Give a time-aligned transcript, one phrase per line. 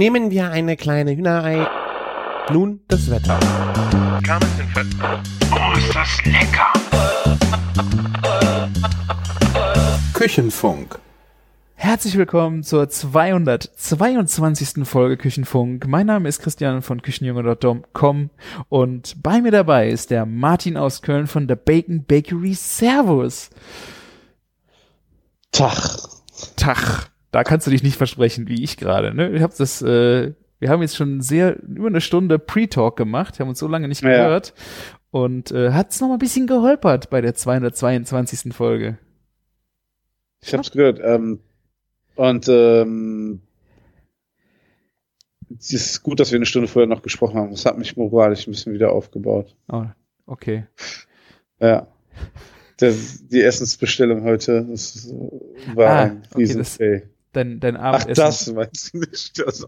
[0.00, 1.68] Nehmen wir eine kleine Hühnerei.
[2.50, 3.38] Nun das Wetter.
[5.52, 6.72] Oh, ist das lecker!
[10.14, 10.98] Küchenfunk.
[11.74, 14.88] Herzlich willkommen zur 222.
[14.88, 15.86] Folge Küchenfunk.
[15.86, 18.30] Mein Name ist Christian von Küchenjunge.com
[18.70, 22.54] und bei mir dabei ist der Martin aus Köln von der Bacon Bakery.
[22.54, 23.50] Servus.
[25.52, 25.98] Tag.
[26.56, 27.10] Tag.
[27.30, 29.14] Da kannst du dich nicht versprechen, wie ich gerade.
[29.14, 29.30] Ne?
[29.30, 33.48] Ich hab das, äh, wir haben jetzt schon sehr über eine Stunde Pre-Talk gemacht, haben
[33.48, 34.10] uns so lange nicht Ja.
[34.10, 34.52] gehört
[35.10, 38.52] und äh, hat's noch mal ein bisschen geholpert bei der 222.
[38.54, 38.98] Folge.
[40.42, 41.00] Ich hab's gehört.
[41.02, 41.40] Ähm,
[42.16, 43.40] und ähm,
[45.58, 47.50] es ist gut, dass wir eine Stunde vorher noch gesprochen haben.
[47.50, 49.54] Das hat mich moralisch ein bisschen wieder aufgebaut.
[49.70, 49.84] Oh,
[50.26, 50.66] okay.
[51.60, 51.86] Ja.
[52.78, 55.12] Das, die Essensbestellung heute, das
[55.74, 56.78] war Ah, ein okay, das-.
[57.32, 58.14] Dein, dein Ach, Abendessen.
[58.16, 59.38] das meinst du nicht?
[59.38, 59.66] Das,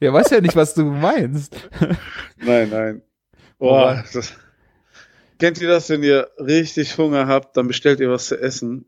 [0.00, 1.56] Ja, weiß ja nicht, was du meinst.
[2.36, 3.02] nein, nein.
[3.58, 4.32] Boah, das,
[5.38, 8.84] kennt ihr das, wenn ihr richtig Hunger habt, dann bestellt ihr was zu essen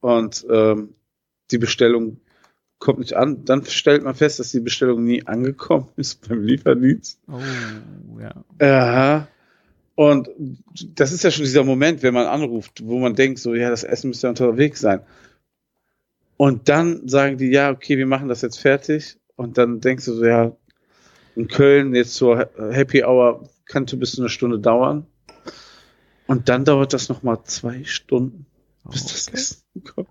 [0.00, 0.94] und ähm,
[1.50, 2.20] die Bestellung
[2.78, 3.44] kommt nicht an.
[3.44, 7.20] Dann stellt man fest, dass die Bestellung nie angekommen ist beim Lieferdienst.
[7.28, 8.44] Oh, ja.
[8.60, 9.28] Ja.
[9.94, 10.28] Und
[10.94, 13.82] das ist ja schon dieser Moment, wenn man anruft, wo man denkt, so, ja, das
[13.82, 15.00] Essen müsste ja unterwegs sein.
[16.38, 19.18] Und dann sagen die, ja, okay, wir machen das jetzt fertig.
[19.36, 20.56] Und dann denkst du so, ja,
[21.36, 25.06] in Köln jetzt zur Happy Hour könnte bis zu eine Stunde dauern.
[26.26, 28.46] Und dann dauert das nochmal zwei Stunden,
[28.90, 29.36] bis das Okay.
[29.36, 30.08] Essen kommt.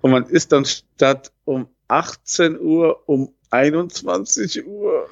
[0.00, 5.08] Und man ist dann statt um 18 Uhr um 21 Uhr.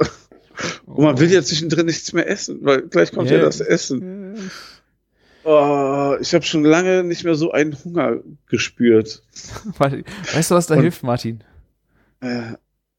[0.86, 3.44] Und man will ja zwischendrin nichts mehr essen, weil gleich kommt ja, Ja.
[3.44, 4.50] das Essen.
[5.44, 9.22] Oh, ich habe schon lange nicht mehr so einen Hunger gespürt.
[9.78, 11.42] Weißt du, was da Und- hilft, Martin?
[12.20, 12.52] Äh,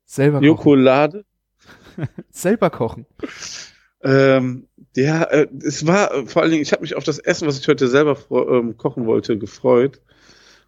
[0.05, 0.45] Selber kochen.
[0.47, 1.25] Jokolade.
[2.31, 3.05] Selber kochen.
[4.03, 7.47] Ähm, ja, äh, es war äh, vor allen Dingen, ich habe mich auf das Essen,
[7.47, 10.01] was ich heute selber ähm, kochen wollte, gefreut.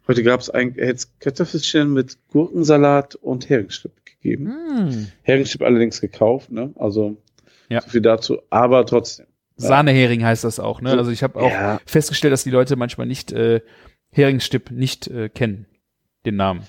[0.06, 4.46] Heute gab es ein jetzt Kartoffelchen mit Gurkensalat und Heringsstück gegeben.
[4.90, 5.08] Hm.
[5.22, 6.72] Heringsstück allerdings gekauft, ne?
[6.76, 7.16] Also
[7.68, 7.80] Ja.
[7.80, 9.26] so viel dazu, aber trotzdem.
[9.56, 10.90] Sahnehering heißt das auch, ne?
[10.90, 11.80] So- Also ich habe auch Ja.
[11.86, 13.60] festgestellt, dass die Leute manchmal nicht äh,
[14.10, 15.66] Heringsstipp nicht äh, kennen,
[16.26, 16.62] den Namen.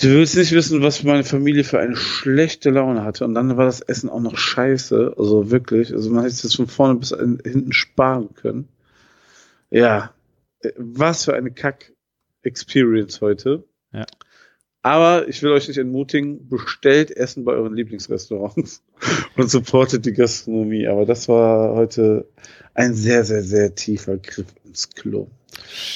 [0.00, 3.24] Du willst nicht wissen, was meine Familie für eine schlechte Laune hatte.
[3.24, 5.14] Und dann war das Essen auch noch scheiße.
[5.18, 5.92] Also wirklich.
[5.92, 8.68] Also man hätte es von vorne bis in, hinten sparen können.
[9.70, 10.14] Ja.
[10.60, 13.64] Äh, Was für eine Kack-Experience heute.
[13.92, 14.06] Ja.
[14.82, 18.82] Aber ich will euch nicht entmutigen, bestellt Essen bei euren Lieblingsrestaurants
[19.36, 20.86] und supportet die Gastronomie.
[20.86, 22.26] Aber das war heute
[22.74, 25.28] ein sehr, sehr, sehr tiefer Griff ins Klo.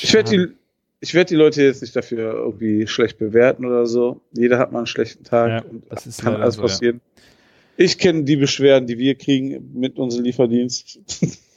[0.03, 0.53] Ich werde die,
[1.00, 4.20] ich werde die Leute jetzt nicht dafür irgendwie schlecht bewerten oder so.
[4.32, 6.66] Jeder hat mal einen schlechten Tag Ja, und das kann alles so, ja.
[6.66, 7.00] passieren.
[7.76, 10.99] Ich kenne die Beschwerden, die wir kriegen mit unserem Lieferdienst.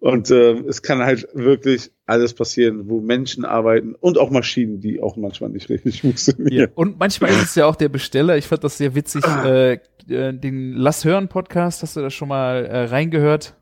[0.00, 5.00] und ähm, es kann halt wirklich alles passieren, wo Menschen arbeiten und auch Maschinen, die
[5.00, 6.00] auch manchmal nicht richtig Ja.
[6.02, 6.70] funktionieren.
[6.74, 8.36] Und manchmal ist es ja auch der Besteller.
[8.36, 9.24] Ich fand das sehr witzig.
[9.24, 9.46] Ah.
[9.46, 9.72] Äh,
[10.08, 13.54] äh, den Lass hören Podcast, hast du da schon mal äh, reingehört?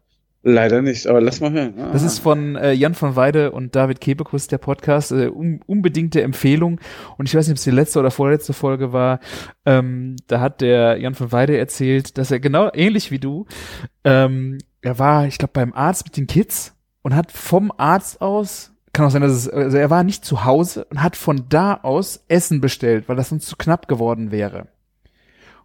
[0.48, 1.74] Leider nicht, aber lass mal hören.
[1.76, 1.90] Ah.
[1.92, 5.10] Das ist von äh, Jan von Weide und David Kebekus, der Podcast.
[5.10, 6.80] Äh, un unbedingte Empfehlung.
[7.18, 9.18] Und ich weiß nicht, ob es die letzte oder vorletzte Folge war.
[9.64, 13.46] Ähm, da hat der Jan von Weide erzählt, dass er genau ähnlich wie du,
[14.04, 18.72] ähm, er war, ich glaube, beim Arzt mit den Kids und hat vom Arzt aus,
[18.92, 21.74] kann auch sein, dass es, also er war nicht zu Hause und hat von da
[21.74, 24.68] aus Essen bestellt, weil das sonst zu knapp geworden wäre.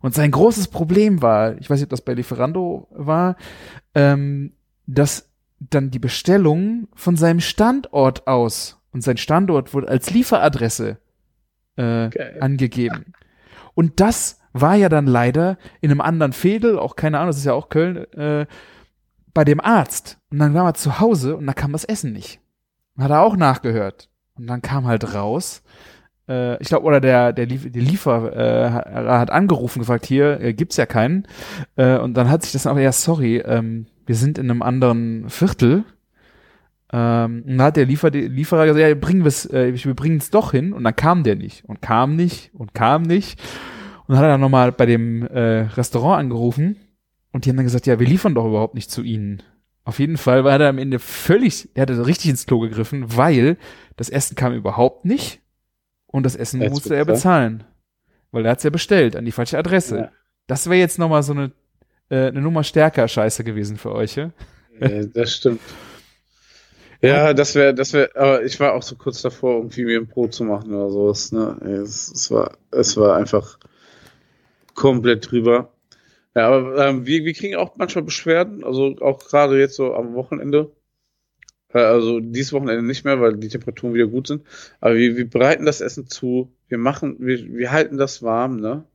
[0.01, 3.35] Und sein großes Problem war, ich weiß nicht, ob das bei Lieferando war,
[3.93, 4.53] ähm,
[4.87, 5.29] dass
[5.59, 10.97] dann die Bestellung von seinem Standort aus und sein Standort wurde als Lieferadresse
[11.75, 12.37] äh, Geil.
[12.41, 13.13] angegeben.
[13.73, 17.45] Und das war ja dann leider in einem anderen Fädel, auch keine Ahnung, das ist
[17.45, 18.45] ja auch Köln, äh,
[19.33, 20.17] bei dem Arzt.
[20.31, 22.39] Und dann war er zu Hause und da kam das Essen nicht.
[22.95, 24.09] Und hat er auch nachgehört.
[24.35, 25.63] Und dann kam halt raus,
[26.27, 30.53] äh, ich glaube, oder der, der, Lief der Liefer äh, hat angerufen, gefragt, hier äh,
[30.53, 31.27] gibt's ja keinen.
[31.75, 35.29] Äh, und dann hat sich das aber, ja, sorry, ähm, wir sind in einem anderen
[35.29, 35.83] Viertel.
[36.93, 40.29] Ähm, und dann hat der Liefer Lieferer gesagt, ja, bringen wir's, äh, wir bringen es
[40.29, 40.73] doch hin.
[40.73, 43.39] Und dann kam der nicht und kam nicht und kam nicht.
[44.07, 46.77] Und dann hat er dann nochmal bei dem äh, Restaurant angerufen
[47.31, 49.43] und die haben dann gesagt, ja, wir liefern doch überhaupt nicht zu ihnen.
[49.83, 53.57] Auf jeden Fall war er am Ende völlig, er hatte richtig ins Klo gegriffen, weil
[53.97, 55.41] das Essen kam überhaupt nicht
[56.07, 57.63] und das Essen hat's musste er bezahlen.
[58.31, 59.97] Weil er hat's ja bestellt an die falsche Adresse.
[59.97, 60.11] Ja.
[60.47, 61.51] Das wäre jetzt nochmal so eine,
[62.09, 64.31] äh, eine Nummer stärker Scheiße gewesen für euch, ja?
[64.79, 65.61] Ja, das stimmt.
[67.01, 70.07] Ja, das wäre, das wäre, aber ich war auch so kurz davor, irgendwie mir ein
[70.07, 71.57] Brot zu machen oder sowas, ne?
[71.83, 73.57] Es, es war, es war einfach,
[74.73, 75.71] komplett drüber.
[76.35, 80.13] Ja, aber ähm, wir, wir kriegen auch manchmal Beschwerden, also auch gerade jetzt so am
[80.13, 80.71] Wochenende.
[81.73, 84.45] Äh, also dieses Wochenende nicht mehr, weil die Temperaturen wieder gut sind.
[84.79, 88.85] Aber wir, wir bereiten das Essen zu, wir machen, wir, wir halten das warm, ne?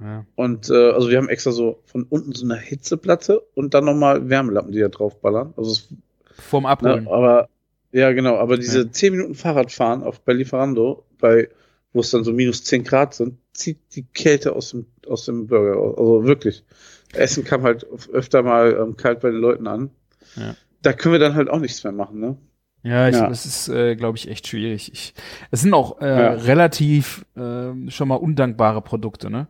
[0.00, 0.26] Ja.
[0.34, 4.28] Und äh, also wir haben extra so von unten so eine Hitzeplatte und dann nochmal
[4.28, 5.54] Wärmelappen, die da drauf ballern.
[5.56, 5.88] Also es,
[6.34, 7.04] Vorm Abholen.
[7.04, 7.48] ne, aber
[7.92, 8.90] ja genau, aber diese Ja.
[8.90, 11.48] 10 Minuten Fahrradfahren auf bei Lieferando, bei
[11.92, 15.46] wo es dann so minus 10 Grad sind, zieht die Kälte aus dem aus dem
[15.46, 15.78] Burger.
[15.98, 16.64] Also wirklich.
[17.12, 19.90] Essen kam halt öfter mal ähm, kalt bei den Leuten an.
[20.36, 20.54] Ja.
[20.80, 22.36] Da können wir dann halt auch nichts mehr machen, ne?
[22.84, 23.28] Ja, ich, Ja.
[23.28, 24.90] das ist, äh, glaube ich, echt schwierig.
[24.92, 25.14] Ich,
[25.50, 26.32] es sind auch äh, Ja.
[26.32, 29.46] relativ äh, schon mal undankbare Produkte, ne?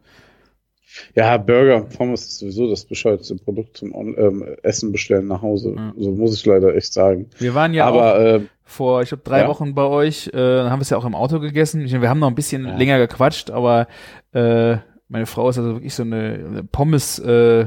[1.14, 5.74] Ja, Burger, Pommes ist sowieso das bescheuertste Produkt zum On ähm, Essen bestellen nach Hause.
[5.76, 5.92] Ja.
[5.96, 7.30] So muss ich leider echt sagen.
[7.38, 9.48] Wir waren ja auch Aber äh, vor, ich glaube, drei Ja.
[9.48, 11.80] Wochen bei euch, äh, haben wir es ja auch im Auto gegessen.
[11.82, 12.76] Ich, wir haben noch ein bisschen Ja.
[12.76, 13.86] länger gequatscht, aber
[14.32, 14.76] äh,
[15.08, 17.66] meine Frau ist also wirklich so eine, eine Pommes, äh,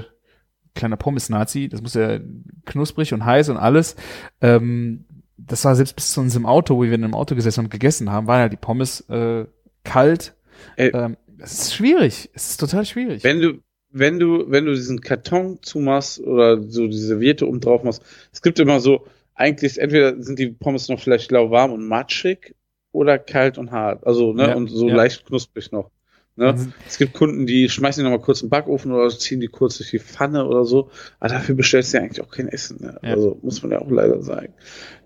[0.74, 1.70] kleiner Pommes-Nazi.
[1.70, 2.20] Das muss ja
[2.66, 3.96] knusprig und heiß und alles.
[4.42, 5.06] Ähm,
[5.38, 7.70] das war selbst bis zu uns im Auto, wo wir in einem Auto gesessen und
[7.70, 9.46] gegessen haben, waren ja die Pommes äh,
[9.84, 10.34] kalt.
[10.78, 10.90] Ey.
[10.90, 11.18] Ähm,
[11.54, 12.30] es ist schwierig.
[12.34, 13.24] Es ist total schwierig.
[13.24, 13.54] wenn du,
[13.92, 18.02] wenn du, wenn du diesen Karton zumachst oder so diese Serviette oben drauf machst,
[18.34, 19.06] es gibt immer so,
[19.36, 22.56] eigentlich ist entweder sind die Pommes noch vielleicht lauwarm und matschig
[22.92, 24.06] oder kalt und hart.
[24.06, 24.96] Also, ne, Ja, und so ja.
[24.96, 25.92] leicht knusprig noch.
[26.38, 26.58] Ne?
[26.58, 29.48] Sind- Es gibt Kunden, die schmeißen die nochmal kurz in den Backofen oder ziehen die
[29.48, 30.90] kurz durch die Pfanne oder so.
[31.22, 32.82] Aber dafür bestellst du ja eigentlich auch kein Essen.
[32.82, 32.98] Ne?
[33.04, 33.12] Ja.
[33.14, 34.54] Also muss man ja auch leider sagen.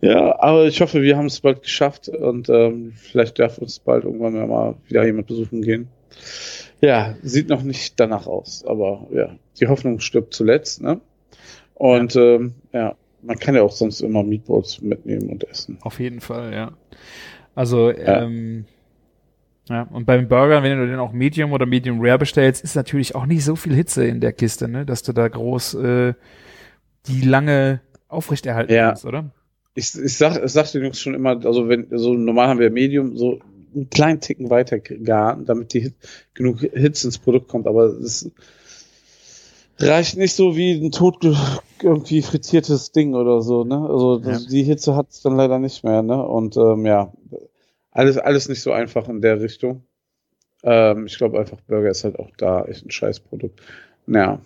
[0.02, 4.06] Ja, aber ich hoffe, wir haben es bald geschafft und ähm, vielleicht darf uns bald
[4.06, 5.88] irgendwann mal wieder jemand besuchen gehen.
[6.82, 10.82] Ja, sieht noch nicht danach aus, aber ja, die Hoffnung stirbt zuletzt.
[10.82, 11.02] Ne?
[11.76, 12.22] Und ja.
[12.36, 15.78] Ähm, ja, man kann ja auch sonst immer Meatballs mitnehmen und essen.
[15.82, 16.72] Auf jeden Fall, ja.
[17.56, 18.66] Also, ähm,
[19.68, 23.14] ja, und beim Burger, wenn du den auch Medium oder Medium Rare bestellst, ist natürlich
[23.16, 26.14] auch nicht so viel Hitze in der Kiste, ne, dass du da groß äh,
[27.08, 28.88] die lange aufrechterhalten Ja.
[28.88, 29.32] kannst, oder?
[29.76, 32.72] Ich, ich sag, ich sag den Jungs schon immer, also wenn, so normal haben wir
[32.72, 33.40] Medium, so
[33.74, 35.94] einen kleinen Ticken weiter garen, damit die
[36.34, 38.30] genug Hitze ins Produkt kommt, aber es
[39.80, 41.36] reicht nicht so wie ein tot ge-
[41.82, 43.88] irgendwie frittiertes Ding oder so, ne?
[43.90, 46.22] Also das, die Hitze hat es dann leider nicht mehr, ne?
[46.26, 47.14] Und ähm, ja,
[47.92, 49.84] alles, alles nicht so einfach in der Richtung.
[50.64, 53.62] Ähm, ich glaube einfach, Burger ist halt auch da echt ein Scheißprodukt.
[54.08, 54.42] Ja.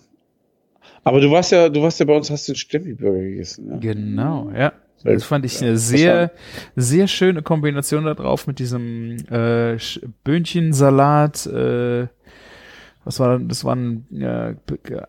[1.02, 3.78] Aber du warst ja, du warst ja bei uns, hast den Stemmi-Burger gegessen, ne?
[3.80, 4.72] Genau, ja.
[5.04, 6.32] Das fand ich eine sehr,
[6.76, 9.76] sehr schöne Kombination da drauf mit diesem äh,
[10.24, 11.46] Böhnchensalat.
[11.46, 12.08] Äh,
[13.04, 13.48] was war das?
[13.48, 14.54] Das waren äh,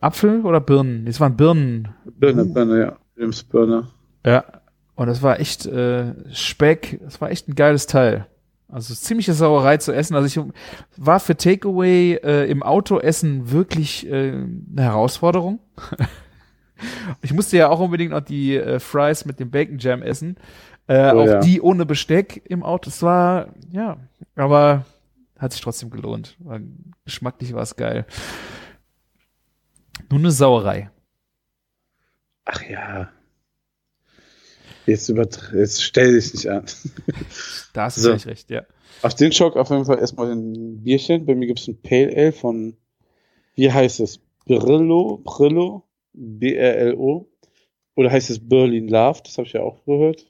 [0.01, 1.05] Apfel oder Birnen?
[1.05, 1.87] Das waren Birnen.
[2.19, 2.97] Birne, Birne, ja.
[3.17, 3.87] James Birne.
[4.25, 4.43] Ja.
[4.95, 6.99] Und das war echt äh, Speck.
[7.03, 8.27] Das war echt ein geiles Teil.
[8.67, 10.15] Also ziemliche Sauerei zu essen.
[10.15, 10.45] Also ich
[10.97, 15.59] war für Takeaway äh, im Auto essen wirklich äh, eine Herausforderung.
[17.21, 20.37] ich musste ja auch unbedingt noch die äh, Fries mit dem Bacon Jam essen.
[20.87, 21.39] Äh, Oh auch ja.
[21.39, 22.89] die ohne Besteck im Auto.
[22.89, 23.97] Es war, ja,
[24.35, 24.85] aber
[25.39, 26.35] hat sich trotzdem gelohnt.
[26.39, 26.59] War,
[27.05, 28.05] geschmacklich war es geil.
[30.09, 30.89] Nur eine Sauerei.
[32.45, 33.09] Ach ja.
[34.85, 36.65] Jetzt, übertr- jetzt stell dich nicht an.
[37.73, 38.09] Da hast du So.
[38.09, 38.63] völlig recht, ja.
[39.01, 41.25] Auf den Schock auf jeden Fall erstmal ein Bierchen.
[41.25, 42.77] Bei mir gibt es ein Pale Ale von,
[43.55, 44.19] wie heißt es?
[44.45, 45.83] Brillo, Brillo,
[46.15, 47.27] B-R-L-O.
[47.95, 49.21] Oder heißt es Berlin Love?
[49.23, 50.29] Das habe ich ja auch gehört.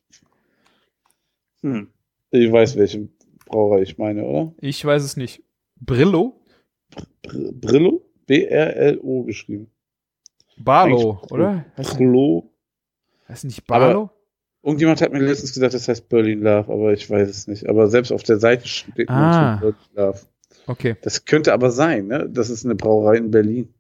[1.62, 1.88] Hm.
[2.32, 3.15] Ich weiß, welchen
[3.46, 4.54] Brauerei ich meine, oder?
[4.60, 5.44] Ich weiß es nicht.
[5.80, 6.42] Brillo?
[7.24, 8.01] Br Brillo?
[8.27, 9.68] B-R-L-O geschrieben.
[10.58, 11.65] Barlow, Eigentlich- oder?
[11.75, 12.51] Brillo.
[13.27, 14.10] heißt nicht Barlow?
[14.63, 17.68] Irgendjemand hat mir letztens gesagt, das heißt Berlin Love, aber ich weiß es nicht.
[17.70, 19.58] Aber selbst auf der Seite steht nur Ah.
[19.58, 20.20] Berlin Love.
[20.68, 22.27] Okay, Das könnte aber sein, ne?
[22.27, 23.72] Das ist eine Brauerei in Berlin.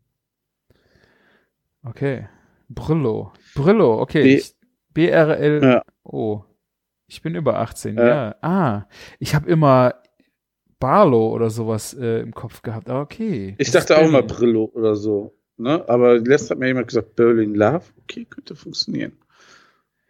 [1.85, 2.27] Okay.
[2.69, 3.31] Brillo.
[3.55, 4.41] Brillo, okay.
[4.93, 6.33] B-R-L-O.
[6.35, 6.45] Ja.
[7.07, 8.05] Ich bin über 18, Ja.
[8.07, 8.35] ja.
[8.41, 8.85] Ah,
[9.19, 9.95] ich habe immer
[10.79, 12.89] Barlow oder sowas äh, im Kopf gehabt.
[12.89, 13.55] Ah, okay.
[13.57, 14.27] Ich Das dachte auch Berlin.
[14.27, 15.33] Brillo oder so.
[15.57, 15.87] Ne?
[15.87, 17.83] Aber letztens hat mir jemand gesagt, Berlin Love.
[18.03, 19.13] Okay, könnte funktionieren.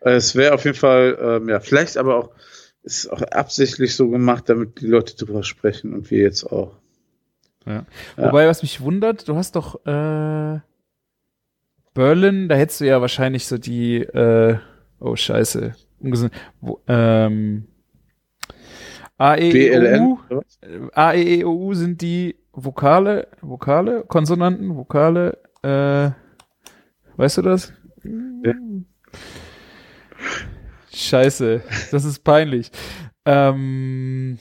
[0.02, 2.30] Äh, Es wäre auf jeden Fall, ähm, ja, vielleicht aber auch,
[2.84, 6.78] ist auch absichtlich so gemacht, damit die Leute drüber sprechen und wir jetzt auch.
[7.66, 7.86] Ja.
[8.18, 8.28] Ja.
[8.28, 10.60] Wobei, was mich wundert, du hast doch äh,
[11.96, 14.58] Berlin, da hättest du ja wahrscheinlich so die, äh,
[15.00, 17.68] oh scheiße, ungesund, wo, ähm,
[19.18, 20.02] A, E, E, O, BLN.
[20.02, 20.60] U, oder was?
[20.62, 26.12] äh, A, E, E, O, U sind die Vokale, Vokale, Konsonanten, Vokale, äh,
[27.18, 27.74] weißt du das?
[28.44, 28.54] Ja.
[30.94, 31.62] Scheiße,
[31.92, 32.72] das ist peinlich.
[33.26, 34.38] Ähm,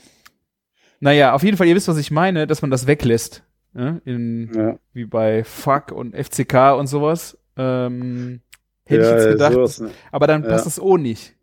[0.99, 3.43] naja, auf jeden Fall, ihr wisst, was ich meine, dass man das weglässt.
[3.73, 4.01] ne?
[4.05, 4.77] in, Ja.
[4.93, 7.37] wie bei Fuck und FCK und sowas.
[7.57, 8.41] Ähm,
[8.85, 9.91] hätte ich ja, jetzt ja, gedacht, sowas, ne?
[10.11, 10.71] aber dann passt Ja.
[10.71, 11.33] das O nicht.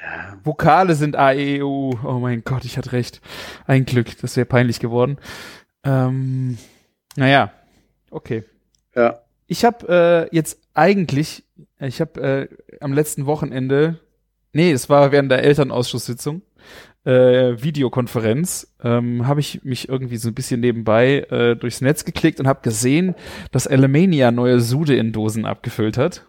[0.00, 0.38] Ja.
[0.44, 1.98] Vokale sind A, E, U.
[2.04, 3.20] Oh mein Gott, ich hatte recht.
[3.66, 5.18] Ein Glück, das wäre peinlich geworden.
[5.84, 6.58] Ähm,
[7.16, 7.52] naja,
[8.10, 8.44] okay.
[8.94, 9.20] ja.
[9.48, 11.44] Ich habe äh, jetzt eigentlich,
[11.78, 14.00] ich habe äh, am letzten Wochenende,
[14.52, 16.42] nee, es war während der Elternausschusssitzung,
[17.06, 22.40] äh, Videokonferenz, ähm, habe ich mich irgendwie so ein bisschen nebenbei äh, durchs Netz geklickt
[22.40, 23.14] und habe gesehen,
[23.52, 26.26] dass Alemania neue Sude in Dosen abgefüllt hat.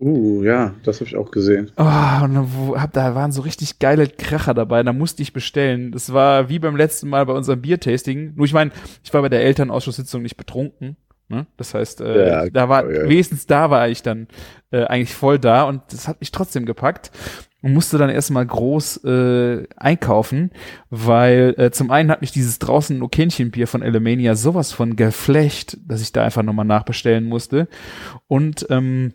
[0.00, 1.72] Uh, ja, das habe ich auch gesehen.
[1.76, 5.90] Oh, und hab, da waren so richtig geile Kracher dabei, da musste ich bestellen.
[5.90, 8.34] Das war wie beim letzten Mal bei unserem Biertasting.
[8.36, 8.70] Nur ich meine,
[9.02, 10.96] ich war bei der Elternausschusssitzung nicht betrunken.
[11.28, 11.46] Ne?
[11.56, 13.08] Das heißt, äh, Ja, da war, ja.
[13.08, 14.28] wenigstens da war ich dann
[14.70, 17.10] äh, eigentlich voll da und das hat mich trotzdem gepackt
[17.60, 20.52] und musste dann erstmal groß äh, einkaufen,
[20.90, 25.76] weil äh, zum einen hat mich dieses draußen no Bier von Elemania sowas von geflecht,
[25.86, 27.68] dass ich da einfach nochmal nachbestellen musste.
[28.28, 29.12] Und ähm,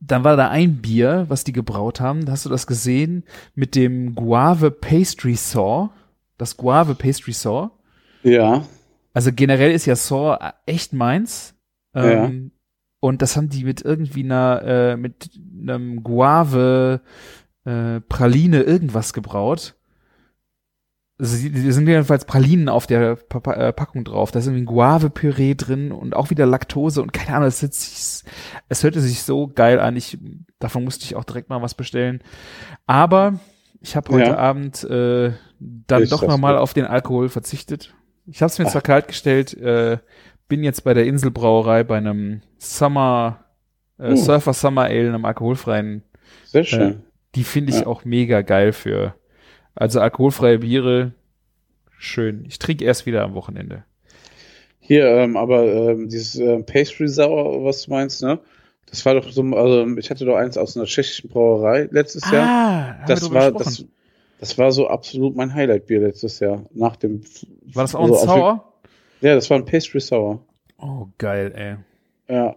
[0.00, 2.30] dann war da ein Bier, was die gebraut haben.
[2.30, 3.24] Hast du das gesehen?
[3.54, 5.90] Mit dem Guave Pastry Saw.
[6.38, 7.70] Das Guave Pastry Saw.
[8.22, 8.64] Ja.
[9.16, 11.54] Also generell ist ja Saw echt meins.
[11.94, 12.26] Ja.
[12.26, 12.52] Ähm,
[13.00, 17.00] Und das haben die mit irgendwie einer, äh, mit einem Guave
[17.64, 19.74] äh, Praline irgendwas gebraut.
[21.18, 24.32] Also die, sind jedenfalls Pralinen auf der Pa- Pa- äh, Packung drauf.
[24.32, 27.72] Da ist irgendwie ein Guave-Püree drin und auch wieder Laktose und keine Ahnung, es, hört
[27.72, 28.22] sich,
[28.68, 29.96] es hörte sich so geil an.
[29.96, 30.18] Ich,
[30.58, 32.22] davon musste ich auch direkt mal was bestellen.
[32.84, 33.40] Aber
[33.80, 34.36] ich habe heute Ja.
[34.36, 37.94] Abend äh, dann Ist doch nochmal auf den Alkohol verzichtet.
[38.26, 38.72] Ich habe es mir Ach.
[38.72, 39.98] zwar kalt gestellt, äh,
[40.48, 43.44] bin jetzt bei der Inselbrauerei bei einem Summer,
[43.98, 44.16] äh, Uh.
[44.16, 46.02] Surfer Summer Ale, einem alkoholfreien
[46.44, 47.02] Sehr schön.
[47.34, 47.86] die finde ich Ja.
[47.86, 49.14] auch mega geil für.
[49.74, 51.12] Also alkoholfreie Biere,
[51.98, 52.44] schön.
[52.46, 53.84] Ich trinke erst wieder am Wochenende.
[54.80, 58.38] Hier, ähm, aber ähm, dieses ähm, Pastry Sauer, was du meinst, ne?
[58.88, 62.46] Das war doch so, also ich hatte doch eins aus einer tschechischen Brauerei letztes Jahr.
[62.48, 63.84] Ah, wir Das war, das,
[64.38, 66.64] das war so absolut mein Highlight-Bier letztes Jahr.
[66.72, 67.22] Nach dem.
[67.72, 68.72] war das auch also ein Sauer?
[69.20, 70.44] Ja, das war ein Pastry Sour.
[70.78, 72.34] Oh, geil, ey.
[72.34, 72.56] Ja.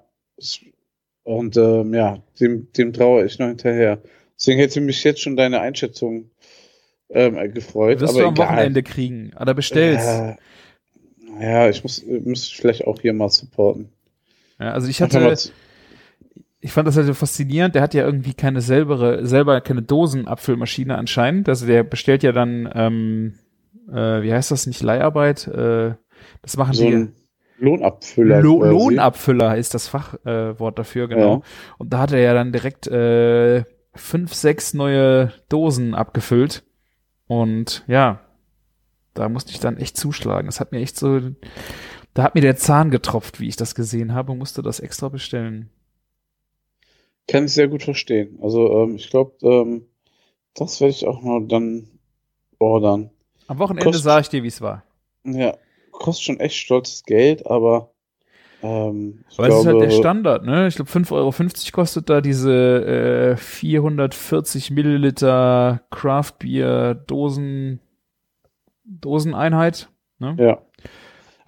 [1.24, 4.02] Und ähm, ja, dem, dem traue ich noch hinterher.
[4.38, 6.32] Deswegen hätte mich jetzt schon deine Einschätzung
[7.10, 8.00] ähm, äh, gefreut.
[8.00, 8.48] Wirst aber du am egal.
[8.48, 9.32] Wochenende kriegen.
[9.40, 10.08] Oder bestellst.
[10.08, 10.38] Ja,
[11.40, 13.90] ja, ich muss, muss vielleicht auch hier mal supporten.
[14.60, 15.36] Ja, also ich hatte,
[16.62, 17.76] ich fand das halt so faszinierend.
[17.76, 21.48] Der hat ja irgendwie keine selbere, selber keine Dosenabfüllmaschine anscheinend.
[21.48, 23.34] Also der bestellt ja dann, ähm,
[23.90, 25.48] äh, wie heißt das nicht, Leiharbeit?
[25.48, 25.96] Äh,
[26.42, 27.08] das machen so die.
[27.62, 28.42] Lohnabfüller.
[28.42, 28.64] Lo.
[28.64, 31.36] Lohnabfüller ist das Fachwort äh, dafür, genau.
[31.36, 31.42] Ja.
[31.78, 36.64] Und da hat er ja dann direkt äh, fünf, sechs neue Dosen abgefüllt.
[37.28, 38.22] Und ja,
[39.14, 40.46] da musste ich dann echt zuschlagen.
[40.46, 41.20] Das hat mir echt so,
[42.14, 45.10] da hat mir der Zahn getropft, wie ich das gesehen habe, und musste das extra
[45.10, 45.70] bestellen.
[47.30, 48.40] Kann ich sehr gut verstehen.
[48.42, 49.86] Also ähm, ich glaube, ähm,
[50.56, 51.88] das werde ich auch mal dann
[52.58, 53.12] ordern.
[53.48, 54.84] Am Wochenende Kost- sah ich dir, wie es war.
[55.24, 55.58] Ja,
[55.92, 57.92] kostet schon echt stolzes Geld, aber
[58.62, 60.68] ähm, ich Aber es ist halt der Standard, ne?
[60.68, 61.32] Ich glaube, 5,50 Euro
[61.72, 67.80] kostet da diese äh, 440 Milliliter Craft Beer Dosen,
[68.84, 69.90] Doseneinheit.
[70.20, 70.36] Ne?
[70.40, 70.62] ja.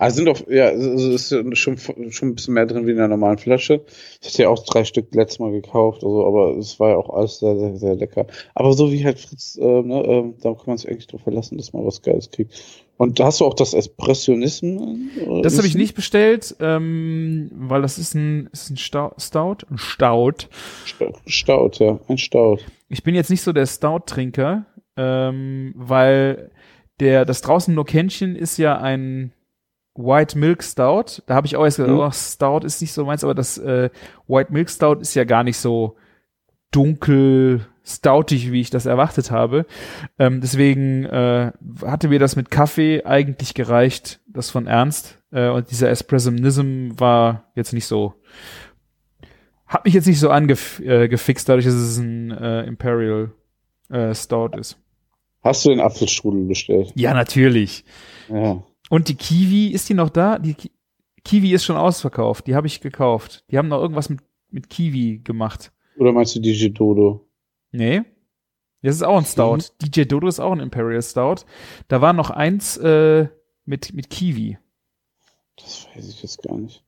[0.01, 3.09] Also sind doch, ja, also ist schon, schon ein bisschen mehr drin wie in einer
[3.09, 3.85] normalen Flasche.
[4.19, 7.15] Ich hatte ja auch drei Stück letztes Mal gekauft, also, aber es war ja auch
[7.15, 8.25] alles sehr, sehr, sehr lecker.
[8.55, 11.59] Aber so wie halt Fritz, äh, ne, ähm, da kann man sich eigentlich drauf verlassen,
[11.59, 12.51] dass man was Geiles kriegt.
[12.97, 14.79] Und da hast du auch das Espressionism?
[15.19, 19.67] äh, Das habe ich nicht bestellt, ähm, weil das ist ein, ist ein Stau Stout.
[19.69, 20.47] Ein Stout.
[21.27, 22.65] Staud, ja, ein Staud.
[22.89, 24.65] Ich bin jetzt nicht so der Stout-Trinker,
[24.97, 26.49] ähm, weil
[26.99, 29.31] der, das draußen nur Kännchen ist ja ein
[29.95, 31.21] White Milk Stout.
[31.25, 31.99] Da habe ich auch erst gedacht, Mhm.
[31.99, 33.89] oh, Stout ist nicht so meins, aber das äh,
[34.27, 35.95] White Milk Stout ist ja gar nicht so
[36.71, 39.65] dunkel stoutig, wie ich das erwartet habe.
[40.19, 41.51] Ähm, deswegen äh,
[41.85, 45.17] hatte mir das mit Kaffee eigentlich gereicht, das von Ernst.
[45.31, 48.13] Äh, und dieser Espressonism war jetzt nicht so,
[49.65, 51.07] hat mich jetzt nicht so angefixt, äh,
[51.47, 53.31] dadurch, dass es ein äh, Imperial
[53.89, 54.77] äh, Stout ist.
[55.43, 56.91] Hast du den Apfelstrudel bestellt?
[56.95, 57.83] Ja, natürlich.
[58.29, 58.63] Ja.
[58.91, 60.37] Und die Kiwi, ist die noch da?
[60.37, 60.69] Die Ki
[61.23, 62.45] Kiwi ist schon ausverkauft.
[62.47, 63.45] Die habe ich gekauft.
[63.49, 64.19] Die haben noch irgendwas mit,
[64.49, 65.71] mit Kiwi gemacht.
[65.97, 67.25] Oder meinst du die Dodo?
[67.71, 68.01] Nee.
[68.81, 69.59] Das ist auch ein Stout.
[69.81, 71.45] DJ Dodo ist auch ein Imperial Stout.
[71.87, 73.27] Da war noch eins äh,
[73.63, 74.57] mit, mit Kiwi.
[75.55, 76.83] Das weiß ich jetzt gar nicht.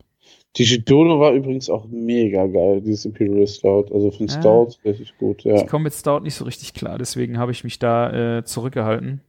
[0.58, 3.94] Die Dodo war übrigens auch mega geil, dieses Imperial Stout.
[3.94, 4.40] Also für den Ah.
[4.42, 5.56] Stout richtig gut, ja.
[5.56, 9.22] Ich komme mit Stout nicht so richtig klar, deswegen habe ich mich da äh, zurückgehalten.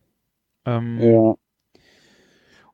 [0.66, 1.37] Ähm, Ja.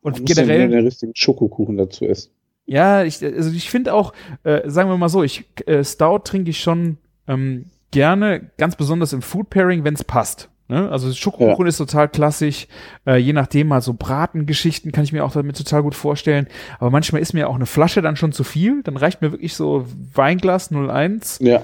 [0.03, 2.31] Und Man muss generell, nur den richtigen Schokokuchen dazu essen.
[2.67, 4.13] ja, ich, also ich finde auch,
[4.45, 9.13] äh, sagen wir mal so, ich äh, Stout trinke ich schon ähm, gerne, ganz besonders
[9.13, 10.49] im Food Pairing, wenn es passt.
[10.69, 10.89] Ne?
[10.89, 12.69] Also Schokokuchen ist total klassisch.
[13.05, 16.47] Äh, je nachdem mal so Bratengeschichten kann ich mir auch damit total gut vorstellen.
[16.79, 18.83] Aber manchmal ist mir auch eine Flasche dann schon zu viel.
[18.85, 21.63] Dann reicht mir wirklich so Weinglas 01 Ja.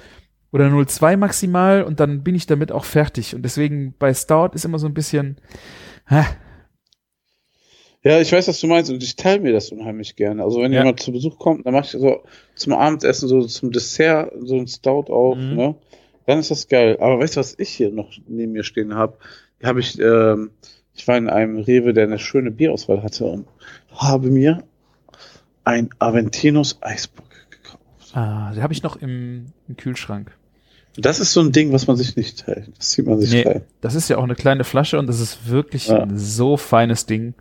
[0.52, 3.34] oder 02 maximal und dann bin ich damit auch fertig.
[3.36, 5.36] Und deswegen bei Stout ist immer so ein bisschen,
[6.08, 6.24] hä,
[8.06, 10.44] Ja, ich weiß, was du meinst und ich teile mir das unheimlich gerne.
[10.44, 10.80] Also wenn Ja.
[10.80, 12.22] jemand zu Besuch kommt, dann mache ich so
[12.54, 15.56] zum Abendessen, so zum Dessert, so ein Stout auf, Mhm.
[15.56, 15.74] ne?
[16.26, 16.96] Dann ist das geil.
[17.00, 19.16] Aber weißt du, was ich hier noch neben mir stehen habe?
[19.62, 20.50] Habe ich, ähm,
[20.94, 23.46] ich war in einem Rewe, der eine schöne Bierauswahl hatte und
[23.90, 24.62] habe mir
[25.64, 27.80] ein Aventinus Eisbock gekauft.
[28.14, 30.30] ah, die habe ich noch im, im Kühlschrank.
[30.98, 32.70] Das ist so ein Ding, was man sich nicht teilt.
[32.78, 33.62] Das zieht man sich Nee, rein.
[33.82, 36.02] das ist ja auch eine kleine Flasche und das ist wirklich Ja.
[36.04, 37.34] ein so feines Ding.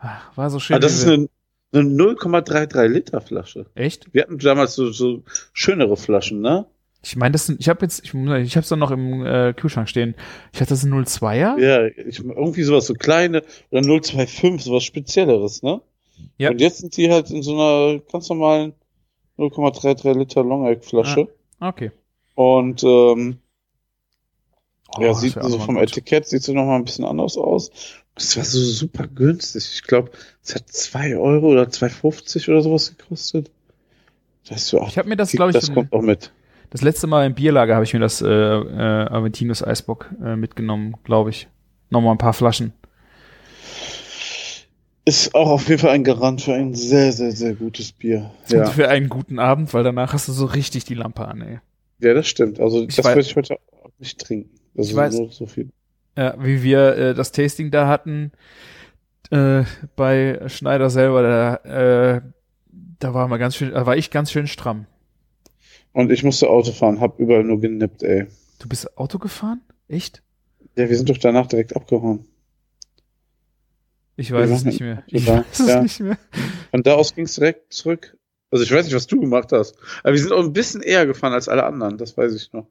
[0.00, 0.74] Ah, War so schön.
[0.74, 1.28] Aber das ist eine,
[1.72, 3.66] eine 0,33 Liter Flasche.
[3.74, 4.12] echt?
[4.12, 6.66] Wir hatten damals so, so schönere Flaschen, ne?
[7.02, 9.54] Ich meine, das sind, ich habe jetzt, ich, ich habe es dann noch im äh,
[9.54, 10.14] Kühlschrank stehen.
[10.52, 11.58] Ich hatte das ein 02er.
[11.58, 15.80] Ja, ich, irgendwie sowas so kleine oder 025, sowas Spezielleres, ne?
[16.36, 16.50] Ja.
[16.50, 18.74] Und jetzt sind die halt in so einer ganz normalen
[19.38, 21.28] 0,33 Liter Long-Egg-Flasche.
[21.60, 21.90] Okay.
[22.34, 23.38] Und ähm,
[24.96, 25.92] Oh, ja, sieht wär auch so noch vom mal gut.
[25.92, 27.70] Etikett sieht so noch mal ein bisschen anders aus.
[28.16, 29.70] Es war so super günstig.
[29.74, 30.10] Ich glaube,
[30.42, 33.50] es hat 2 Euro oder 2,50 oder sowas gekostet.
[34.48, 36.32] Das ach, Ich habe mir das, glaube ich, das kommt auch mit.
[36.70, 40.96] Das letzte Mal im Bierlager habe ich mir das äh, äh, Aventinus Eisbock äh, mitgenommen,
[41.04, 41.48] glaube ich.
[41.90, 42.72] Nochmal ein paar Flaschen.
[45.04, 48.30] Ist auch auf jeden Fall ein Garant für ein sehr, sehr, sehr gutes Bier.
[48.44, 51.40] Und Ja, für einen guten Abend, weil danach hast du so richtig die Lampe an,
[51.40, 51.58] ey.
[52.00, 52.60] ja das stimmt.
[52.60, 54.59] Also Ich das werde ich heute auch nicht trinken.
[54.76, 55.14] Also Ich weiß.
[55.30, 55.70] so viel.
[56.16, 58.32] Ja, wie wir äh, das Tasting da hatten
[59.30, 59.62] äh,
[59.96, 62.20] bei Schneider selber, da, äh,
[62.98, 64.86] da war mal ganz schön, da war ich ganz schön stramm.
[65.92, 68.26] Und ich musste Auto fahren, hab überall nur genippt, ey.
[68.58, 69.60] Du bist Auto gefahren?
[69.88, 70.22] Echt?
[70.76, 72.26] Ja, wir sind doch danach direkt abgehauen.
[74.16, 75.02] Ich weiß es nicht mehr.
[75.08, 75.82] Ich weiß es ja.
[75.82, 76.18] nicht mehr.
[76.70, 78.16] Von da aus ging es direkt zurück.
[78.50, 79.76] Also ich weiß nicht, was du gemacht hast.
[80.02, 82.66] Aber wir sind auch ein bisschen eher gefahren als alle anderen, das weiß ich noch.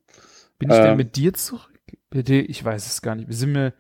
[0.60, 0.98] Bin ich denn Ähm.
[0.98, 1.79] mit dir zurück?
[2.10, 3.28] Bitte, ich weiß es gar nicht.
[3.28, 3.74] Wir sind mir,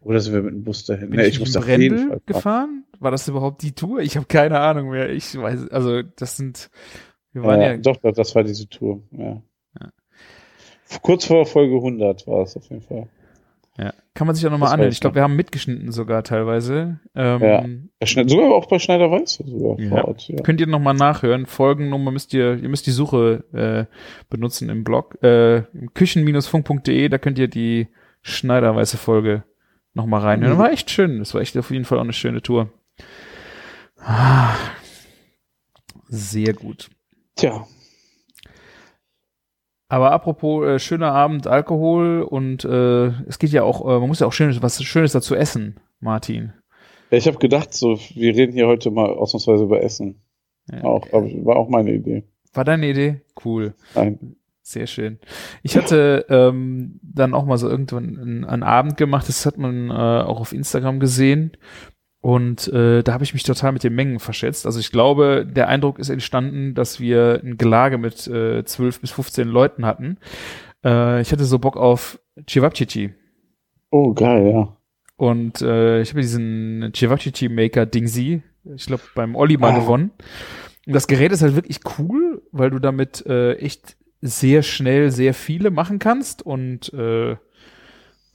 [0.00, 1.10] Oder sind wir mit dem Bus dahin?
[1.10, 2.84] bin Nee, ich, in auf jeden Fall gefahren?
[3.00, 4.00] War das überhaupt die Tour?
[4.00, 5.10] Ich habe keine Ahnung mehr.
[5.10, 6.70] Ich weiß, also das sind,
[7.32, 9.42] wir waren ja, Ja, doch, doch, das war diese Tour, ja.
[9.80, 9.90] Ja.
[11.02, 13.08] Kurz vor Folge 100 war es auf jeden Fall.
[13.78, 13.92] Ja.
[14.14, 14.90] Kann man sich auch nochmal anhören.
[14.90, 16.98] Ich glaube, wir haben mitgeschnitten sogar teilweise.
[17.14, 17.64] Ähm, Ja.
[18.04, 19.88] Ja, sogar auch bei Schneider Weiß sogar Ja.
[19.90, 20.36] vor Ort, ja.
[20.42, 21.46] Könnt ihr nochmal nachhören.
[21.46, 23.94] Folgennummer müsst ihr, ihr müsst die Suche äh,
[24.28, 27.88] benutzen im Blog, äh, im küchen-funk.de, da könnt ihr die
[28.22, 29.44] Schneiderweiße Folge
[29.94, 30.54] nochmal reinhören.
[30.54, 30.58] Mhm.
[30.58, 31.18] War echt schön.
[31.20, 32.70] Das war echt auf jeden Fall auch eine schöne Tour.
[34.00, 34.54] Ah,
[36.08, 36.88] sehr gut.
[37.36, 37.66] Tja,
[39.88, 44.20] Aber apropos äh, schöner Abend, Alkohol und äh, es geht ja auch, äh, man muss
[44.20, 46.52] ja auch schönes, was Schönes dazu essen, Martin.
[47.10, 50.20] Ja, ich habe gedacht, so, wir reden hier heute mal ausnahmsweise über Essen.
[50.70, 50.84] Ja.
[50.84, 52.24] Auch, war auch meine Idee.
[52.52, 53.22] War deine Idee?
[53.42, 53.74] Cool.
[53.94, 54.36] Nein.
[54.60, 55.18] Sehr schön.
[55.62, 59.88] Ich hatte ähm, dann auch mal so irgendwann einen, einen Abend gemacht, das hat man
[59.88, 61.52] äh, auch auf Instagram gesehen.
[62.20, 64.66] Und äh, da habe ich mich total mit den Mengen verschätzt.
[64.66, 69.10] Also ich glaube, der Eindruck ist entstanden, dass wir ein Gelage mit äh, 12 bis
[69.12, 70.18] 15 Leuten hatten.
[70.84, 73.14] Äh, ich hatte so Bock auf Cevapcici.
[73.90, 74.76] Oh, geil, ja.
[75.16, 78.42] Und äh, ich habe diesen Cevapcici Maker Dingsy,
[78.74, 79.78] ich glaube, beim Olli mal Ah.
[79.78, 80.10] gewonnen.
[80.86, 85.34] Und das Gerät ist halt wirklich cool, weil du damit äh, echt sehr schnell sehr
[85.34, 86.42] viele machen kannst.
[86.44, 87.36] Und äh,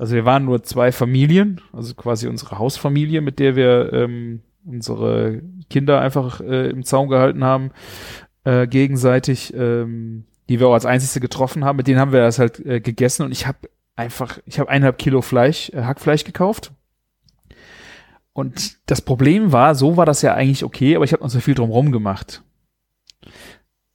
[0.04, 5.42] also wir waren nur zwei Familien, also quasi unsere Hausfamilie, mit der wir ähm, unsere
[5.70, 7.72] Kinder einfach äh, im Zaun gehalten haben,
[8.44, 11.78] äh, gegenseitig, ähm, die wir auch als einzigste getroffen haben.
[11.78, 14.98] Mit denen haben wir das halt äh, gegessen und ich habe einfach, ich habe eineinhalb
[14.98, 16.74] Kilo Fleisch, äh, Hackfleisch gekauft.
[18.34, 21.40] Und das Problem war, so war das ja eigentlich okay, aber ich habe noch so
[21.40, 22.44] viel drumherum gemacht.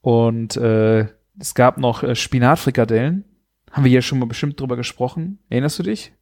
[0.01, 3.27] Und äh, es gab noch äh, Spinatfrikadellen.
[3.70, 5.38] Haben wir hier schon mal bestimmt drüber gesprochen.
[5.48, 6.12] Erinnerst du dich?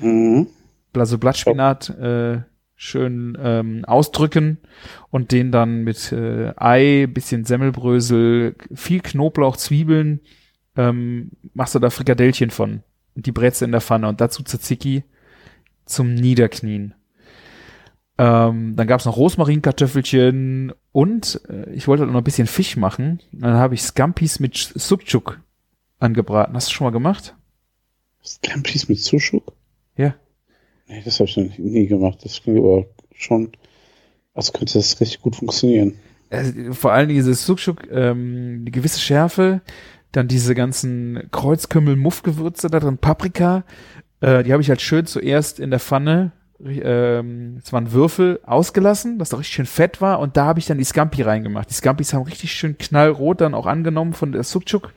[0.00, 0.48] Mhm.
[0.94, 2.40] Also Blattspinat äh,
[2.74, 4.58] schön ähm, ausdrücken
[5.10, 10.20] und den dann mit äh, Ei, bisschen Semmelbrösel, viel Knoblauch, Zwiebeln,
[10.76, 12.82] ähm, machst du da Frikadellchen von.
[13.14, 15.04] Und die Breze in der Pfanne und dazu Tzatziki
[15.86, 16.94] zum Niederknien.
[18.16, 23.20] Ähm, dann gab's noch Rosmarinkartoffelchen und äh, ich wollte noch ein bisschen Fisch machen.
[23.32, 25.40] Dann habe ich Scampis mit Subchuk
[25.98, 26.54] angebraten.
[26.54, 27.34] Hast du schon mal gemacht?
[28.24, 29.52] Scampis mit Sushuk?
[29.96, 30.14] Ja.
[30.86, 32.18] Nee, das habe ich noch nie gemacht.
[32.24, 33.52] Das klingt aber schon
[34.34, 35.94] Also könnte das richtig gut funktionieren.
[36.30, 39.60] äh, vor allem dieses Sucuk, ähm, die gewisse Schärfe,
[40.12, 43.64] dann diese ganzen Kreuzkümmel-Muffgewürze da drin, Paprika,
[44.20, 46.32] äh, die habe ich halt schön zuerst in der Pfanne,
[46.64, 50.66] ähm, es waren Würfel ausgelassen, dass da richtig schön fett war und da habe ich
[50.66, 51.70] dann die Scampi reingemacht.
[51.70, 54.92] Die Scampis haben richtig schön knallrot dann auch angenommen von der Sucuk.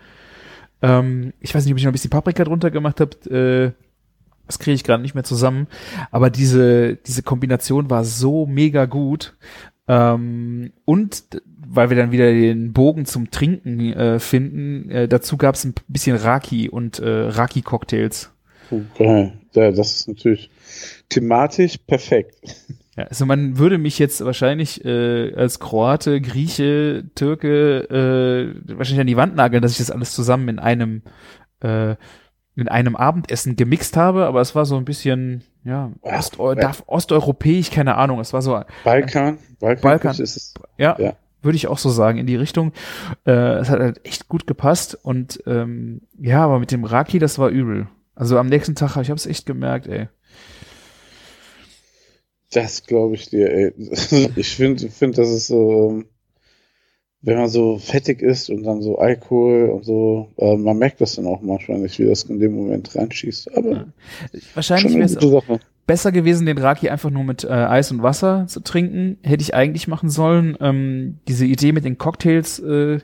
[0.82, 3.72] Ähm, ich weiß nicht, ob ich noch ein bisschen Paprika drunter gemacht habe, äh,
[4.48, 5.68] das kriege ich gerade nicht mehr zusammen,
[6.12, 9.36] aber diese, diese Kombination war so mega gut.
[9.88, 11.24] Ähm, und
[11.68, 15.74] weil wir dann wieder den Bogen zum Trinken äh, finden, äh, dazu gab es ein
[15.88, 18.32] bisschen Raki und äh, Raki-Cocktails.
[18.72, 19.34] Oh, geil.
[19.54, 20.50] Ja, das ist natürlich
[21.10, 22.36] thematisch perfekt.
[22.98, 29.08] Ja, also man würde mich jetzt wahrscheinlich äh, als Kroate, Grieche, Türke äh, wahrscheinlich an
[29.08, 31.02] die Wand nageln, dass ich das alles zusammen in einem
[31.62, 31.96] äh,
[32.58, 36.72] in einem Abendessen gemixt habe, aber es war so ein bisschen ja Ja, Osteu ja.
[36.88, 38.20] osteuropäisch, keine Ahnung.
[38.20, 40.12] Es war so Balkan, Balkan, Balkan.
[40.12, 40.54] ist es.
[40.78, 41.14] Ja, Ja.
[41.42, 42.74] würde ich auch so sagen, in die Richtung.
[43.26, 47.40] Äh, es hat halt echt gut gepasst und ähm, ja, aber mit dem Raki, das
[47.40, 47.88] war übel.
[48.16, 50.10] Also am nächsten Tag, ich habe es echt gemerkt, ey.
[52.52, 53.74] Das glaube ich dir, ey.
[54.36, 56.06] Ich finde, find, das ist so, ähm,
[57.22, 61.16] wenn man so fettig ist und dann so Alkohol und so, äh, man merkt das
[61.16, 63.56] dann auch manchmal nicht, wie das in dem Moment reinschießt.
[63.56, 63.86] Aber Ja.
[64.54, 68.62] Wahrscheinlich wäre es besser gewesen, den Raki einfach nur mit äh, Eis und Wasser zu
[68.62, 69.18] trinken.
[69.24, 70.58] Hätte ich eigentlich machen sollen.
[70.62, 73.00] Ähm, diese Idee mit den Cocktails äh,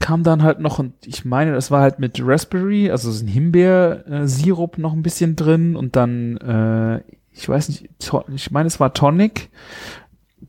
[0.00, 3.28] kam dann halt noch und ich meine, das war halt mit Raspberry, also so ein
[3.28, 7.88] Himbeer-Sirup noch ein bisschen drin und dann, äh, ich weiß nicht,
[8.34, 9.50] ich meine, es war Tonic.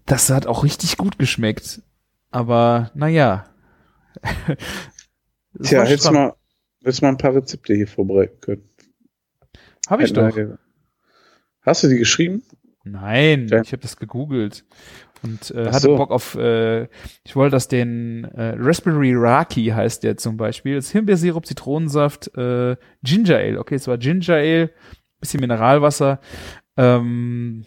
[0.06, 1.82] Das hat auch richtig gut geschmeckt.
[2.32, 3.46] Aber naja.
[5.62, 6.34] Tja, hättest du mal,
[6.82, 8.70] hättest mal ein paar Rezepte hier vorbereiten können.
[9.90, 10.32] Habe ich doch.
[11.62, 12.44] Hast du die geschrieben?
[12.84, 13.62] Nein, Okay.
[13.64, 14.66] ich habe das gegoogelt
[15.22, 15.98] und äh, hatte so.
[15.98, 16.84] Bock auf, äh,
[17.24, 20.76] ich wollte das den äh, Raspberry Raki heißt der zum Beispiel.
[20.76, 23.60] Das ist Himbeersirup, Zitronensaft, äh, Ginger Ale.
[23.60, 24.72] Okay, es war Ginger Ale,
[25.20, 26.20] bisschen Mineralwasser.
[26.78, 27.66] Ähm,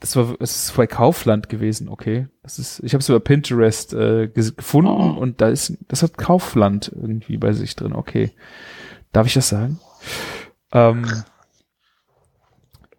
[0.00, 1.88] das war, es ist bei Kaufland gewesen.
[1.88, 5.20] Okay, das ist, ich habe es über Pinterest äh, gefunden Oh.
[5.20, 7.94] und da ist, das hat Kaufland irgendwie bei sich drin.
[7.94, 8.32] Okay,
[9.12, 9.78] darf ich das sagen?
[10.72, 11.06] Ähm,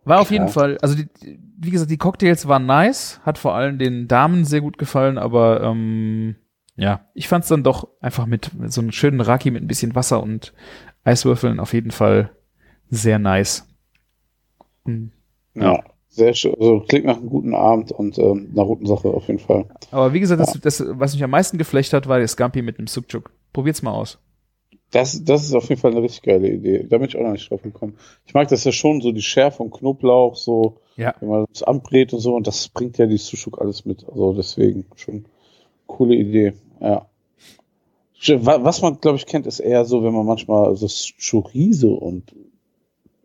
[0.03, 1.09] war auf jeden Fall, also die-
[1.57, 5.61] wie gesagt, die Cocktails waren nice, hat vor allem den Damen sehr gut gefallen, aber
[5.63, 6.35] ähm,
[6.75, 9.67] ja, ich fand es dann doch einfach mit, mit so einem schönen Raki mit ein
[9.67, 10.53] bisschen Wasser und
[11.03, 12.31] Eiswürfeln auf jeden Fall
[12.89, 13.67] sehr nice.
[14.86, 15.12] Mhm.
[15.56, 15.84] Ja.
[16.10, 16.56] Sehr schön.
[16.58, 19.65] Also klingt nach einem guten Abend und ähm, einer guten Sache auf jeden Fall.
[19.91, 22.78] Aber wie gesagt, das, das, was mich am meisten geflecht hat, war der Scampi mit
[22.78, 23.32] einem Sukchuk.
[23.52, 24.17] Probiert's mal aus.
[24.91, 26.86] Das, das ist auf jeden Fall eine richtig geile Idee.
[26.89, 27.98] Da bin ich auch noch nicht drauf gekommen.
[28.26, 31.13] Ich mag das ja schon, so die Schärfe und Knoblauch, so, Ja.
[31.19, 34.08] wenn man das anbrät und so, und das bringt ja die Sushuk alles mit.
[34.08, 35.26] Also deswegen schon
[35.86, 36.54] coole Idee.
[36.80, 37.08] Ja.
[38.28, 40.88] Wa- Was man, glaube ich, kennt, ist eher so, wenn man manchmal so
[41.19, 42.34] Chorizo und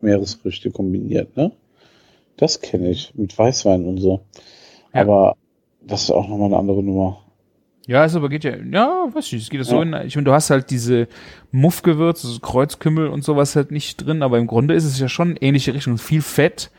[0.03, 1.51] Meeresfrüchte kombiniert, ne?
[2.37, 4.21] Das kenne ich mit Weißwein und so.
[4.93, 5.01] Ja.
[5.01, 5.35] Aber
[5.81, 7.21] das ist auch nochmal eine andere Nummer.
[7.87, 10.01] Ja, es aber geht ja, ja, weiß ich, nicht, es geht so Ja.
[10.01, 11.07] in, ich meine, du hast halt diese
[11.51, 15.35] Muffgewürze, so Kreuzkümmel und sowas halt nicht drin, aber im Grunde ist es ja schon
[15.35, 15.97] ähnliche Richtung.
[15.97, 16.71] Viel Fett,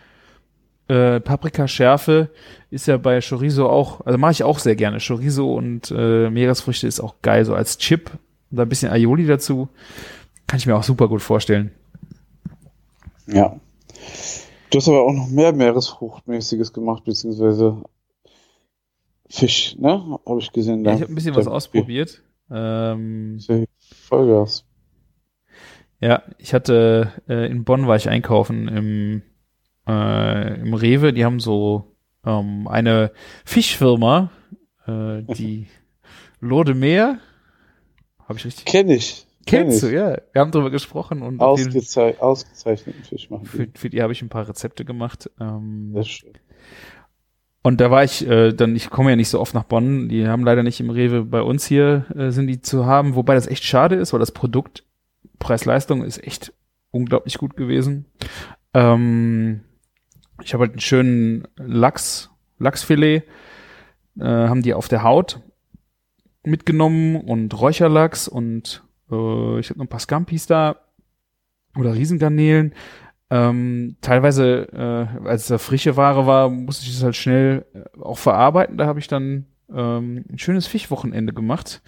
[0.89, 2.31] äh, Paprikaschärfe
[2.71, 4.99] ist ja bei Chorizo auch, also mache ich auch sehr gerne.
[5.07, 8.11] Chorizo und äh, Meeresfrüchte ist auch geil, so als Chip
[8.51, 9.69] und da ein bisschen Aioli dazu.
[10.47, 11.73] Kann ich mir auch super gut vorstellen.
[13.27, 13.61] Ja.
[14.71, 17.83] Du hast aber auch noch mehr Meeresfruchtmäßiges gemacht, beziehungsweise
[19.29, 20.19] Fisch, ne?
[20.27, 20.85] Habe ich gesehen.
[20.85, 22.23] Ja, ich habe ein bisschen was ausprobiert.
[22.51, 23.41] Ähm,
[24.09, 24.65] Vollgas.
[26.01, 29.23] Ja, ich hatte äh, in Bonn war ich einkaufen im
[29.87, 31.13] äh, im Rewe.
[31.13, 33.13] Die haben so ähm, eine
[33.45, 34.31] Fischfirma,
[34.87, 35.69] äh, die
[36.41, 37.19] Lode Meer.
[38.29, 38.65] Habe ich richtig?
[38.65, 39.27] Kenn ich.
[39.47, 39.93] Kenn Kennst du?
[39.93, 43.79] Ja, wir haben drüber gesprochen und Ausgezei ausgezeichneten Fisch machen für, die.
[43.79, 45.31] für die habe ich ein paar Rezepte gemacht.
[45.41, 46.33] Ähm, Das schön.
[47.63, 50.27] Und da war ich äh, dann, ich komme ja nicht so oft nach Bonn, die
[50.27, 53.47] haben leider nicht im Rewe bei uns hier, äh, sind die zu haben, wobei das
[53.47, 54.85] echt schade ist, weil das Produkt,
[55.39, 56.53] Preis-Leistung ist echt
[56.91, 58.07] unglaublich gut gewesen.
[58.75, 59.61] Ähm,
[60.43, 63.25] ich habe halt einen schönen Lachs, Lachsfilet,
[64.19, 65.41] äh, haben die auf der Haut
[66.45, 70.77] mitgenommen und Räucherlachs und äh, ich habe noch ein paar Scampis da
[71.77, 72.75] oder Riesengarnelen.
[73.31, 78.01] Ähm, teilweise, äh, als es da frische Ware war, musste ich es halt schnell äh,
[78.01, 78.77] auch verarbeiten.
[78.77, 81.83] Da habe ich dann ähm, ein schönes Fischwochenende gemacht.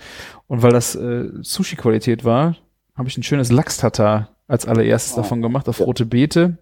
[0.47, 2.57] Und weil das äh, Sushi-Qualität war,
[2.95, 6.59] habe ich ein schönes Lachs-Tatar als allererstes Oh, davon gemacht, auf rote Beete.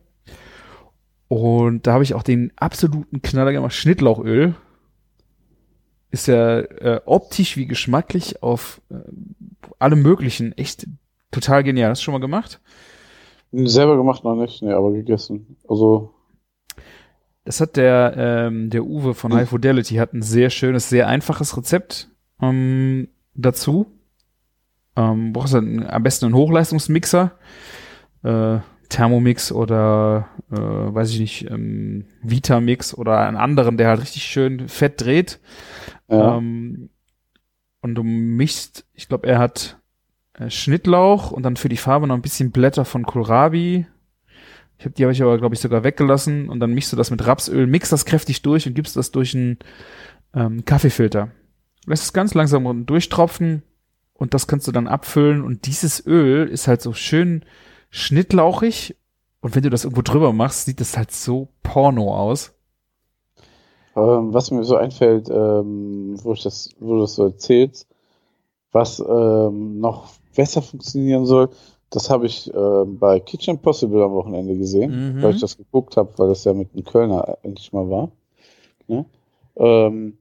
[1.29, 3.72] Und da habe ich auch den absoluten Knaller gemacht.
[3.75, 4.55] Schnittlauchöl.
[6.12, 8.94] Ist ja äh, optisch wie geschmacklich auf äh,
[9.79, 10.87] allem möglichen echt
[11.31, 11.90] total genial.
[11.90, 12.61] Hast du schon mal gemacht?
[13.51, 15.57] Selber gemacht noch nicht, nee, aber gegessen.
[15.68, 16.14] Also,
[17.44, 19.33] Das hat der, ähm, der Uwe von.
[19.35, 22.09] High Fidelity hat ein sehr schönes, sehr einfaches Rezept
[22.40, 23.87] ähm, dazu.
[24.96, 27.33] Ähm, brauchst du einen, am besten einen Hochleistungsmixer,
[28.22, 28.59] äh,
[28.90, 34.68] Thermomix oder äh, weiß ich nicht, ähm, Vitamix oder einen anderen, der halt richtig schön
[34.68, 35.40] fett dreht.
[36.12, 36.90] Ähm,
[37.81, 39.79] und du mischst, ich glaube, er hat
[40.35, 43.87] äh, Schnittlauch und dann für die Farbe noch ein bisschen Blätter von Kohlrabi.
[44.79, 47.11] Ich hab, die habe ich aber, glaube ich, sogar weggelassen und dann mischst du das
[47.11, 49.59] mit Rapsöl, mixt das kräftig durch und gibst das durch einen
[50.35, 51.31] ähm, Kaffeefilter.
[51.87, 53.62] Lässt es ganz langsam durchtropfen
[54.14, 57.44] und das kannst du dann abfüllen und dieses Öl ist halt so schön
[57.90, 58.96] schnittlauchig
[59.40, 62.55] und wenn du das irgendwo drüber machst, sieht das halt so porno aus.
[63.94, 67.87] Ähm, was mir so einfällt, ähm, wo, ich das, wo du das so erzählst,
[68.72, 71.50] was ähm, noch besser funktionieren soll,
[71.90, 75.22] das habe ich ähm, bei Kitchen Possible am Wochenende gesehen, Mhm.
[75.22, 78.11] weil ich das geguckt habe, weil das ja mit einem Kölner endlich mal war.
[78.87, 79.05] Ne?
[79.57, 80.16] Ähm,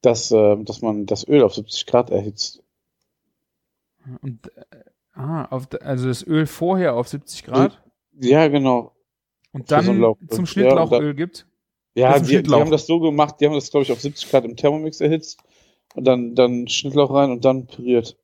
[0.00, 2.62] dass, ähm, dass man das Öl auf 70 Grad erhitzt.
[4.22, 4.62] Und äh,
[5.14, 7.82] ah, auf, also das Öl vorher auf 70 Grad
[8.18, 8.92] Ja, genau.
[9.52, 11.46] und dann so zum ja, Schnittlauchöl gibt.
[11.96, 14.44] Ja, die, die haben das so gemacht, die haben das, glaube ich, auf 70 Grad
[14.44, 15.40] im Thermomix erhitzt
[15.94, 18.16] und dann, dann Schnittlauch rein und dann püriert.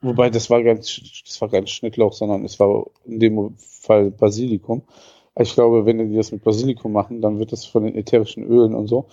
[0.00, 3.54] Wobei, das war gar nicht, das war gar nicht Schnittlauch, sondern es war in dem
[3.56, 4.82] Fall Basilikum.
[5.38, 8.74] Ich glaube, wenn die das mit Basilikum machen, dann wird das von den ätherischen Ölen
[8.74, 9.06] und so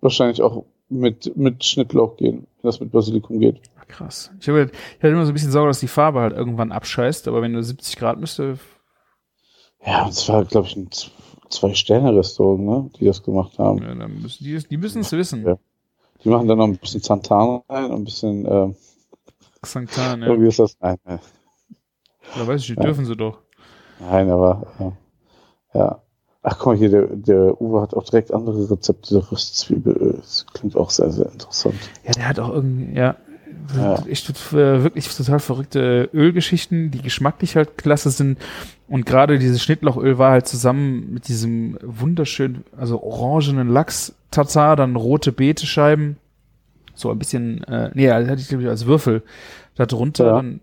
[0.00, 3.60] wahrscheinlich auch mit, mit Schnittlauch gehen, wenn das mit Basilikum geht.
[3.88, 4.30] Krass.
[4.40, 7.28] Ich habe ich hatte immer so ein bisschen Sorge, dass die Farbe halt irgendwann abscheißt,
[7.28, 8.58] aber wenn du 70 Grad müsste,
[9.84, 10.90] Ja, und es war, glaube ich, ein
[11.50, 13.78] Zwei-Sterne-Restaurant, ne, die das gemacht haben.
[13.82, 15.44] ja, dann müssen die, die müssen es wissen.
[15.46, 15.58] Ja.
[16.24, 18.76] Die machen dann noch ein bisschen Santan rein und ein bisschen, ähm,
[19.62, 20.28] Xanthan, ja.
[20.28, 21.18] irgendwie ist das, nein, nein.
[22.36, 22.84] Da weiß ich, nicht, Ja.
[22.84, 23.38] dürfen sie doch.
[24.00, 24.92] Nein, aber ja.
[25.74, 26.02] ja.
[26.42, 30.14] Ach guck mal hier, der, der Uwe hat auch direkt andere Rezepte der Röstzwiebelöl.
[30.18, 31.74] Das klingt auch sehr, sehr interessant.
[32.04, 33.16] Ja, der hat auch irgendwie, ja,
[33.76, 33.94] Ja.
[34.06, 38.38] echt wirklich total verrückte Ölgeschichten, die geschmacklich halt klasse sind.
[38.88, 45.30] Und gerade dieses Schnittlauchöl war halt zusammen mit diesem wunderschönen, also orangenen Lachs-Tatar, dann rote
[45.30, 46.16] Beetescheiben,
[46.94, 49.22] so ein bisschen, äh, nee, hatte ich glaube ich als Würfel
[49.74, 50.26] da drunter.
[50.26, 50.32] Ja.
[50.32, 50.60] Dann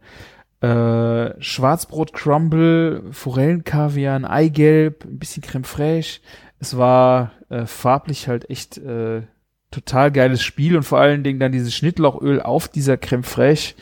[0.62, 6.22] äh, Schwarzbrot-Crumble, Forellenkaviar, ein Eigelb, ein bisschen Creme fraiche.
[6.60, 9.22] Es war äh, farblich halt echt äh,
[9.70, 13.76] total geiles Spiel und vor allen Dingen dann dieses Schnittlauchöl auf dieser Creme fraiche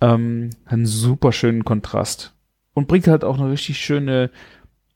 [0.00, 2.34] ähm, einen super schönen Kontrast
[2.78, 4.30] und bringt halt auch eine richtig schöne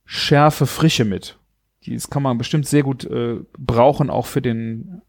[0.04, 1.36] schärfe Frische mit.
[1.84, 5.02] Die kann man bestimmt sehr gut äh, brauchen auch für den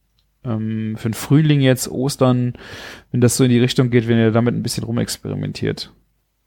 [0.43, 2.53] ähm, für den Frühling jetzt Ostern,
[3.11, 5.93] wenn das so in die Richtung geht, wenn ihr damit ein bisschen rumexperimentiert.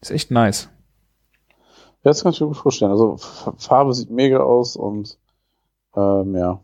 [0.00, 0.68] Ist echt nice.
[2.02, 2.90] Ja, das kann ich mir gut vorstellen.
[2.90, 3.16] Also
[3.56, 5.18] Farbe sieht mega aus und
[5.94, 6.60] ähm, ja.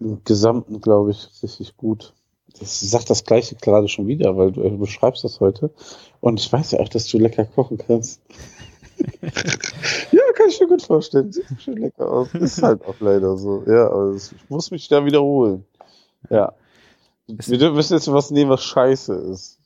[0.00, 2.14] Im Gesamten, glaube ich, richtig gut.
[2.60, 5.70] Ich sag das gleiche gerade schon wieder, weil du, äh, beschreibst das heute.
[6.20, 8.20] Und ich weiß ja auch, dass du lecker kochen kannst.
[10.10, 11.30] ja, kann ich mir gut vorstellen.
[11.32, 12.34] Sieht schön lecker aus.
[12.34, 13.62] Ist halt auch leider so.
[13.66, 15.64] Ja, aber das, ich muss mich da wiederholen.
[16.30, 16.52] Ja.
[17.26, 19.58] Wir müssen jetzt was nehmen, was scheiße ist.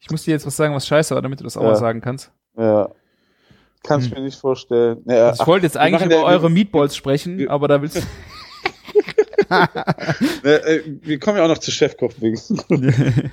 [0.00, 1.68] Ich muss dir jetzt was sagen, was scheiße war, damit du das auch Ja.
[1.70, 2.30] mal sagen kannst.
[2.58, 2.90] Ja.
[3.82, 4.18] Kann ich Hm.
[4.18, 5.00] mir nicht vorstellen.
[5.04, 8.00] Naja, Also ich wollte jetzt eigentlich über ja- eure Meatballs sprechen, aber da willst du.
[10.44, 12.38] Äh, äh, wir kommen ja auch noch zu Chefkoch wegen.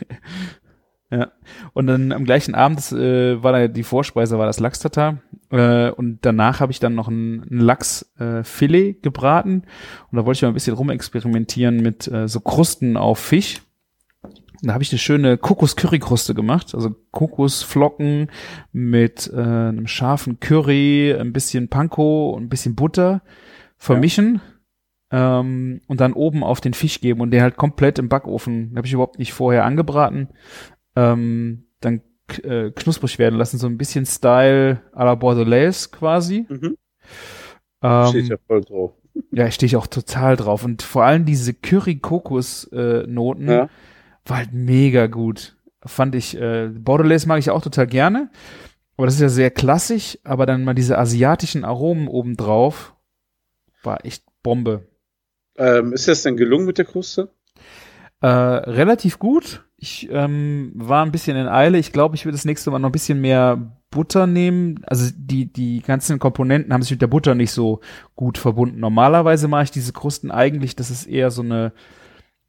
[1.11, 1.31] ja.
[1.73, 5.19] Und dann am gleichen Abend das, äh, war da die Vorspeise, war das Lachs-Tatar.
[5.51, 9.63] Äh, und danach habe ich dann noch ein, ein Lachsfilet äh, gebraten.
[10.11, 13.61] Und da wollte ich mal ein bisschen rumexperimentieren mit äh, so Krusten auf Fisch.
[14.23, 16.73] Und da habe ich eine schöne Kokos-Curry-Kruste gemacht.
[16.73, 18.31] Also Kokosflocken
[18.71, 23.21] mit äh, einem scharfen Curry, ein bisschen Panko und ein bisschen Butter
[23.77, 24.41] vermischen.
[25.15, 28.87] Ähm, und dann oben auf den Fisch geben und den halt komplett im Backofen, habe
[28.87, 30.29] ich überhaupt nicht vorher angebraten,
[30.95, 32.01] ähm, dann
[32.41, 36.47] äh, knusprig werden lassen, so ein bisschen Style à la Bordelaise quasi.
[36.49, 36.77] Mhm.
[37.83, 38.93] Ähm, Steht ja voll drauf.
[39.31, 40.63] ja, stehe ich auch total drauf.
[40.65, 43.69] Und vor allem diese Curry-Kokos-Noten Ja.
[44.25, 45.55] war halt mega gut.
[45.85, 48.31] Fand ich, äh, Bordelaise mag ich auch total gerne.
[48.97, 52.95] Aber das ist ja sehr klassisch, aber dann mal diese asiatischen Aromen obendrauf
[53.83, 54.87] war echt Bombe.
[55.57, 57.29] Ähm, ist das denn gelungen mit der Kruste?
[58.21, 59.65] Äh, relativ gut.
[59.77, 61.77] Ich ähm, war ein bisschen in Eile.
[61.77, 64.81] Ich glaube, ich will das nächste Mal noch ein bisschen mehr Butter nehmen.
[64.87, 67.81] Also die, die ganzen Komponenten haben sich mit der Butter nicht so
[68.15, 68.79] gut verbunden.
[68.79, 71.73] Normalerweise mache ich diese Krusten eigentlich, das ist eher so eine,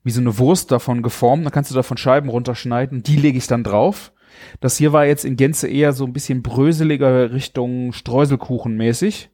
[0.05, 1.45] wie so eine Wurst davon geformt.
[1.45, 4.13] Da kannst du davon Scheiben runterschneiden und die lege ich dann drauf.
[4.61, 9.31] Das hier war jetzt in Gänze eher so ein bisschen bröseliger Richtung Streuselkuchen mäßig.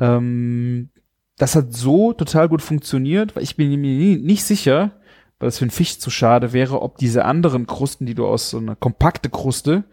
[0.00, 0.90] Ähm,
[1.40, 4.92] das hat so total gut funktioniert, weil ich bin mir nicht sicher,
[5.38, 8.50] weil es für einen Fisch zu schade wäre, ob diese anderen Krusten, die du aus
[8.50, 9.84] so einer kompakte Kruste,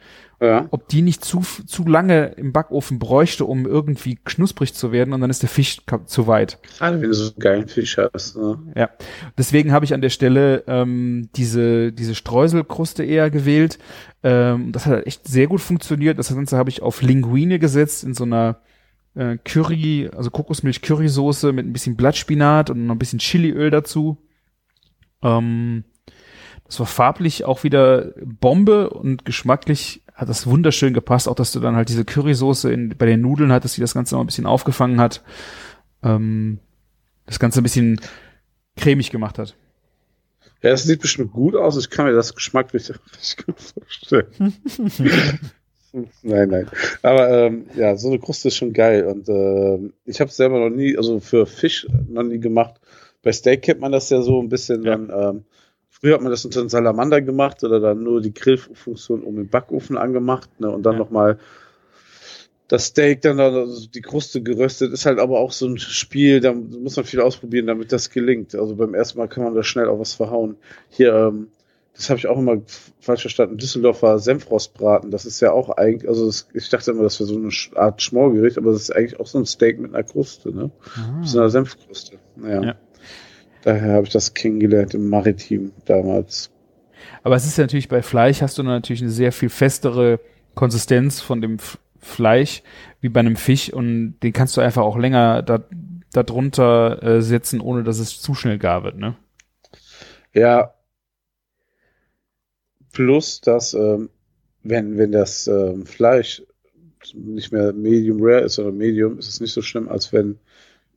[0.41, 0.67] Ja.
[0.71, 5.21] ob die nicht zu, zu lange im Backofen bräuchte, um irgendwie knusprig zu werden und
[5.21, 6.59] dann ist der Fisch zu weit.
[6.77, 8.35] Gerade wenn du so einen geilen Fisch hast.
[8.35, 8.59] Ne?
[8.75, 8.89] Ja,
[9.37, 13.79] deswegen habe ich an der Stelle ähm, diese, diese Streuselkruste eher gewählt.
[14.23, 16.19] Ähm, das hat echt sehr gut funktioniert.
[16.19, 18.57] Das Ganze habe ich auf Linguine gesetzt in so einer
[19.17, 24.17] äh, Curry, also Kokosmilch-Currysoße mit ein bisschen Blattspinat und noch ein bisschen Chiliöl dazu.
[25.21, 25.83] Ähm,
[26.65, 31.27] das war farblich auch wieder Bombe und geschmacklich hat das wunderschön gepasst.
[31.27, 34.15] Auch, dass du dann halt diese Currysoße in, bei den Nudeln hattest, die das Ganze
[34.15, 35.23] noch ein bisschen aufgefangen hat.
[36.03, 36.59] Ähm,
[37.25, 37.99] das Ganze ein bisschen
[38.75, 39.55] cremig gemacht hat.
[40.61, 41.77] Ja, das sieht bestimmt gut aus.
[41.77, 44.53] Ich kann mir das geschmacklich richtig gut vorstellen.
[46.23, 46.67] nein, nein.
[47.01, 49.05] Aber ähm, ja, so eine Kruste ist schon geil.
[49.05, 52.75] Und ähm, ich habe es selber noch nie, also für Fisch noch nie gemacht.
[53.23, 54.95] Bei Steak kennt man das ja so ein bisschen Ja.
[54.97, 55.09] dann.
[55.09, 55.43] Ähm,
[55.89, 59.49] früher hat man das unter einem Salamander gemacht oder dann nur die Grillfunktion um den
[59.49, 60.99] Backofen angemacht ne, und dann Ja.
[60.99, 61.39] nochmal
[62.67, 66.41] das Steak dann, da- also die Kruste geröstet, ist halt aber auch so ein Spiel,
[66.41, 68.55] da muss man viel ausprobieren, damit das gelingt.
[68.55, 70.57] Also beim ersten Mal kann man da schnell auch was verhauen.
[70.89, 71.47] Hier, ähm,
[71.97, 72.61] das habe ich auch immer
[72.99, 77.19] falsch verstanden, Düsseldorfer Senfrostbraten, das ist ja auch eigentlich, also das, ich dachte immer, das
[77.19, 80.03] wäre so eine Art Schmorgericht, aber das ist eigentlich auch so ein Steak mit einer
[80.03, 80.69] Kruste, ne?
[81.23, 82.17] So einer Senfkruste.
[82.35, 82.63] Naja.
[82.63, 82.75] Ja.
[83.63, 86.51] Daher habe ich das kennengelernt im Maritim damals.
[87.23, 90.19] Aber es ist ja natürlich bei Fleisch hast du natürlich eine sehr viel festere
[90.55, 92.61] Konsistenz von dem F Fleisch
[93.01, 95.65] wie bei einem Fisch und den kannst du einfach auch länger da,
[96.13, 99.15] da drunter äh, setzen, ohne dass es zu schnell gar wird, ne?
[100.33, 100.76] Ja.
[102.97, 104.09] Plus, dass, ähm,
[104.63, 106.41] wenn, wenn das ähm, Fleisch
[107.13, 110.39] nicht mehr Medium Rare ist, sondern Medium, ist es nicht so schlimm, als wenn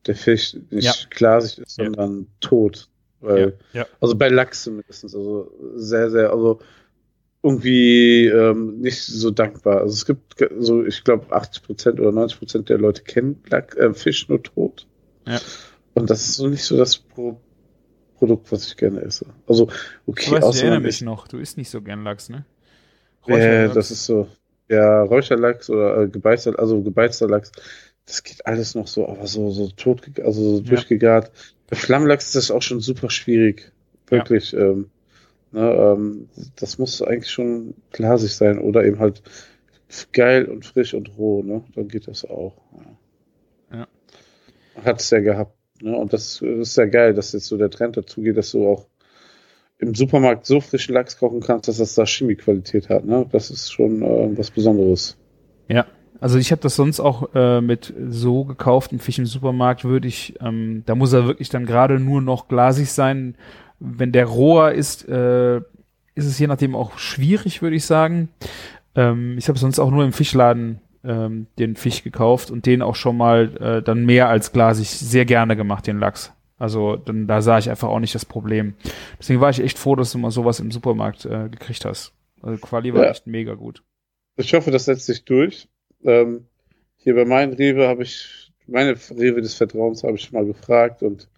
[0.06, 0.92] der Fisch nicht Ja.
[1.10, 1.84] glasig ist, Ja.
[1.84, 2.88] sondern tot.
[3.20, 3.86] Weil, ja.
[4.00, 5.04] Also bei Lachs zumindest.
[5.04, 6.60] Also sehr, sehr, also
[7.42, 9.82] irgendwie ähm, nicht so dankbar.
[9.82, 14.26] Also es gibt so, ich glaube, 80% oder 90% der Leute kennen Lack, äh, Fisch
[14.30, 14.86] nur tot.
[15.26, 15.38] Ja.
[15.92, 17.38] Und das ist so nicht so das Pro
[18.20, 19.24] Produkt, was ich gerne esse.
[19.48, 19.68] Also,
[20.06, 22.44] okay, weißt, ich erinnere mich noch, du isst nicht so gern Lachs, ne?
[23.26, 24.28] äh, das ist so,
[24.68, 27.50] ja, Räucherlachs oder äh, gebeizter, also gebeizter Lachs,
[28.04, 30.68] das geht alles noch so, aber so, so tot, also so Ja.
[30.68, 31.32] durchgegart.
[31.70, 33.72] Bei Flammlachs ist das auch schon super schwierig.
[34.08, 34.52] Wirklich.
[34.52, 34.90] Ähm,
[35.52, 39.22] ne, ähm, das muss eigentlich schon glasig sein oder eben halt
[40.12, 41.64] geil und frisch und roh, ne?
[41.74, 42.54] Dann geht das auch.
[43.72, 43.88] Ja.
[44.84, 45.59] Hat es ja gehabt.
[45.82, 45.96] Ne?
[45.96, 48.86] Und das ist ja geil, dass jetzt so der Trend dazu geht, dass du auch
[49.78, 53.04] im Supermarkt so frischen Lachs kochen kannst, dass das Sashimi-Qualität hat.
[53.04, 53.26] Ne?
[53.32, 55.16] Das ist schon äh, was Besonderes.
[55.68, 55.86] Ja,
[56.20, 60.34] also ich habe das sonst auch äh, mit so gekauften Fisch im Supermarkt, würde ich,
[60.40, 63.36] ähm, da muss er wirklich dann gerade nur noch glasig sein.
[63.78, 65.58] Wenn der roher ist, äh,
[66.14, 68.28] ist es je nachdem auch schwierig, würde ich sagen.
[68.94, 72.94] Ähm, ich habe sonst auch nur im Fischladen ähm, den Fisch gekauft und den auch
[72.94, 76.32] schon mal äh, dann mehr als glasig sehr gerne gemacht, den Lachs.
[76.58, 78.74] Also dann, da sah ich einfach auch nicht das Problem.
[79.18, 82.12] Deswegen war ich echt froh, dass du mal sowas im Supermarkt äh, gekriegt hast.
[82.42, 83.10] Also Quali war Ja.
[83.10, 83.82] echt mega gut.
[84.36, 85.68] Ich hoffe, das setzt sich durch.
[86.04, 86.46] Ähm,
[86.96, 91.28] hier bei meinen Rewe habe ich, meine Rewe des Vertrauens habe ich mal gefragt und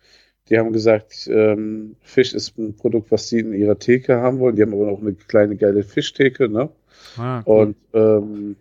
[0.48, 4.57] die haben gesagt, ähm, Fisch ist ein Produkt, was sie in ihrer Theke haben wollen.
[4.57, 6.68] Die haben aber noch eine kleine geile Fischtheke, ne?
[7.16, 7.57] Ah, cool.
[7.68, 8.57] Und ähm,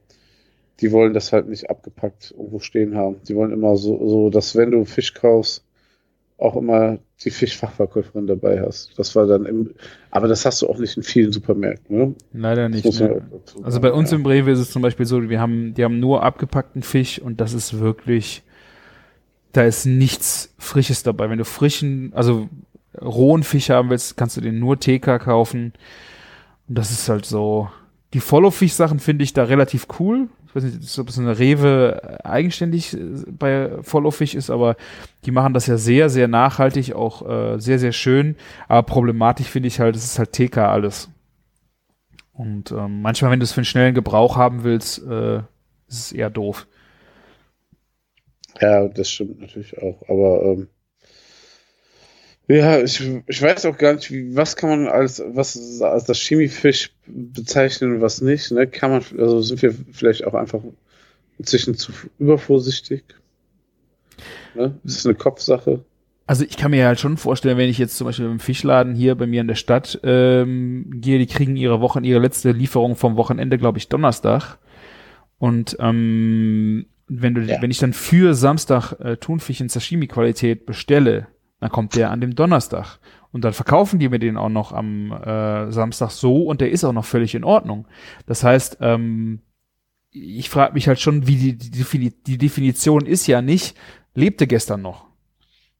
[0.81, 3.17] die wollen das halt nicht abgepackt irgendwo stehen haben.
[3.27, 5.63] Die wollen immer so, so, dass wenn du Fisch kaufst,
[6.41, 8.97] auch immer die Fischfachverkäuferin dabei hast.
[8.97, 9.75] Das war dann im,
[10.09, 12.15] aber das hast du auch nicht in vielen Supermärkten, ne?
[12.33, 12.99] Leider nicht.
[12.99, 13.21] Ne?
[13.61, 14.17] Also bei uns ja.
[14.17, 17.39] im Rewe ist es zum Beispiel so, wir haben, die haben nur abgepackten Fisch und
[17.39, 18.41] das ist wirklich,
[19.51, 21.29] da ist nichts Frisches dabei.
[21.29, 22.49] Wenn du frischen, also
[22.99, 25.73] rohen Fisch haben willst, kannst du den nur TK kaufen.
[26.67, 27.69] Und das ist halt so.
[28.13, 30.27] Die Follow-Fisch-Sachen finde ich da relativ cool.
[30.51, 32.99] Ich weiß nicht, ob es eine Rewe eigenständig äh,
[33.29, 34.75] bei Follow-Fisch ist, aber
[35.25, 38.35] die machen das ja sehr, sehr nachhaltig, auch äh, sehr, sehr schön.
[38.67, 41.09] Aber problematisch finde ich halt, es ist halt TK alles.
[42.33, 45.37] Und ähm, manchmal, wenn du es für einen schnellen Gebrauch haben willst, äh,
[45.87, 46.67] ist es eher doof.
[48.59, 50.01] Ja, das stimmt natürlich auch.
[50.09, 50.67] Aber ähm,
[52.51, 56.17] Ja, ich, ich weiß auch gar nicht, wie, was kann man als, was als das
[56.19, 58.51] Chemiefisch bezeichnen und was nicht.
[58.51, 58.67] Ne?
[58.67, 60.59] Kann man, also sind wir vielleicht auch einfach
[61.37, 63.03] inzwischen zu übervorsichtig.
[64.55, 64.75] Ne?
[64.83, 65.83] Das ist eine Kopfsache.
[66.27, 69.15] Also ich kann mir halt schon vorstellen, wenn ich jetzt zum Beispiel im Fischladen hier
[69.15, 73.17] bei mir in der Stadt ähm, gehe, die kriegen ihre Wochen, ihre letzte Lieferung vom
[73.17, 74.57] Wochenende, glaube ich, Donnerstag.
[75.37, 77.61] Und ähm, wenn du, Ja.
[77.61, 81.27] wenn ich dann für Samstag äh, Thunfisch in Sashimi-Qualität bestelle,
[81.61, 82.99] dann kommt der an dem Donnerstag.
[83.31, 86.83] Und dann verkaufen die mir den auch noch am äh, Samstag so und der ist
[86.83, 87.87] auch noch völlig in Ordnung.
[88.25, 89.39] Das heißt, ähm,
[90.11, 93.77] ich frage mich halt schon, wie die, die, die Definition ist ja nicht,
[94.13, 95.05] lebte gestern noch.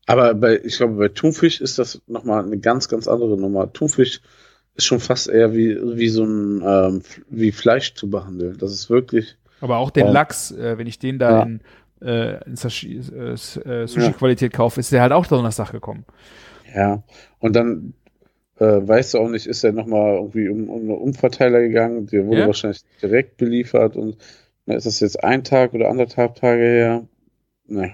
[0.07, 3.71] Aber bei, ich glaube, bei Thunfisch ist das nochmal eine ganz, ganz andere Nummer.
[3.73, 4.21] Thunfisch
[4.75, 8.57] ist schon fast eher wie, wie so ein, ähm, wie Fleisch zu behandeln.
[8.57, 10.11] Das ist wirklich, Aber auch den Ja.
[10.13, 11.43] Lachs, äh, wenn ich den da Ja.
[11.43, 11.59] in,
[12.01, 13.35] äh, äh, äh,
[13.87, 16.05] Sushi-Qualität kaufe, ist der halt auch Donnerstag gekommen.
[16.75, 17.03] ja.
[17.39, 17.93] Und dann
[18.59, 22.27] äh, weißt du auch nicht, ist er nochmal irgendwie um, um einen Umverteiler gegangen, der
[22.27, 22.47] wurde Ja.
[22.47, 24.17] wahrscheinlich direkt beliefert und
[24.65, 27.07] na, ist das jetzt ein Tag oder anderthalb Tage her?
[27.65, 27.93] Ne.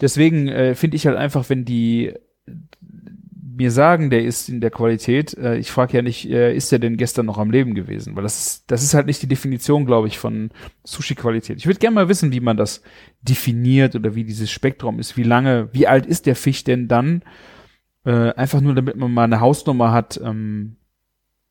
[0.00, 2.12] Deswegen äh, finde ich halt einfach, wenn die
[3.56, 6.78] mir sagen, der ist in der Qualität, äh, ich frage ja nicht, äh, ist der
[6.78, 8.14] denn gestern noch am Leben gewesen?
[8.14, 10.50] Weil das ist, das ist halt nicht die Definition, glaube ich, von
[10.84, 11.56] Sushi-Qualität.
[11.58, 12.82] Ich würde gerne mal wissen, wie man das
[13.22, 17.22] definiert oder wie dieses Spektrum ist, wie lange, wie alt ist der Fisch denn dann?
[18.04, 20.76] Äh, einfach nur, damit man mal eine Hausnummer hat, ähm,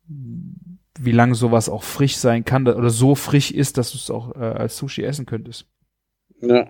[0.08, 4.34] wie lange sowas auch frisch sein kann oder so frisch ist, dass du es auch
[4.36, 5.66] äh, als Sushi essen könntest.
[6.40, 6.68] Ja.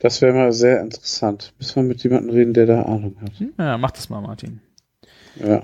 [0.00, 1.52] Das wäre mal sehr interessant.
[1.58, 3.32] Müssen wir mit jemandem reden, der da Ahnung hat.
[3.58, 4.60] Ja, mach das mal, Martin.
[5.36, 5.62] Ja.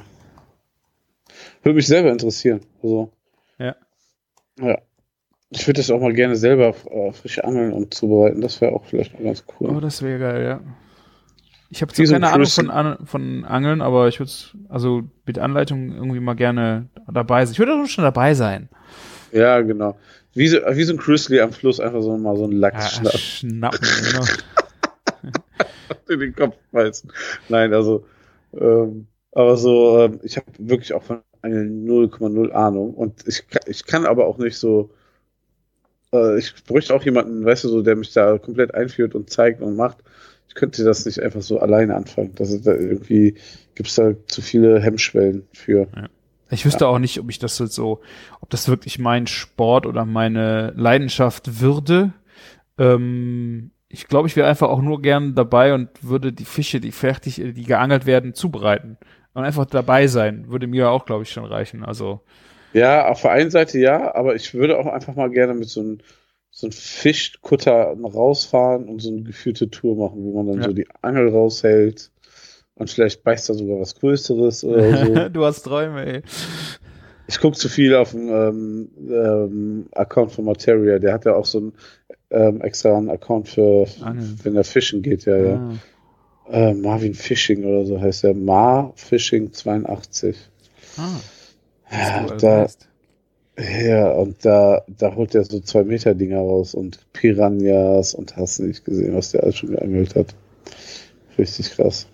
[1.62, 2.60] Würde mich selber interessieren.
[2.82, 3.12] Also.
[3.58, 3.76] Ja.
[4.60, 4.78] Ja.
[5.50, 8.40] Ich würde das auch mal gerne selber äh, frisch angeln und zubereiten.
[8.40, 9.80] Das wäre auch vielleicht mal ganz Oh, cool.
[9.80, 10.60] das wäre geil, ja.
[11.70, 14.30] Ich habe zwar keine Ahnung von, An von Angeln, aber ich würde
[14.68, 17.52] also mit Anleitung irgendwie mal gerne dabei sein.
[17.52, 18.68] Ich würde auch schon dabei sein.
[19.32, 19.96] Ja, genau.
[20.34, 23.10] Wie so, wie so ein Grizzly am Fluss einfach so mal so einen Lachs Ja,
[23.10, 23.88] schnappen, schnappen.
[24.04, 24.24] genau.
[26.08, 27.10] in den Kopf beißen.
[27.48, 28.04] Nein, also,
[28.52, 33.84] ähm, aber so, ähm, ich habe wirklich auch von Angeln 0,0 Ahnung und ich, ich
[33.86, 34.90] kann aber auch nicht so,
[36.12, 39.60] äh, ich bräuchte auch jemanden, weißt du, so, der mich da komplett einführt und zeigt
[39.60, 39.98] und macht.
[40.48, 42.32] Ich könnte das nicht einfach so alleine anfangen.
[42.36, 43.34] Das ist da irgendwie,
[43.74, 45.88] gibt's da zu viele Hemmschwellen für.
[46.54, 48.00] Ich wüsste auch nicht, ob ich das so,
[48.40, 52.12] ob das wirklich mein Sport oder meine Leidenschaft würde.
[52.78, 56.92] Ähm, ich glaube, ich wäre einfach auch nur gern dabei und würde die Fische, die
[56.92, 58.98] fertig, die geangelt werden, zubereiten.
[59.34, 61.84] Und einfach dabei sein, würde mir auch, glaube ich, schon reichen.
[61.84, 62.20] Also,
[62.72, 65.80] Ja, auf der einen Seite ja, aber ich würde auch einfach mal gerne mit so
[65.80, 65.98] einem
[66.50, 70.64] so einem Fischkutter rausfahren und so eine geführte Tour machen, wo man dann Ja.
[70.68, 72.12] so die Angel raushält
[72.76, 75.28] und vielleicht beißt da sogar was Größeres oder so.
[75.28, 76.22] du hast Träume, ey.
[77.26, 80.98] ich gucke zu viel auf dem ähm, ähm, Account von Materia.
[80.98, 81.72] Der hat ja auch so einen
[82.30, 84.38] ähm, extra Account für, Angeln.
[84.42, 85.54] wenn er fischen geht, ja, ja.
[85.56, 85.74] Ah.
[86.50, 88.34] Äh, Marvin Fishing oder so heißt er.
[88.34, 90.36] Mar Fishing 82.
[90.98, 91.20] Ah,
[91.90, 92.66] Ja, da.
[93.56, 98.58] Ja, und da, da holt er so zwei Meter Dinger raus und Piranhas und hast
[98.58, 100.34] nicht gesehen, was der alles schon geangelt hat.
[101.38, 102.08] Richtig krass.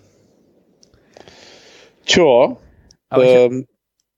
[2.11, 2.57] Tja,
[3.09, 3.67] Aber ich, ähm,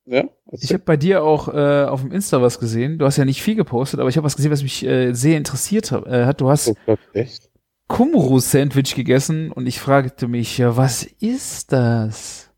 [0.06, 2.98] ja, ich habe bei dir auch äh, auf dem Insta was gesehen.
[2.98, 5.38] Du hast ja nicht viel gepostet, aber ich habe was gesehen, was mich äh, sehr
[5.38, 6.06] interessiert hat.
[6.08, 6.42] Äh, hat.
[6.42, 7.50] Du hast oh Gott, echt?
[7.88, 12.50] Kumru-Sandwich gegessen und ich fragte mich, ja, was ist das?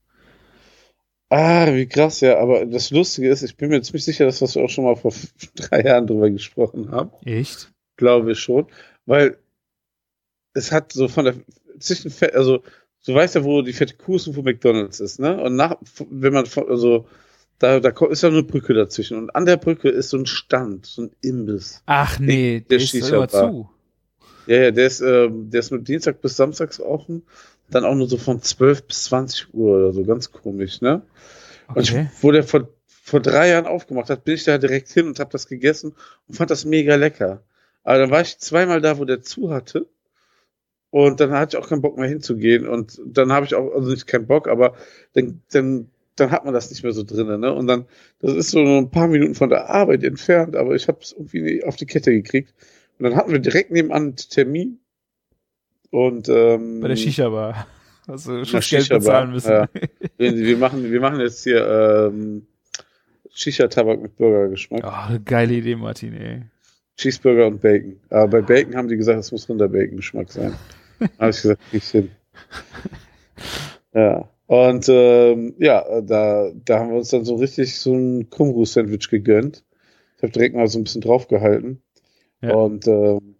[1.29, 4.63] Ah, wie krass, ja, aber das Lustige ist, ich bin mir ziemlich sicher, dass wir
[4.63, 5.11] auch schon mal vor
[5.55, 7.11] drei Jahren drüber gesprochen haben.
[7.25, 7.71] Echt?
[7.97, 8.67] Glaube ich schon,
[9.05, 9.37] weil
[10.53, 11.35] es hat so von der
[11.79, 12.63] zwischen also
[13.05, 15.41] du weißt ja, wo die fette Kuh ist und wo McDonalds ist, ne?
[15.41, 15.75] Und nach,
[16.09, 17.07] wenn man also
[17.59, 20.85] da, da ist ja eine Brücke dazwischen und an der Brücke ist so ein Stand,
[20.85, 21.81] so ein Imbiss.
[21.85, 23.69] Ach nee, Der der ist immer zu.
[24.47, 27.23] Ja, ja, der ist, ähm, der ist nur Dienstag bis Samstags offen,
[27.71, 31.01] dann auch nur so von 12 bis 20 Uhr oder so, ganz komisch, ne?
[31.69, 32.09] Und Okay.
[32.13, 35.19] ich, wo der vor, vor drei Jahren aufgemacht hat, bin ich da direkt hin und
[35.19, 35.95] habe das gegessen
[36.27, 37.41] und fand das mega lecker.
[37.83, 39.87] Aber dann war ich zweimal da, wo der zu hatte.
[40.95, 42.65] Und dann hatte ich auch keinen Bock mehr hinzugehen.
[42.69, 44.75] Und dann habe ich auch, also nicht keinen Bock, aber
[45.11, 47.41] dann, dann, dann hat man das nicht mehr so drinnen.
[47.41, 47.51] Ne?
[47.51, 47.83] Und dann,
[48.21, 51.11] das ist so nur ein paar Minuten von der Arbeit entfernt, aber ich habe es
[51.11, 52.53] irgendwie auf die Kette gekriegt.
[52.97, 54.79] Und dann hatten wir direkt nebenan einen Termin.
[55.89, 57.67] Und ähm, Bei der Shisha-Bar.
[58.07, 59.51] Also schon Geld bezahlen müssen.
[59.51, 59.69] ja.
[60.17, 62.47] wir, wir, machen, wir machen jetzt hier ähm,
[63.33, 64.81] Shisha-Tabak mit Burgergeschmack.
[64.85, 66.43] Oh, geile Idee, Martin, ey.
[66.95, 67.99] Cheeseburger und Bacon.
[68.09, 70.55] Aber bei Bacon haben die gesagt, es muss Rinderbacon-Geschmack sein.
[71.19, 72.11] Habe ich gesagt, ich hin.
[73.93, 74.29] Ja.
[74.47, 79.63] Und ähm, ja, da, da haben wir uns dann so richtig so ein Kumru-Sandwich gegönnt.
[80.17, 81.81] Ich habe direkt mal so ein bisschen draufgehalten.
[82.41, 82.53] Ja.
[82.53, 83.35] Und ähm,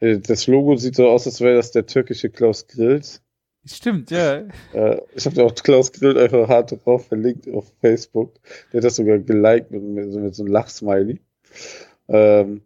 [0.00, 3.22] das Logo sieht so aus, als wäre das der türkische Klaus Grills.
[3.64, 4.44] Stimmt, ja.
[4.72, 8.34] Äh, ich habe da auch Klaus Grill einfach hart drauf verlinkt auf Facebook.
[8.72, 11.20] Der hat das sogar geliked mit, mit, so- mit so einem Lachsmiley.
[12.08, 12.62] Ähm,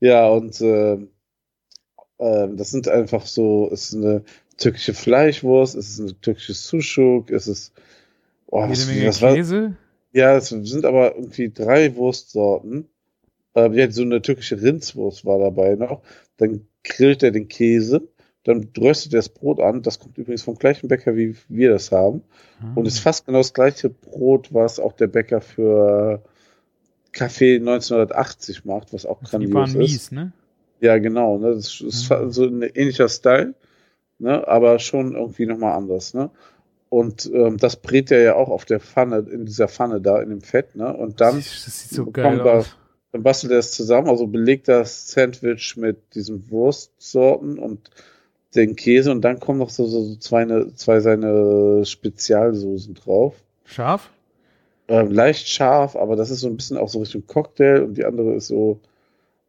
[0.00, 1.08] ja, und ähm,
[2.18, 4.22] ähm, das sind einfach so, es ist eine
[4.56, 7.72] türkische Fleischwurst, es ist ein türkisches Sushuk, es ist
[8.46, 9.76] oh, Jede was, Menge was war, Käse.
[10.12, 12.88] ja, es sind aber irgendwie drei Wurstsorten.
[13.56, 16.02] Ähm, ja, so eine türkische Rindswurst war dabei noch.
[16.38, 18.08] Dann grillt er den Käse,
[18.42, 19.82] dann röstet er das Brot an.
[19.82, 22.22] Das kommt übrigens vom gleichen Bäcker, wie wir das haben.
[22.74, 26.22] Und ist fast genau das gleiche Brot, was auch der Bäcker für
[27.12, 29.76] Kaffee 1980 macht, was auch die grandios ist.
[29.76, 30.32] mies, ne?
[30.84, 31.38] Ja, genau.
[31.38, 31.54] Ne?
[31.54, 32.30] Das ist Mhm.
[32.30, 33.54] so ein ähnlicher Style,
[34.18, 34.46] ne?
[34.46, 36.12] aber schon irgendwie nochmal anders.
[36.12, 36.28] Ne?
[36.90, 40.28] Und ähm, das brät er ja auch auf der Pfanne, in dieser Pfanne da, in
[40.28, 40.76] dem Fett.
[40.76, 40.94] Ne?
[40.94, 42.04] Und dann, so
[42.58, 42.76] aus.
[43.12, 47.90] dann bastelt er es zusammen, also belegt das Sandwich mit diesen Wurstsorten und
[48.54, 53.34] den Käse und dann kommen noch so, so, so zwei, ne- zwei seine Spezialsoßen drauf.
[53.64, 54.10] Scharf?
[54.88, 58.04] Ähm, leicht scharf, aber das ist so ein bisschen auch so Richtung Cocktail und die
[58.04, 58.80] andere ist so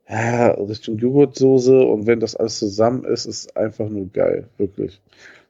[0.10, 5.02] ja, Richtung Joghurtsoße und wenn das alles zusammen ist, ist einfach nur geil, wirklich.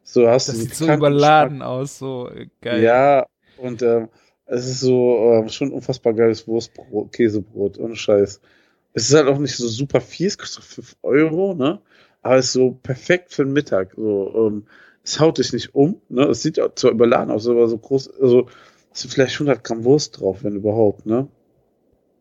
[0.03, 2.61] So hast Das du sieht so überladen aus, so äh, Geschmack.
[2.61, 2.83] geil.
[2.83, 4.09] Ja, und ähm,
[4.45, 8.41] es ist so ähm, schon unfassbar geiles Wurstbrot, Käsebrot, ohne Scheiß.
[8.93, 11.81] Es ist halt auch nicht so super viel, es kostet 5 Euro, ne?
[12.21, 13.93] Aber es ist so perfekt für den Mittag.
[13.95, 14.67] So, ähm,
[15.03, 16.23] es haut dich nicht um, ne?
[16.25, 18.47] Es sieht zwar überladen aus, aber so groß, also
[18.93, 21.27] es sind vielleicht 100 Gramm Wurst drauf, wenn überhaupt, ne?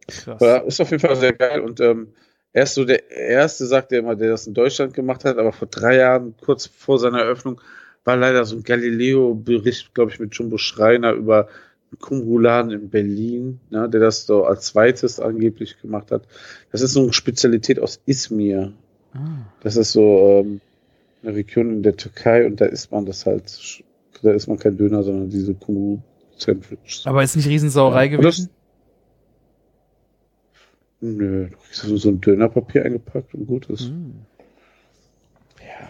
[0.07, 0.41] Krass.
[0.41, 2.09] Aber ist auf jeden Fall sehr geil und ähm,
[2.55, 5.53] er ist so der erste, sagt er immer, der das in Deutschland gemacht hat, aber
[5.53, 7.61] vor drei Jahren, kurz vor seiner Eröffnung,
[8.05, 11.49] war leider so ein Galileo-Bericht, glaube ich, mit Jumbo Schreiner über
[11.91, 16.29] einen Kumruladen in Berlin, ne, der das so als zweites angeblich gemacht hat.
[16.71, 18.73] Das ist so eine Spezialität aus Izmir.
[19.15, 19.19] Ah.
[19.61, 20.61] Das ist so ähm,
[21.25, 23.83] eine Region in der Türkei und da isst man das halt,
[24.23, 27.03] da isst man kein Döner, sondern diese Kumru-Sandwiches.
[27.05, 28.49] Aber ist nicht Riesensauerei Ja, gewesen?
[31.01, 33.89] Nö, du kriegst so so ein Dönerpapier eingepackt und gut ist.
[33.89, 34.15] Hm.
[35.61, 35.89] Ja.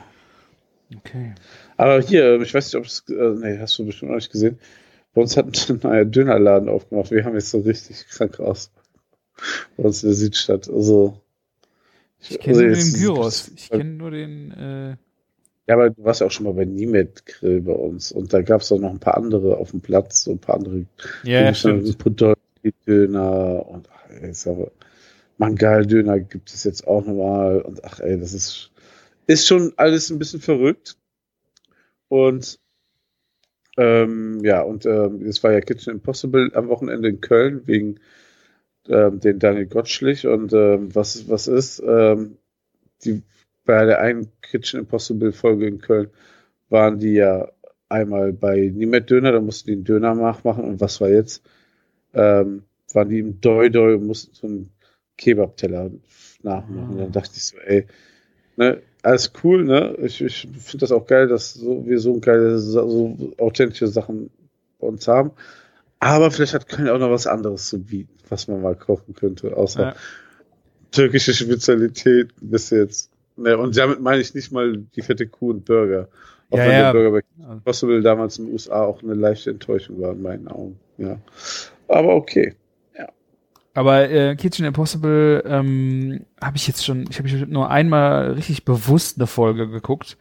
[0.99, 1.35] Okay.
[1.77, 4.59] Aber hier, ich weiß nicht, ob es, äh, nee, hast du bestimmt noch nicht gesehen.
[5.15, 7.11] Bei uns hat ein neuer Dönerladen aufgemacht.
[7.11, 8.71] Wir haben jetzt so richtig krank aus.
[9.77, 10.69] Bei uns in der Südstadt.
[10.69, 11.21] Also.
[12.21, 13.51] Ich kenne nur jetzt- den Gyros.
[13.55, 14.51] Ich kenne nur den.
[14.53, 14.97] Äh,
[15.67, 18.13] Ja, aber du warst ja auch schon mal bei Niemet Grill bei uns.
[18.13, 20.57] Und da gab es auch noch ein paar andere auf dem Platz, so ein paar
[20.57, 20.85] andere
[21.23, 21.99] ja, Döner, stimmt.
[21.99, 24.71] Podolski-Döner und ach, ist aber
[25.39, 28.71] Mangal-Döner gibt es jetzt auch nochmal und ach ey, das ist,
[29.27, 30.97] ist schon alles ein bisschen verrückt.
[32.09, 32.59] Und
[33.77, 37.99] ähm, ja, und ähm, es war ja Kitchen Impossible am Wochenende in Köln wegen
[38.89, 42.37] ähm, den Daniel Gottschlich und ähm, was, was ist, ähm,
[43.05, 43.23] die
[43.65, 46.11] bei der einen Kitchen Impossible Folge in Köln
[46.69, 47.51] waren die ja
[47.89, 51.43] einmal bei Niemet Döner, da mussten die einen Döner nachmachen und was war jetzt?
[52.13, 54.71] Ähm, waren die im Doi Doi und mussten so einen
[55.17, 55.91] Kebab-Teller
[56.43, 56.95] nachmachen.
[56.95, 57.03] Ah.
[57.03, 57.87] Dann dachte ich so, ey,
[58.57, 59.95] ne, alles cool, ne?
[60.03, 64.31] Ich, ich finde das auch geil, dass so, wir so geile, so authentische Sachen
[64.79, 65.33] bei uns haben.
[66.01, 69.57] Aber vielleicht hat Köln auch noch was anderes zu bieten, was man mal kochen könnte,
[69.57, 69.95] außer Ja.
[70.91, 73.11] türkische Spezialität bis jetzt.
[73.37, 76.09] Ne, und damit meine ich nicht mal die fette Kuh und Burger.
[76.51, 76.93] Auch Ja, wenn ja.
[76.93, 80.49] der Burger bei Possible damals in den USA auch eine leichte Enttäuschung war in meinen
[80.49, 80.79] Augen.
[80.99, 81.19] Ja.
[81.89, 82.55] Aber okay.
[83.75, 89.19] Aber äh, Kitchen Impossible ähm, habe ich jetzt schon, ich habe nur einmal richtig bewusst
[89.19, 90.17] eine Folge geguckt.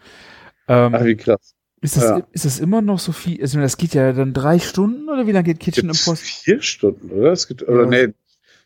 [0.67, 1.55] Ähm, Ach, wie krass.
[1.81, 2.27] ist, das, ja.
[2.31, 3.39] ist das immer noch so viel?
[3.41, 6.31] Also das geht ja dann drei Stunden oder wie lange geht Kitchen Gibt's Impossible?
[6.31, 7.31] vier Stunden, oder?
[7.31, 7.85] Es gibt, oder Ja.
[7.85, 8.13] nee,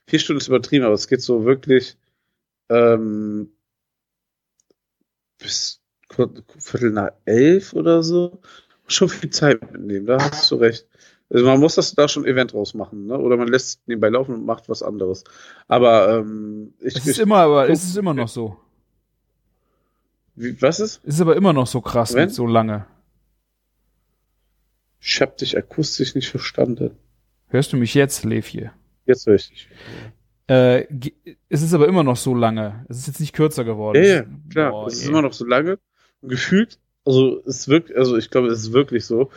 [0.07, 1.97] vier Stunden ist übertrieben, aber es geht so wirklich
[2.69, 3.51] ähm,
[5.37, 8.41] bis Viertel Viertel nach elf oder so.
[8.87, 10.87] Schon viel Zeit mitnehmen, da hast du recht.
[11.29, 13.17] Also man muss das da schon Event draus machen, ne?
[13.17, 15.23] Oder man lässt es nebenbei laufen und macht was anderes.
[15.67, 18.57] Aber ähm, ich, Es ist ich immer, aber es ist immer noch so.
[20.35, 21.01] wie, was ist?
[21.03, 22.85] Es ist aber immer noch so krass mit so lange.
[24.99, 26.97] Ich hab dich akustisch nicht verstanden.
[27.47, 28.71] Hörst du mich jetzt, Levje?
[29.05, 29.69] Jetzt höre ich dich.
[30.47, 30.85] Äh,
[31.49, 32.85] es ist aber immer noch so lange.
[32.89, 33.97] Es ist jetzt nicht kürzer geworden.
[33.97, 34.71] Ja, Es ja, ist- klar.
[34.71, 35.09] Boah, es ist ey.
[35.09, 35.77] immer noch so lange.
[36.21, 39.29] Und gefühlt, also es wirkt, also ich glaube, es ist wirklich so.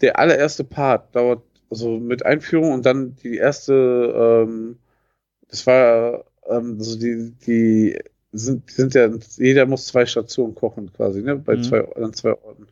[0.00, 4.76] Der allererste Part dauert, also mit Einführung und dann die erste, ähm,
[5.48, 7.98] das war, ähm, also die, die
[8.32, 11.36] sind, sind ja, jeder muss zwei Stationen kochen quasi, ne?
[11.36, 11.62] Bei Mhm.
[11.62, 12.66] zwei, an zwei Orten.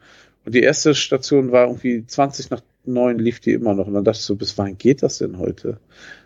[0.44, 3.86] Und die erste Station war irgendwie 20 nach 9 lief die immer noch.
[3.86, 5.78] Und dann dachte ich so, bis wann geht das denn heute?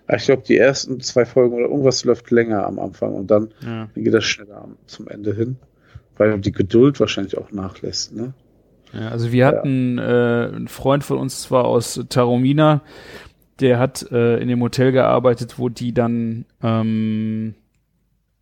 [0.07, 3.53] Aber ich glaube, die ersten zwei Folgen oder irgendwas läuft länger am Anfang und dann,
[3.63, 3.89] Ja.
[3.93, 5.57] dann geht das schneller am- zum Ende hin.
[6.19, 8.35] Weil die Geduld wahrscheinlich auch nachlässt, ne?
[8.93, 12.83] Ja, also wir hatten äh, einen Freund von uns zwar aus Taromina,
[13.61, 17.55] der hat äh, in dem Hotel gearbeitet, wo die dann ähm,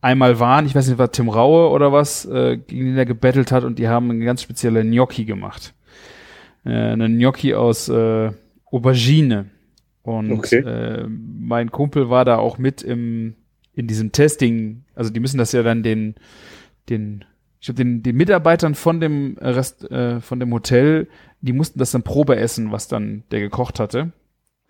[0.01, 3.53] einmal waren, ich weiß nicht, war Tim Raue oder was, äh, gegen den er gebettelt
[3.53, 5.74] hat und die haben eine ganz spezielle Gnocchi gemacht.
[6.64, 8.30] Äh, eine Gnocchi aus äh,
[8.70, 9.46] Aubergine.
[10.03, 10.61] Und Okay.
[10.61, 13.34] äh, mein Kumpel war da auch mit im
[13.74, 16.14] in diesem Testing, also die müssen das ja dann den
[16.88, 17.24] den
[17.61, 21.08] ich glaube, den, den Mitarbeitern von dem Rest, äh, von dem Hotel,
[21.42, 24.12] die mussten das dann Probe essen, was dann der gekocht hatte.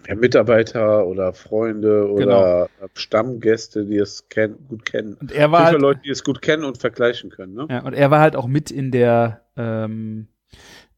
[0.08, 5.14] Ja, Mitarbeiter oder Freunde oder Stammgäste, die es kenn gut kennen.
[5.20, 7.66] Und er war halt, Leute, die es gut kennen und vergleichen können, ne?
[7.70, 10.28] ja, und er war halt auch mit in der ähm,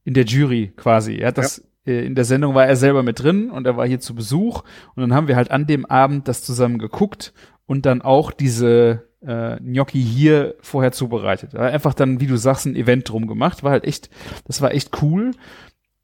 [0.05, 1.17] in der Jury quasi.
[1.17, 3.87] Er hat das äh, in der Sendung war er selber mit drin und er war
[3.87, 4.63] hier zu Besuch
[4.95, 7.33] und dann haben wir halt an dem Abend das zusammen geguckt
[7.67, 11.55] und dann auch diese äh, Gnocchi hier vorher zubereitet.
[11.55, 13.63] Einfach dann, wie du sagst, ein Event drum gemacht.
[13.63, 14.11] War halt echt,
[14.47, 15.33] das war echt cool.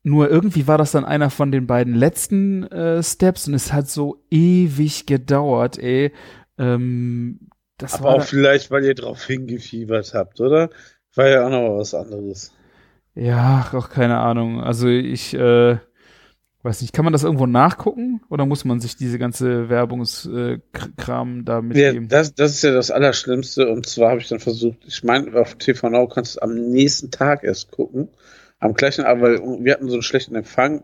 [0.03, 3.89] Nur irgendwie war das dann einer von den beiden letzten äh, Steps und es hat
[3.89, 6.13] so ewig gedauert, ey.
[6.57, 10.71] Ähm, das Aber war auch vielleicht, weil ihr drauf hingefiebert habt, oder?
[11.15, 12.53] War ja auch noch was anderes.
[13.15, 14.63] Ja, auch keine Ahnung.
[14.63, 15.79] Also ich äh,
[16.63, 21.57] weiß nicht, kann man das irgendwo nachgucken oder muss man sich diese ganze Werbungskram da
[21.57, 22.09] Ja, mitgeben?
[22.09, 23.69] das, das ist ja das Allerschlimmste.
[23.69, 26.55] Und zwar habe ich dann versucht, ich meine, auf TV Now kannst du es am
[26.55, 28.09] nächsten Tag erst gucken.
[28.61, 30.83] Am gleichen Abend, weil wir hatten so einen schlechten Empfang.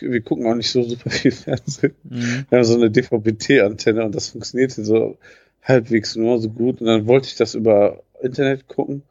[0.00, 1.94] Wir gucken auch nicht so super viel Fernsehen.
[2.04, 2.46] Mhm.
[2.48, 5.18] Wir haben so eine DVB-T-Antenne und das funktionierte so
[5.62, 6.80] halbwegs nur so gut.
[6.80, 9.02] Und dann wollte ich das über Internet gucken.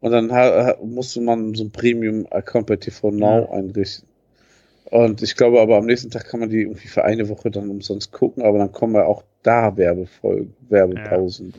[0.00, 0.26] Und dann
[0.82, 3.50] musste man so ein Premium-Account bei TV Now Ja.
[3.52, 4.08] einrichten.
[4.86, 7.70] Und ich glaube aber am nächsten Tag kann man die irgendwie für eine Woche dann
[7.70, 11.54] umsonst gucken, aber dann kommen ja auch da Werbefolgen, Werbepausen.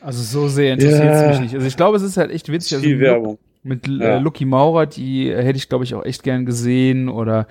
[0.00, 1.28] Also so sehr interessiert es Ja.
[1.30, 1.54] mich nicht.
[1.54, 2.74] Also ich glaube, es ist halt echt witzig.
[2.74, 3.38] Also Viel Lu- Werbung.
[3.64, 4.16] Mit Ja.
[4.16, 7.08] äh, Lucky Maurer, die äh, hätte ich, glaube ich, auch echt gern gesehen.
[7.08, 7.46] Oder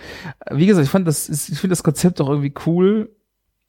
[0.45, 3.15] äh, wie gesagt, ich fand das, ich finde das Konzept auch irgendwie cool.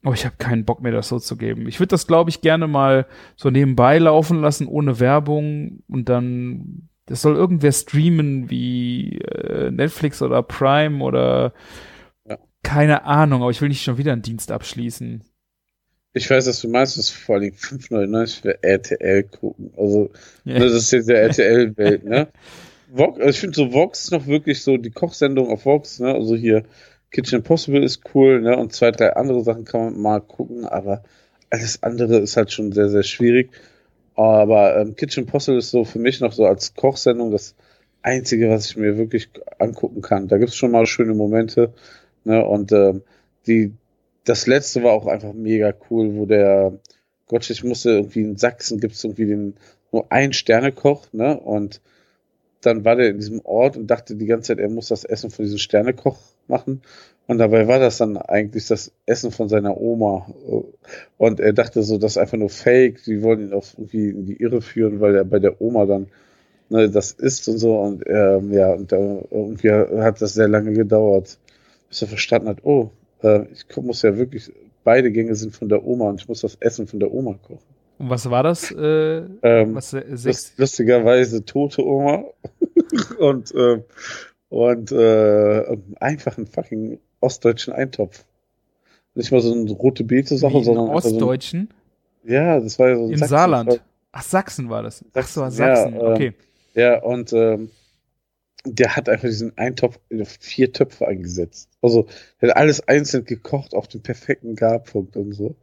[0.03, 1.69] Aber ich habe keinen Bock mehr, das so zu geben.
[1.69, 3.05] Ich würde das, glaube ich, gerne mal
[3.37, 5.81] so nebenbei laufen lassen, ohne Werbung.
[5.87, 11.53] Und dann, das soll irgendwer streamen wie äh, Netflix oder Prime oder
[12.27, 12.37] Ja.
[12.63, 13.41] keine Ahnung.
[13.41, 15.23] Aber ich will nicht schon wieder einen Dienst abschließen.
[16.15, 19.71] Ich weiß, was du meinst, das ist vor allem 5,99 für RTL gucken.
[19.75, 20.11] Also,
[20.45, 20.59] Ja.
[20.59, 22.27] ne, das ist jetzt der RTL-Welt, ne?
[22.95, 26.13] Vox, also ich finde so Vox noch wirklich so die Kochsendung auf Vox, ne?
[26.13, 26.63] Also hier
[27.09, 28.55] Kitchen Impossible ist cool, ne?
[28.55, 31.03] Und zwei, drei andere Sachen kann man mal gucken, aber
[31.49, 33.49] alles andere ist halt schon sehr, sehr schwierig.
[34.15, 37.55] Aber ähm, Kitchen Impossible ist so für mich noch so als Kochsendung das
[38.01, 40.27] Einzige, was ich mir wirklich angucken kann.
[40.27, 41.73] Da gibt's schon mal schöne Momente,
[42.25, 42.45] ne?
[42.45, 43.01] Und ähm,
[43.47, 43.73] die,
[44.25, 46.73] das letzte war auch einfach mega cool, wo der
[47.27, 49.55] Gott, ich musste irgendwie in Sachsen gibt's irgendwie den
[49.91, 51.39] nur einen Sternekoch, ne?
[51.39, 51.81] Und
[52.61, 55.31] dann war der in diesem Ort und dachte die ganze Zeit, er muss das Essen
[55.31, 56.81] von diesem Sternekoch machen.
[57.27, 60.27] Und dabei war das dann eigentlich das Essen von seiner Oma.
[61.17, 63.03] Und er dachte so, das ist einfach nur Fake.
[63.05, 66.07] Die wollen ihn auch irgendwie in die Irre führen, weil er bei der Oma dann
[66.69, 67.79] ne, das isst und so.
[67.79, 68.97] Und ähm, ja, und da,
[69.31, 71.37] irgendwie hat das sehr lange gedauert,
[71.87, 74.51] bis er verstanden hat, oh, äh, ich muss ja wirklich,
[74.83, 77.59] beide Gänge sind von der Oma und ich muss das Essen von der Oma kochen.
[77.99, 78.71] Und was war das?
[78.71, 82.25] Äh, Ähm, was, äh, Lust, lustigerweise tote Oma
[83.19, 83.81] und äh,
[84.49, 88.25] und äh, einfach einen fucking ostdeutschen Eintopf.
[89.15, 91.69] Nicht mal so eine rote Beete Sache, Wie in sondern einfach so ein, Ostdeutschen?
[92.23, 93.81] ja, das war ja so ein In Sachsen- Saarland.
[94.11, 95.03] Ach, Sachsen war das.
[95.13, 95.93] Ach so, Sachsen, ja, Sachsen.
[95.95, 96.33] ähm, okay.
[96.75, 97.69] Ja, und ähm,
[98.65, 101.69] der hat einfach diesen Eintopf in vier Töpfe eingesetzt.
[101.81, 102.07] Also
[102.41, 105.55] der hat alles einzeln gekocht auf dem perfekten Garpunkt und so.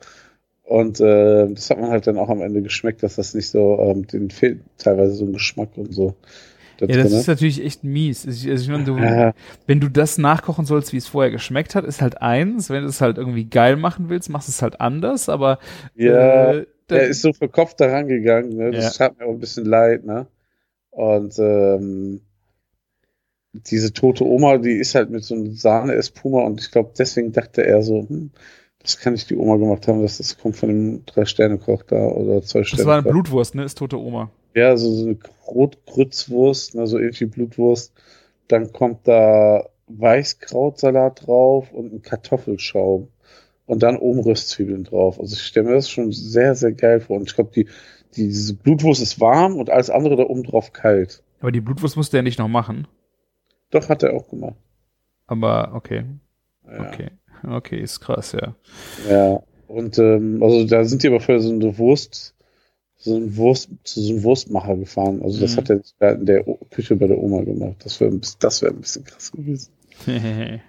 [0.62, 3.78] Und äh, das hat man halt dann auch am Ende geschmeckt, dass das nicht so,
[3.80, 6.14] ähm, den fehlt teilweise so ein Geschmack und so.
[6.80, 7.20] Da Ja, das drinne.
[7.20, 8.26] ist natürlich echt mies.
[8.26, 9.34] Also, ich meine, du, ja,
[9.66, 12.70] wenn du das nachkochen sollst, wie es vorher geschmeckt hat, ist halt eins.
[12.70, 15.28] Wenn du es halt irgendwie geil machen willst, machst du es halt anders.
[15.28, 15.58] Aber
[15.94, 18.70] ja, äh, dann- er ist so verkopft da rangegangen, ne?
[18.70, 20.26] Das tat mir auch ein bisschen leid, ne?
[20.90, 22.22] Und ähm,
[23.52, 27.64] diese tote Oma, die ist halt mit so einem Sahne-Espuma und ich glaube, deswegen dachte
[27.66, 28.30] er so, hm,
[28.82, 32.42] das kann nicht die Oma gemacht haben, dass das kommt von dem Drei-Sterne-Koch da oder
[32.42, 32.86] zwei das Sterne.
[32.86, 33.64] war eine Blutwurst, ne?
[33.64, 34.30] Ist tote Oma.
[34.54, 37.92] Ja, so, so eine Rotgrützwurst, ne, so irgendwie Blutwurst.
[38.48, 43.08] Dann kommt da Weißkrautsalat drauf und ein Kartoffelschaum.
[43.66, 45.20] Und dann oben Röstzwiebeln drauf.
[45.20, 47.18] Also ich stelle mir das schon sehr, sehr geil vor.
[47.18, 47.66] Und ich glaube, die,
[48.16, 51.22] die, diese Blutwurst ist warm und alles andere da oben drauf kalt.
[51.40, 52.88] Aber die Blutwurst musste er nicht noch machen.
[53.70, 54.56] Doch, hat er auch gemacht.
[55.28, 56.04] Aber okay,
[56.66, 56.88] Ja.
[56.88, 57.10] okay.
[57.48, 58.56] Okay, ist krass, ja.
[59.08, 62.34] Ja, und ähm, also da sind die aber für so eine Wurst,
[63.02, 65.22] so ein Wurst, zu so einem Wurstmacher gefahren.
[65.22, 65.56] Also das Mhm.
[65.56, 65.70] hat
[66.00, 67.76] er in der Küche bei der Oma gemacht.
[67.82, 69.70] Das wäre das wäre ein bisschen krass gewesen.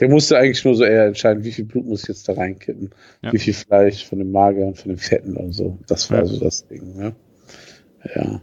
[0.00, 2.90] Der musste eigentlich nur so eher entscheiden, wie viel Blut muss ich jetzt da reinkippen,
[3.22, 3.32] Ja.
[3.32, 5.78] wie viel Fleisch von dem Mager und von dem Fetten und so.
[5.86, 6.26] Das war Ja.
[6.26, 7.14] so das Ding, ne?
[8.14, 8.40] Ja.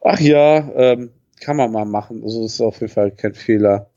[0.00, 1.10] Ach ja, ähm,
[1.40, 2.22] kann man mal machen.
[2.22, 3.90] Also das ist auf jeden Fall kein Fehler.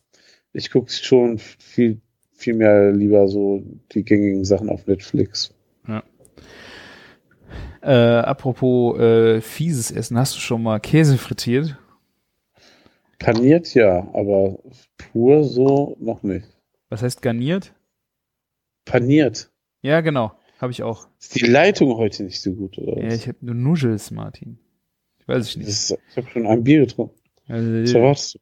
[0.53, 2.01] Ich gucke schon viel,
[2.33, 3.63] viel mehr lieber so
[3.93, 5.53] die gängigen Sachen auf Netflix.
[7.85, 11.77] Äh, apropos äh, fieses Essen, hast du schon mal Käse frittiert?
[13.19, 14.59] Paniert ja, aber
[14.97, 16.47] pur so noch nicht.
[16.89, 17.73] Was heißt garniert?
[18.85, 19.49] Paniert.
[19.81, 20.33] Ja, genau.
[20.59, 21.07] Habe ich auch.
[21.19, 23.01] Ist die Leitung heute nicht so gut, oder?
[23.01, 23.15] Ja, was?
[23.15, 24.59] ich habe nur Nuschels, Martin.
[25.27, 25.67] Weiß ich nicht.
[25.67, 27.15] Ist, ich habe schon ein Bier getrunken.
[27.47, 28.39] Was Also, erwartest du?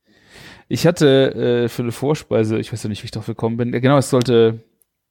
[0.67, 3.71] ich hatte äh, für eine Vorspeise, ich weiß ja nicht, wie ich drauf gekommen bin,
[3.71, 4.59] genau, es sollte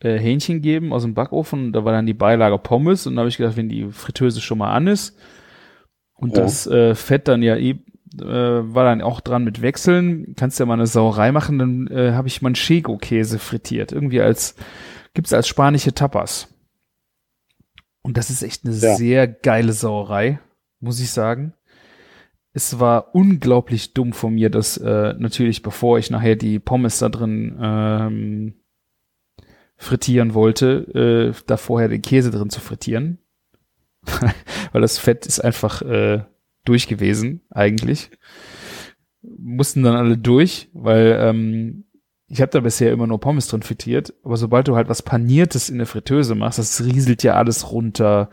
[0.02, 1.72] äh, Hähnchen geben aus dem Backofen.
[1.72, 4.58] Da war dann die Beilage Pommes und da habe ich gedacht, wenn die Fritteuse schon
[4.58, 5.16] mal an ist
[6.14, 6.42] und Ja.
[6.42, 7.76] das äh, Fett dann ja eh
[8.20, 12.12] äh, war dann auch dran mit Wechseln, kannst ja mal eine Sauerei machen, dann äh,
[12.12, 13.90] habe ich Manchego-Käse frittiert.
[13.92, 14.54] Irgendwie als,
[15.14, 16.48] gibt's als spanische Tapas.
[18.02, 18.96] Und das ist echt eine Ja.
[18.96, 20.40] sehr geile Sauerei,
[20.80, 21.54] muss ich sagen.
[22.52, 27.08] Es war unglaublich dumm von mir, dass äh, natürlich, bevor ich nachher die Pommes da
[27.08, 28.54] drin ähm,
[29.82, 33.18] frittieren wollte, äh, da vorher den Käse drin zu frittieren.
[34.72, 36.24] Weil das Fett ist einfach äh,
[36.64, 38.10] durch gewesen, eigentlich.
[39.22, 41.84] Mussten dann alle durch, weil ähm,
[42.26, 45.68] ich habe da bisher immer nur Pommes drin frittiert, aber sobald du halt was Paniertes
[45.68, 48.30] in der Fritteuse machst, das rieselt ja alles runter.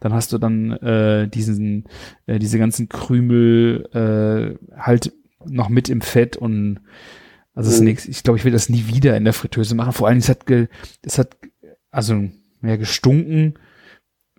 [0.00, 1.84] Dann hast du dann äh, diesen,
[2.26, 5.12] äh, diese ganzen Krümel äh, halt
[5.46, 6.80] noch mit im Fett und
[7.56, 7.86] also Mhm.
[7.88, 8.06] nix.
[8.06, 9.92] Ich glaube, ich will das nie wieder in der Fritteuse machen.
[9.92, 10.68] Vor allem, es hat, ge,
[11.02, 11.36] es hat
[11.90, 12.28] also
[12.60, 13.54] mehr gestunken.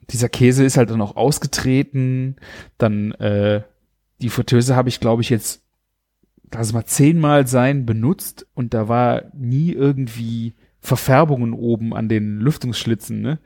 [0.10, 2.38] Dieser Käse ist halt dann auch ausgetreten.
[2.78, 3.64] Dann äh,
[4.22, 5.62] die Fritteuse habe ich, glaube ich, jetzt
[6.54, 12.40] lass es mal zehnmal sein benutzt und da war nie irgendwie Verfärbungen oben an den
[12.40, 13.40] Lüftungsschlitzen, ne?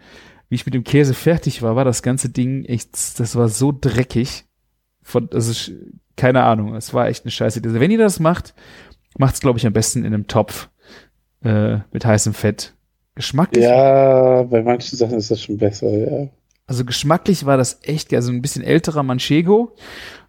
[0.50, 3.72] Wie ich mit dem Käse fertig war, war das ganze Ding echt, das war so
[3.80, 4.46] dreckig.
[5.02, 5.72] Von, das ist,
[6.18, 7.62] keine Ahnung, es war echt eine scheiße.
[7.64, 8.54] Also wenn ihr das macht,
[9.18, 10.70] macht's, glaube ich, am besten in einem Topf
[11.44, 12.74] äh, mit heißem Fett.
[13.16, 16.30] Geschmacklich, Ja, bei manchen Sachen ist das schon besser, ja.
[16.66, 18.18] also geschmacklich war das echt, geil.
[18.18, 19.76] also ein bisschen älterer Manchego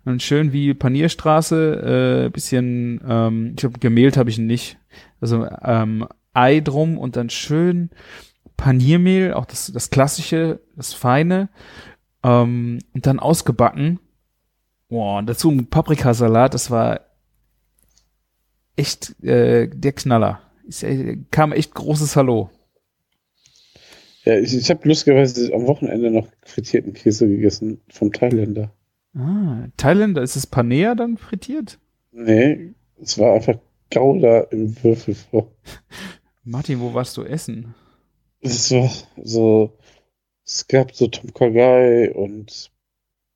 [0.04, 4.78] und schön wie Panierstraße, äh, bisschen, ähm, ich glaube, gemehlt habe ich ihn nicht.
[5.20, 7.90] Also ähm, Ei drum und dann schön
[8.56, 11.48] Paniermehl, auch das, das klassische, das feine,
[12.24, 14.00] ähm, und dann ausgebacken.
[14.88, 17.00] Boah, und dazu ein Paprikasalat, das war
[18.76, 20.40] echt äh, der Knaller.
[20.66, 22.50] Ist, äh, kam echt großes Hallo.
[24.24, 28.72] Ja, ich, ich habe lustigerweise am Wochenende noch frittierten Käse gegessen vom Thailänder.
[29.14, 31.78] Ah, Thailänder, ist es Panea dann frittiert?
[32.12, 33.58] Nee, es war einfach
[33.92, 35.48] Gouda im Würfelform.
[36.44, 37.74] Martin, wo warst du essen?
[38.40, 38.90] Es war
[39.22, 39.76] so,
[40.44, 42.72] es gab so Tom Kha Gai und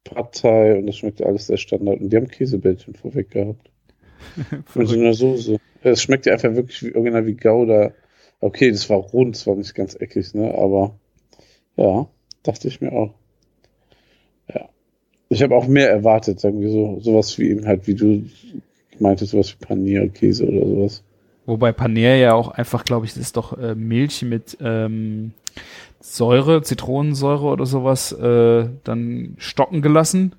[0.05, 2.01] Pad Thai und das schmeckte alles sehr Standard.
[2.01, 3.71] Und die haben Käsebällchen vorweg gehabt.
[4.75, 5.59] Mit so einer Soße.
[5.83, 7.93] Ja, Es schmeckte einfach wirklich wie, original wie Gouda.
[8.41, 10.55] Okay, das war rund, es war nicht ganz eckig, ne?
[10.55, 10.95] Aber
[11.77, 12.07] ja,
[12.43, 13.15] dachte ich mir auch.
[14.53, 14.69] Ja.
[15.29, 17.01] Ich habe auch mehr erwartet, sagen wir so.
[17.01, 18.25] Sowas wie eben halt, wie du
[18.99, 21.03] meintest, sowas wie Panier, Käse oder sowas.
[21.47, 25.33] Wobei Panea ja auch einfach, glaube ich, das ist doch äh, Milch mit ähm,
[26.01, 30.35] Säure, Zitronensäure oder sowas, äh, dann stocken gelassen.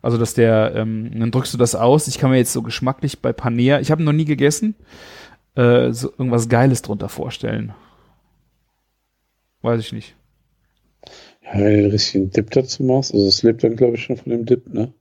[0.00, 2.06] Also dass der, ähm, dann drückst du das aus.
[2.08, 4.74] Ich kann mir jetzt so geschmacklich bei Panea, ich habe noch nie gegessen,
[5.56, 7.74] äh, so irgendwas Geiles drunter vorstellen.
[9.62, 10.14] Weiß ich nicht.
[11.42, 14.16] Ja, wenn du den richtigen Dip dazu machst, also es lebt dann, glaube ich, schon
[14.16, 14.92] von dem Dip, ne?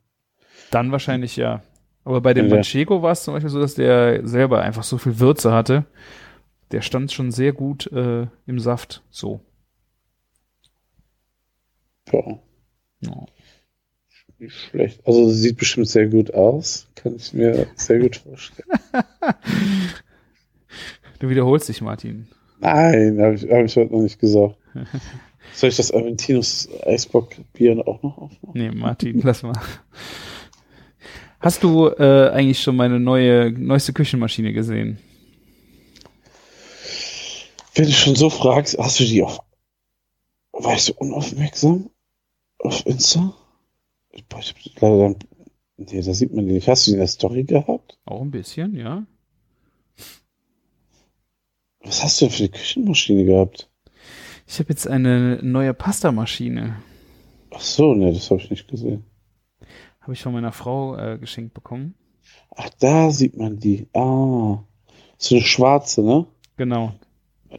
[0.71, 1.61] Dann wahrscheinlich ja.
[2.03, 2.55] Aber bei dem Ja.
[2.55, 5.85] Manchego war es zum Beispiel so, dass der selber einfach so viel Würze hatte.
[6.71, 9.03] Der stand schon sehr gut äh, im Saft.
[9.09, 9.41] So.
[12.11, 12.39] Ja,
[13.01, 13.25] Ja.
[14.39, 15.01] Nicht schlecht.
[15.05, 16.88] Also sieht bestimmt sehr gut aus.
[16.95, 18.69] Kann ich mir sehr gut vorstellen.
[21.19, 22.27] Du wiederholst dich, Martin.
[22.59, 24.55] Nein, habe ich, hab ich heute noch nicht gesagt.
[25.53, 28.51] Soll ich das Aventinus Eisbock-Bier auch noch aufmachen?
[28.53, 29.59] Nee, Martin, lass mal.
[31.39, 34.99] Hast du äh, eigentlich schon meine neue neueste Küchenmaschine gesehen?
[37.75, 39.39] Wenn du schon so fragst, hast du die auf.
[40.73, 41.89] Ich so unaufmerksam?
[42.59, 43.35] Auf Insta?
[44.18, 45.15] Ich hab leider dann
[45.78, 46.68] Nee, da sieht man den nicht.
[46.68, 47.99] Hast du ihn in der Story gehabt?
[48.05, 49.05] Auch ein bisschen, ja.
[51.82, 53.70] Was hast du denn für eine Küchenmaschine gehabt?
[54.47, 56.78] Ich habe jetzt eine neue Pastamaschine.
[57.53, 59.05] Ach so, ne, das habe ich nicht gesehen.
[60.01, 61.93] Habe ich von meiner Frau äh, geschenkt bekommen.
[62.55, 63.88] Ach, da sieht man die.
[63.93, 64.63] Ah.
[65.18, 66.26] So eine schwarze, ne?
[66.57, 66.93] Genau.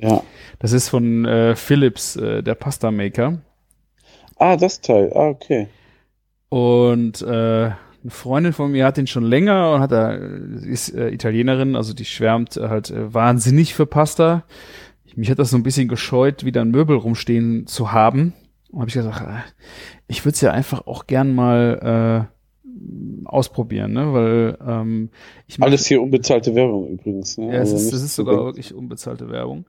[0.01, 0.23] Ja.
[0.59, 3.41] Das ist von äh, Philips, äh, der Pasta Maker.
[4.37, 5.13] Ah, das Teil.
[5.15, 5.69] Ah, okay.
[6.49, 7.27] Und äh,
[8.01, 10.19] eine Freundin von mir hat den schon länger und hat da,
[10.57, 14.45] sie ist äh, Italienerin, also die schwärmt halt äh, wahnsinnig für Pasta.
[15.15, 18.35] Mich hat das so ein bisschen gescheut, wieder ein Möbel rumstehen zu haben.
[18.71, 19.41] Und habe ich gesagt, äh,
[20.07, 24.13] ich würde es ja einfach auch gern mal äh, ausprobieren, ne?
[24.13, 25.11] Weil ähm,
[25.49, 27.37] ich Alles hier unbezahlte Werbung übrigens.
[27.37, 27.47] Ne?
[27.47, 28.47] Ja, es Also ist, nicht das ist so sogar denken.
[28.47, 29.65] wirklich unbezahlte Werbung.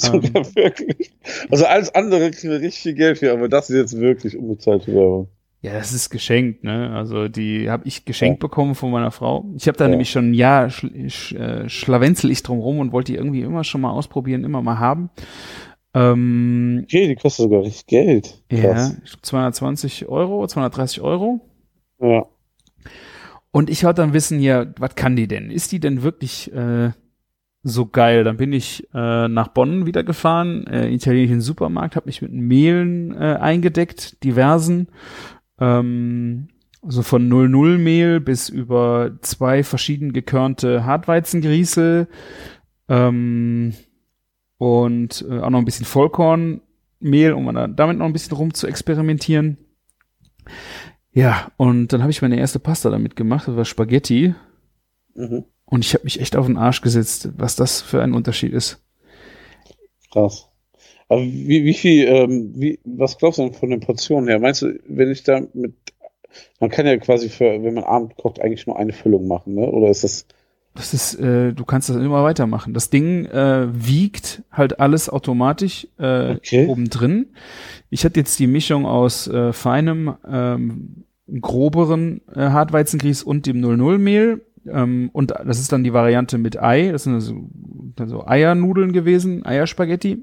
[0.00, 1.10] Sogar wirklich.
[1.50, 4.94] Also alles andere kriegen wir richtig viel Geld für, aber das ist jetzt wirklich unbezahlte
[4.94, 5.28] Werbung.
[5.60, 6.90] Ja, das ist geschenkt, ne?
[6.94, 9.44] Also die habe ich geschenkt bekommen von meiner Frau.
[9.56, 9.90] Ich habe da Ja.
[9.90, 13.40] nämlich schon ein Jahr schl sch äh, schlawenzel ich drum rum und wollte die irgendwie
[13.42, 15.10] immer schon mal ausprobieren, immer mal haben.
[15.94, 18.42] Ähm, Okay, die kostet sogar richtig Geld.
[18.52, 18.96] ja, Krass.
[19.04, 21.40] glaub 220 Euro, 230 Euro.
[22.00, 22.26] Ja.
[23.50, 25.50] Und ich wollte dann wissen, ja, was kann die denn?
[25.50, 26.90] Ist die denn wirklich äh,
[27.64, 28.22] so geil?
[28.22, 33.12] Dann bin ich äh, nach Bonn wieder gefahren, äh, italienischen Supermarkt, habe mich mit Mehlen
[33.14, 34.88] äh, eingedeckt, diversen.
[35.60, 36.48] Ähm,
[36.82, 42.08] also von 00 Mehl bis über zwei verschieden gekörnte Hartweizengrießel
[42.88, 43.74] ähm,
[44.58, 49.58] und äh, auch noch ein bisschen Vollkornmehl, um damit noch ein bisschen rum zu experimentieren.
[51.12, 54.34] Ja, und dann habe ich meine erste Pasta damit gemacht, das war Spaghetti.
[55.14, 55.44] Mhm.
[55.64, 58.82] Und ich habe mich echt auf den Arsch gesetzt, was das für ein Unterschied ist.
[60.12, 60.48] Krass.
[61.08, 64.38] Aber wie, wie viel, ähm, wie, was glaubst du denn von den Portionen her?
[64.38, 65.72] Meinst du, wenn ich da mit,
[66.60, 69.70] man kann ja quasi für, wenn man Abend kocht, eigentlich nur eine Füllung machen, ne?
[69.70, 70.26] Oder ist das,
[70.74, 72.74] Das ist, äh, du kannst das immer weitermachen.
[72.74, 76.66] Das Ding äh, wiegt halt alles automatisch äh, Okay.
[76.66, 77.28] oben drin.
[77.90, 81.04] Ich hatte jetzt die Mischung aus äh, feinem, ähm,
[81.40, 84.42] groberen äh, Hartweizengrieß und dem 00-Mehl.
[84.70, 86.92] Ähm, und das ist dann die Variante mit Ei.
[86.92, 87.34] Das sind also,
[87.98, 90.22] also Eiernudeln gewesen, Eierspaghetti.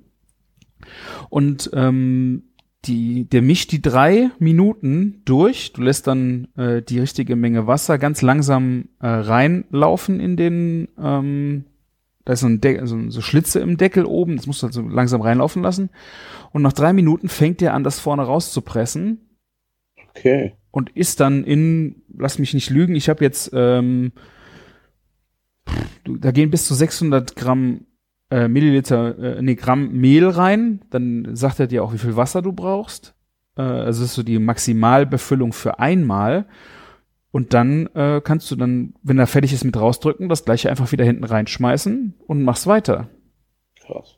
[1.30, 2.44] Und ähm,
[2.88, 5.74] die, der mischt die drei Minuten durch.
[5.74, 11.66] Du lässt dann äh, die richtige Menge Wasser ganz langsam äh, reinlaufen in den, ähm,
[12.26, 14.74] da ist so ein Deckel, so, so Schlitze im Deckel oben, das musst du halt
[14.74, 15.90] so langsam reinlaufen lassen.
[16.52, 19.30] Und nach drei Minuten fängt der an, das vorne rauszupressen
[20.10, 20.54] okay.
[20.72, 24.12] und ist dann in, lass mich nicht lügen, ich habe jetzt, ähm,
[26.06, 27.86] da gehen bis zu 600 Gramm
[28.30, 32.42] äh, Milliliter, äh, nee, Gramm Mehl rein, dann sagt er dir auch, wie viel Wasser
[32.42, 33.16] du brauchst.
[33.58, 36.48] Äh, also das ist so die Maximalbefüllung für einmal.
[37.32, 40.92] Und dann äh, kannst du dann, wenn er fertig ist mit rausdrücken, das gleiche einfach
[40.92, 43.10] wieder hinten reinschmeißen und machst weiter.
[43.86, 44.18] Krass.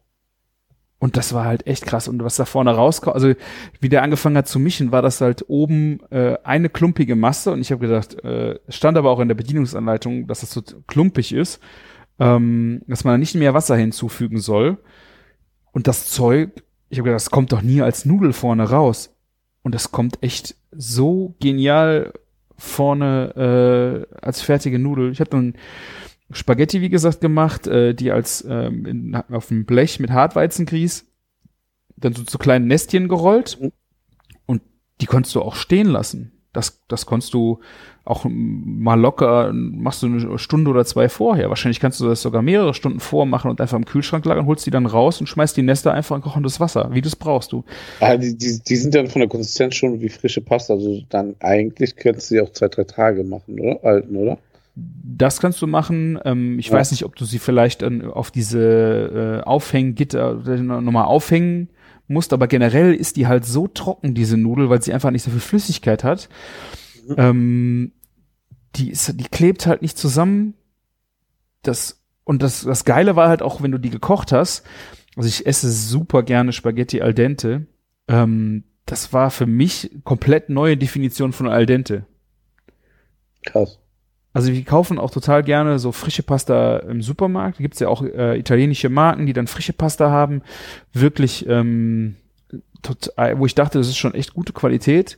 [0.99, 2.07] Und das war halt echt krass.
[2.07, 3.33] Und was da vorne rauskommt, also
[3.79, 7.51] wie der angefangen hat zu mischen, war das halt oben äh, eine klumpige Masse.
[7.51, 10.61] Und ich habe gedacht, äh, es stand aber auch in der Bedienungsanleitung, dass das so
[10.87, 11.59] klumpig ist,
[12.19, 14.77] ähm, dass man da nicht mehr Wasser hinzufügen soll.
[15.71, 19.15] Und das Zeug, ich habe gedacht, das kommt doch nie als Nudel vorne raus.
[19.61, 22.13] Und das kommt echt so genial
[22.57, 25.11] vorne äh, als fertige Nudel.
[25.11, 25.53] Ich habe dann
[26.31, 31.05] Spaghetti, wie gesagt, gemacht, äh, die als ähm, in, auf dem Blech mit Hartweizengrieß
[31.97, 33.71] dann so zu kleinen Nestchen gerollt Mhm.
[34.45, 34.61] und
[35.01, 36.31] die konntest du auch stehen lassen.
[36.57, 37.59] Das, das konntest du
[38.03, 41.49] auch mal locker, machst du eine Stunde oder zwei vorher.
[41.49, 44.71] Wahrscheinlich kannst du das sogar mehrere Stunden vormachen und einfach im Kühlschrank lagern, holst die
[44.71, 47.63] dann raus und schmeißt die Nester einfach in kochendes Wasser, wie du es brauchst du.
[47.99, 50.73] Ah, die, die, die sind dann von der Konsistenz schon wie frische Pasta.
[50.73, 53.83] Also dann eigentlich könntest du die auch zwei, drei Tage machen, oder?
[53.83, 54.37] Alten, oder?
[54.75, 56.19] Das kannst du machen.
[56.23, 56.73] Ähm, ich Ja.
[56.73, 60.35] weiß nicht, ob du sie vielleicht auf diese äh, Aufhänggitter
[60.81, 61.69] nochmal aufhängen
[62.07, 65.31] musst, aber generell ist die halt so trocken, diese Nudel, weil sie einfach nicht so
[65.31, 66.29] viel Flüssigkeit hat.
[67.07, 67.15] Mhm.
[67.17, 67.91] Ähm,
[68.75, 70.53] die, ist, die klebt halt nicht zusammen.
[71.63, 74.63] Das, und das, das Geile war halt auch, wenn du die gekocht hast,
[75.15, 77.65] also ich esse super gerne Spaghetti al dente.
[78.07, 82.05] Ähm, das war für mich komplett neue Definition von al dente.
[83.43, 83.79] Krass.
[84.37, 87.57] Also wir kaufen auch total gerne so frische Pasta im Supermarkt.
[87.57, 90.43] Da gibt's ja auch äh, italienische Marken, die dann frische Pasta haben.
[90.93, 92.17] Wirklich, ähm,
[92.83, 95.17] total, wo ich dachte, das ist schon echt gute Qualität.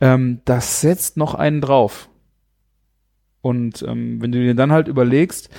[0.00, 2.08] Ähm, das setzt noch einen drauf.
[3.42, 5.50] Und ähm, wenn du dir dann halt überlegst,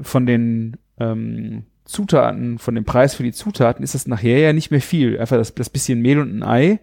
[0.00, 4.70] von den ähm, Zutaten, von dem Preis für die Zutaten, ist das nachher ja nicht
[4.70, 5.20] mehr viel.
[5.20, 6.80] Einfach das, das bisschen Mehl und ein Ei.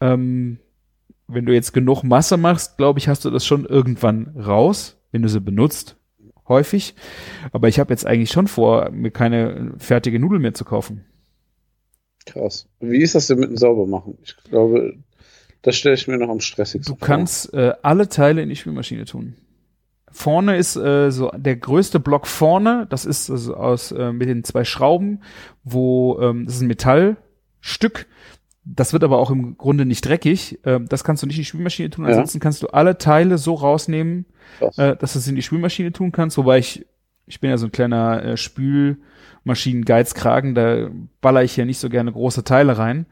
[0.00, 0.60] Ähm,
[1.26, 5.22] wenn du jetzt genug Masse machst, glaube ich, hast du das schon irgendwann raus, wenn
[5.22, 5.96] du sie benutzt,
[6.48, 6.94] häufig.
[7.52, 11.04] Aber ich habe jetzt eigentlich schon vor, mir keine fertige Nudel mehr zu kaufen.
[12.26, 12.68] Krass.
[12.80, 14.18] Wie ist das denn mit dem Saubermachen?
[14.22, 14.96] Ich glaube,
[15.62, 19.04] das stelle ich mir noch am stressigsten Du kannst äh, alle Teile in die Spülmaschine
[19.04, 19.34] tun.
[20.10, 24.44] Vorne ist äh, so der größte Block vorne, das ist also aus äh, mit den
[24.44, 25.22] zwei Schrauben,
[25.64, 28.06] wo ähm, das ist ein Metallstück.
[28.64, 30.58] Das wird aber auch im Grunde nicht dreckig.
[30.64, 32.04] Ähm, das kannst du nicht in die Spülmaschine tun.
[32.04, 32.12] Ja.
[32.12, 34.26] Ansonsten kannst du alle Teile so rausnehmen,
[34.76, 36.38] äh, dass du es in die Spülmaschine tun kannst.
[36.38, 36.86] Wobei ich,
[37.26, 40.88] ich bin ja so ein kleiner äh, Spülmaschinen-Geizkragen, da
[41.20, 43.06] baller ich ja nicht so gerne große Teile rein,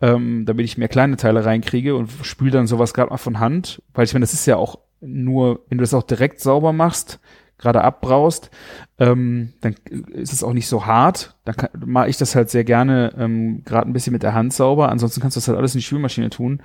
[0.00, 3.82] ähm, damit ich mehr kleine Teile reinkriege und spül dann sowas gerade mal von Hand.
[3.92, 7.20] Weil ich meine, das ist ja auch nur, wenn du das auch direkt sauber machst,
[7.58, 8.50] gerade abbraust,
[8.98, 9.74] ähm, dann
[10.12, 11.36] ist es auch nicht so hart.
[11.44, 14.90] Dann mache ich das halt sehr gerne ähm, gerade ein bisschen mit der Hand sauber.
[14.90, 16.62] Ansonsten kannst du das halt alles in die Spülmaschine tun.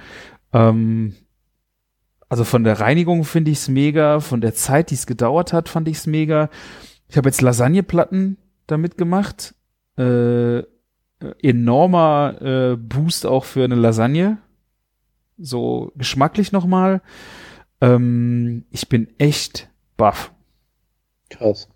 [0.54, 1.16] Ähm,
[2.30, 5.68] also von der Reinigung finde ich es mega, von der Zeit, die es gedauert hat,
[5.68, 6.50] fand ich es mega.
[7.10, 8.38] Ich habe jetzt Lasagneplatten
[8.68, 9.54] damit gemacht.
[9.98, 10.64] Äh,
[11.42, 14.38] enormer äh, Boost auch für eine Lasagne.
[15.38, 17.02] So geschmacklich nochmal.
[17.82, 20.32] Ähm, ich bin echt baff.
[21.32, 21.70] Krass.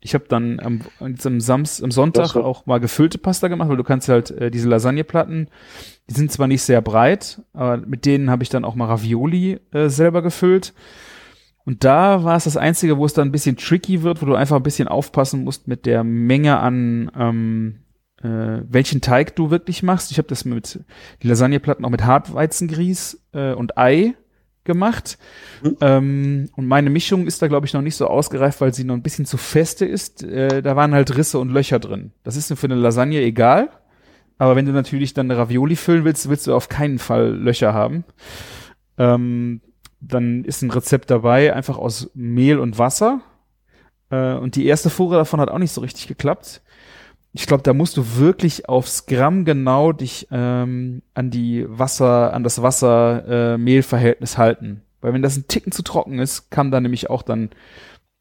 [0.00, 3.84] Ich habe dann am, am, Samst, am Sonntag auch mal gefüllte Pasta gemacht, weil du
[3.84, 5.48] kannst halt äh, diese Lasagneplatten,
[6.08, 9.58] die sind zwar nicht sehr breit, aber mit denen habe ich dann auch mal Ravioli
[9.72, 10.72] äh, selber gefüllt.
[11.64, 14.34] Und da war es das Einzige, wo es dann ein bisschen tricky wird, wo du
[14.34, 17.80] einfach ein bisschen aufpassen musst mit der Menge an ähm,
[18.22, 20.10] äh, welchen Teig du wirklich machst.
[20.10, 20.80] Ich habe das mit
[21.22, 24.14] die Lasagneplatten auch mit Hartweizengrieß äh, und Ei
[24.68, 25.18] gemacht.
[25.64, 25.76] Mhm.
[25.80, 28.94] Ähm, und meine Mischung ist da, glaube ich, noch nicht so ausgereift, weil sie noch
[28.94, 30.22] ein bisschen zu feste ist.
[30.22, 32.12] Äh, da waren halt Risse und Löcher drin.
[32.22, 33.70] Das ist für eine Lasagne egal.
[34.38, 37.74] Aber wenn du natürlich dann eine Ravioli füllen willst, willst du auf keinen Fall Löcher
[37.74, 38.04] haben.
[38.96, 39.60] Ähm,
[40.00, 43.20] dann ist ein Rezept dabei, einfach aus Mehl und Wasser.
[44.10, 46.62] Äh, und die erste Fuhre davon hat auch nicht so richtig geklappt.
[47.32, 52.42] Ich glaube, da musst du wirklich aufs Gramm genau dich ähm, an die Wasser, an
[52.42, 54.82] das Wasser-Mehl-Verhältnis halten.
[55.00, 57.50] Weil wenn das ein Ticken zu trocken ist, kam da nämlich auch dann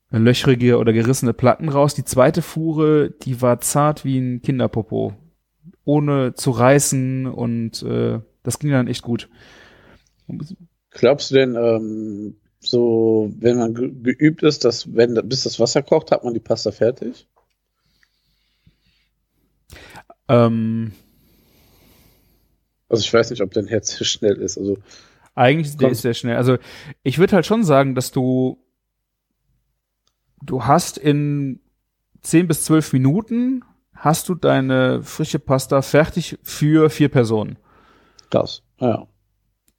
[0.09, 1.95] löchrige oder gerissene Platten raus.
[1.95, 5.13] Die zweite Fuhre, die war zart wie ein Kinderpopo.
[5.83, 9.29] Ohne zu reißen und äh, das ging dann echt gut.
[10.91, 15.81] Glaubst du denn, ähm, so, wenn man ge geübt ist, dass wenn bis das Wasser
[15.81, 17.27] kocht, hat man die Pasta fertig?
[20.27, 20.91] Ähm,
[22.89, 24.57] Also ich weiß nicht, ob dein Herz schnell ist.
[24.57, 24.77] Also
[25.35, 26.35] Eigentlich ist der ist sehr schnell.
[26.37, 26.57] Also
[27.03, 28.57] ich würde halt schon sagen, dass du
[30.41, 31.59] du hast in
[32.21, 33.63] 10 bis 12 Minuten
[33.93, 37.57] hast du deine frische Pasta fertig für vier Personen.
[38.29, 38.61] krass.
[38.79, 39.07] Ja.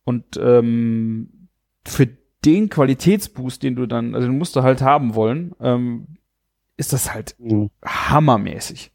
[0.05, 1.49] Und ähm,
[1.86, 2.09] für
[2.45, 6.18] den Qualitätsboost, den du dann, also den musst du halt haben wollen, ähm,
[6.76, 7.70] ist das halt Mhm.
[7.84, 8.93] hammermäßig.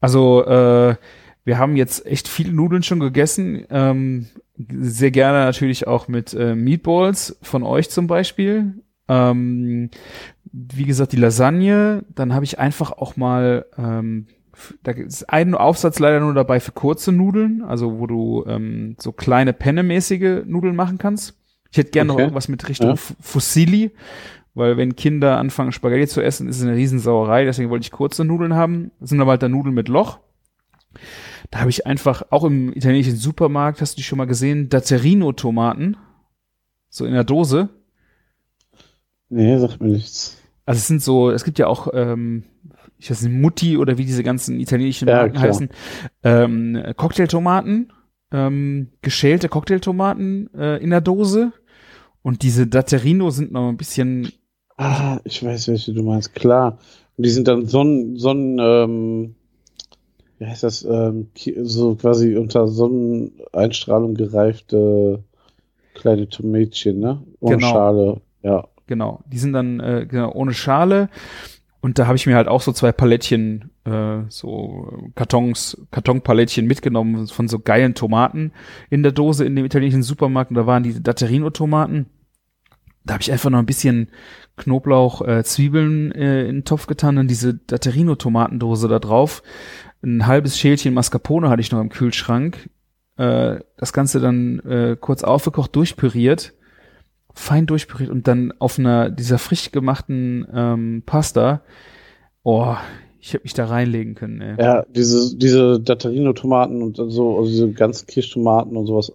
[0.00, 0.96] Also äh,
[1.44, 3.64] wir haben jetzt echt viele Nudeln schon gegessen.
[3.70, 4.26] Ähm,
[4.56, 8.74] sehr gerne natürlich auch mit äh, Meatballs von euch zum Beispiel.
[9.08, 9.90] Ähm,
[10.52, 12.04] wie gesagt, die Lasagne.
[12.14, 14.26] Dann habe ich einfach auch mal, ähm,
[14.82, 19.12] da ist ein Aufsatz leider nur dabei für kurze Nudeln, also wo du ähm, so
[19.12, 21.38] kleine Penne-mäßige Nudeln machen kannst.
[21.70, 22.22] Ich hätte gerne noch Okay.
[22.24, 22.96] irgendwas mit Richtung Ja.
[23.20, 23.90] Fusilli,
[24.56, 27.44] weil wenn Kinder anfangen Spaghetti zu essen, ist es eine Riesensauerei.
[27.44, 28.90] Deswegen wollte ich kurze Nudeln haben.
[28.98, 30.18] Das sind aber halt dann Nudeln mit Loch.
[31.50, 35.98] Da habe ich einfach, auch im italienischen Supermarkt, hast du die schon mal gesehen, Datterino-Tomaten.
[36.88, 37.68] So in der Dose.
[39.28, 40.38] Nee, sagt mir nichts.
[40.64, 42.44] Also es sind so, es gibt ja auch, ähm,
[42.98, 45.48] ich weiß nicht, Mutti oder wie diese ganzen italienischen Ja, Marken klar.
[45.48, 45.68] heißen,
[46.22, 47.92] ähm, Cocktailtomaten,
[48.32, 51.52] ähm, geschälte Cocktailtomaten äh, in der Dose.
[52.22, 54.32] Und diese Datterino sind noch ein bisschen,
[54.76, 56.34] Ah, ich weiß, welche du meinst.
[56.34, 56.78] Klar.
[57.16, 59.34] Und die sind dann Sonnen, Sonnen, ähm,
[60.38, 61.28] wie heißt das, ähm,
[61.62, 65.22] so quasi unter Sonneneinstrahlung gereifte
[65.94, 67.22] kleine Tomätchen, ne?
[67.40, 67.72] Ohne Genau.
[67.72, 68.20] Schale.
[68.42, 68.68] Ja.
[68.86, 71.08] genau, die sind dann äh, genau, ohne Schale.
[71.80, 77.28] Und da habe ich mir halt auch so zwei Palettchen, äh, so Kartons, Kartonpalettchen mitgenommen
[77.28, 78.52] von so geilen Tomaten
[78.90, 80.50] in der Dose in dem italienischen Supermarkt.
[80.50, 82.06] Und da waren diese Datterino-Tomaten.
[83.06, 84.08] Da habe ich einfach noch ein bisschen
[84.56, 89.42] Knoblauch, äh, Zwiebeln äh, in den Topf getan, dann diese Datterino-Tomatendose da drauf.
[90.02, 92.68] Ein halbes Schälchen Mascarpone hatte ich noch im Kühlschrank.
[93.16, 96.54] Äh, das Ganze dann äh, kurz aufgekocht, durchpüriert,
[97.34, 101.62] fein durchpüriert und dann auf einer dieser frisch gemachten ähm, Pasta.
[102.42, 102.76] Oh,
[103.20, 104.40] ich hätte mich da reinlegen können.
[104.40, 104.54] Ey.
[104.62, 109.12] Ja, diese, diese Datterino-Tomaten und so, also diese ganzen Kirschtomaten und sowas,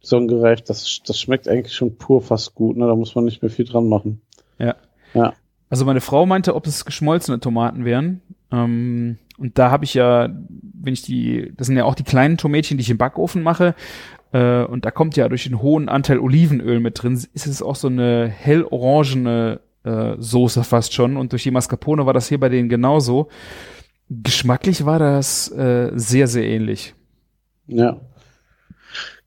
[0.00, 2.86] sonnengereift, das, das schmeckt eigentlich schon pur fast gut, ne?
[2.86, 4.20] Da muss man nicht mehr viel dran machen.
[4.58, 4.76] Ja.
[5.14, 5.34] Ja.
[5.68, 8.22] Also meine Frau meinte, ob es geschmolzene Tomaten wären.
[8.50, 12.36] Ähm, und da habe ich ja, wenn ich die, das sind ja auch die kleinen
[12.36, 13.74] Tomätchen, die ich im Backofen mache.
[14.32, 17.76] Äh, und da kommt ja durch den hohen Anteil Olivenöl mit drin, ist es auch
[17.76, 21.16] so eine hellorangene äh, Soße fast schon.
[21.16, 23.28] Und durch die Mascarpone war das hier bei denen genauso.
[24.08, 26.94] Geschmacklich war das äh, sehr, sehr ähnlich.
[27.66, 28.00] Ja.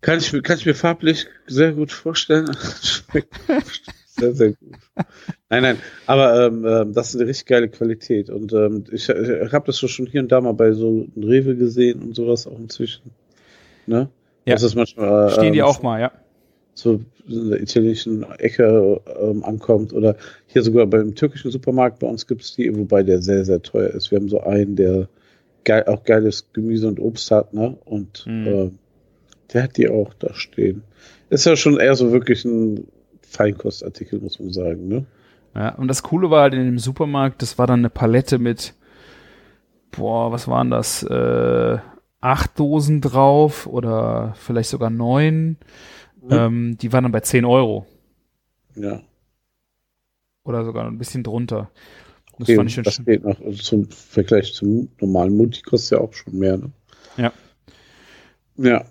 [0.04, 2.46] Kann ich, mir- kann ich mir farblich sehr gut vorstellen.
[2.84, 3.34] Schmeckt
[4.08, 4.78] sehr, sehr gut.
[5.50, 8.30] Nein, nein, aber ähm, ähm, das ist eine richtig geile Qualität.
[8.30, 11.24] Und ähm, ich, ich habe das so schon hier und da mal bei so einem
[11.28, 13.12] Rewe gesehen und sowas auch inzwischen.
[13.88, 14.10] Ne?
[14.46, 14.56] Ja.
[14.56, 16.12] Das manchmal, äh, Stehen die ähm, auch mal, ja.
[16.74, 22.28] so in der italienischen Ecke ähm, ankommt oder hier sogar beim türkischen Supermarkt bei uns
[22.28, 24.12] gibt es die, wobei der sehr, sehr teuer ist.
[24.12, 25.08] Wir haben so einen, der
[25.64, 27.78] geil, auch geiles Gemüse und Obst hat, ne?
[27.86, 28.48] Und Mhm.
[28.48, 28.72] äh,
[29.54, 30.84] der hat die auch da stehen.
[31.30, 32.88] Ist ja schon eher so wirklich ein
[33.22, 35.06] Feinkostartikel, muss man sagen, ne?
[35.56, 38.74] Ja, und das Coole war halt in dem Supermarkt, das war dann eine Palette mit,
[39.92, 41.78] boah, was waren das, äh,
[42.22, 45.58] acht Dosen drauf oder vielleicht sogar neun.
[46.30, 47.86] Ähm, die waren dann bei 10 Euro
[48.76, 49.02] Ja.
[50.44, 51.70] oder sogar ein bisschen drunter.
[52.40, 53.40] Das Okay, fand ich schon das geht noch.
[53.42, 56.72] Also zum Vergleich zum normalen Mutti kostet ja auch schon mehr, ne?
[57.18, 57.32] Ja.
[58.56, 58.86] Ja.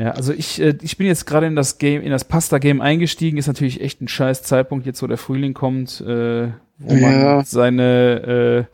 [0.00, 3.36] Ja, also ich, äh, ich bin jetzt gerade in das Game, in das Pasta-Game eingestiegen.
[3.36, 6.48] Ist natürlich echt ein scheiß Zeitpunkt, jetzt wo der Frühling kommt, äh,
[6.78, 7.34] wo Ja.
[7.36, 8.66] man seine,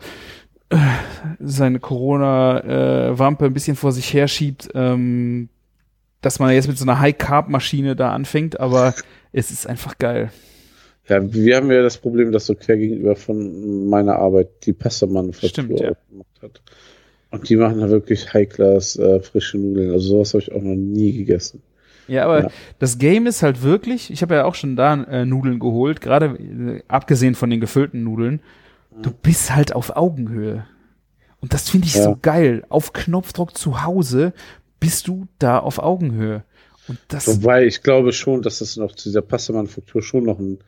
[0.70, 0.77] äh,
[1.41, 5.49] seine Corona-Wampe ein bisschen vor sich herschiebt, ähm,
[6.20, 8.95] dass man jetzt mit so einer High-Carb-Maschine da anfängt, aber
[9.33, 10.31] es ist einfach geil.
[11.09, 15.83] Ja, wir haben ja das Problem, dass so quer gegenüber von meiner Arbeit die Pasta-Manufaktur
[15.83, 15.91] ja.
[15.91, 16.62] aufgemacht hat.
[17.39, 19.93] Und die machen da wirklich High-Class äh, frische Nudeln.
[19.93, 21.62] Also sowas habe ich auch noch nie gegessen.
[22.09, 22.51] Ja, aber Ja.
[22.78, 26.26] das Game ist halt wirklich, ich habe ja auch schon da äh, Nudeln geholt, gerade
[26.26, 28.41] äh, abgesehen von den gefüllten Nudeln,
[29.03, 30.64] du bist halt auf Augenhöhe.
[31.41, 32.05] Und das finde ich Ja.
[32.05, 32.64] so geil.
[32.68, 34.32] Auf Knopfdruck zu Hause
[34.80, 36.45] bist du da auf Augenhöhe.
[36.89, 40.59] Und das, Wobei ich glaube schon, dass das noch zu dieser Pasta-Manufaktur schon noch ein,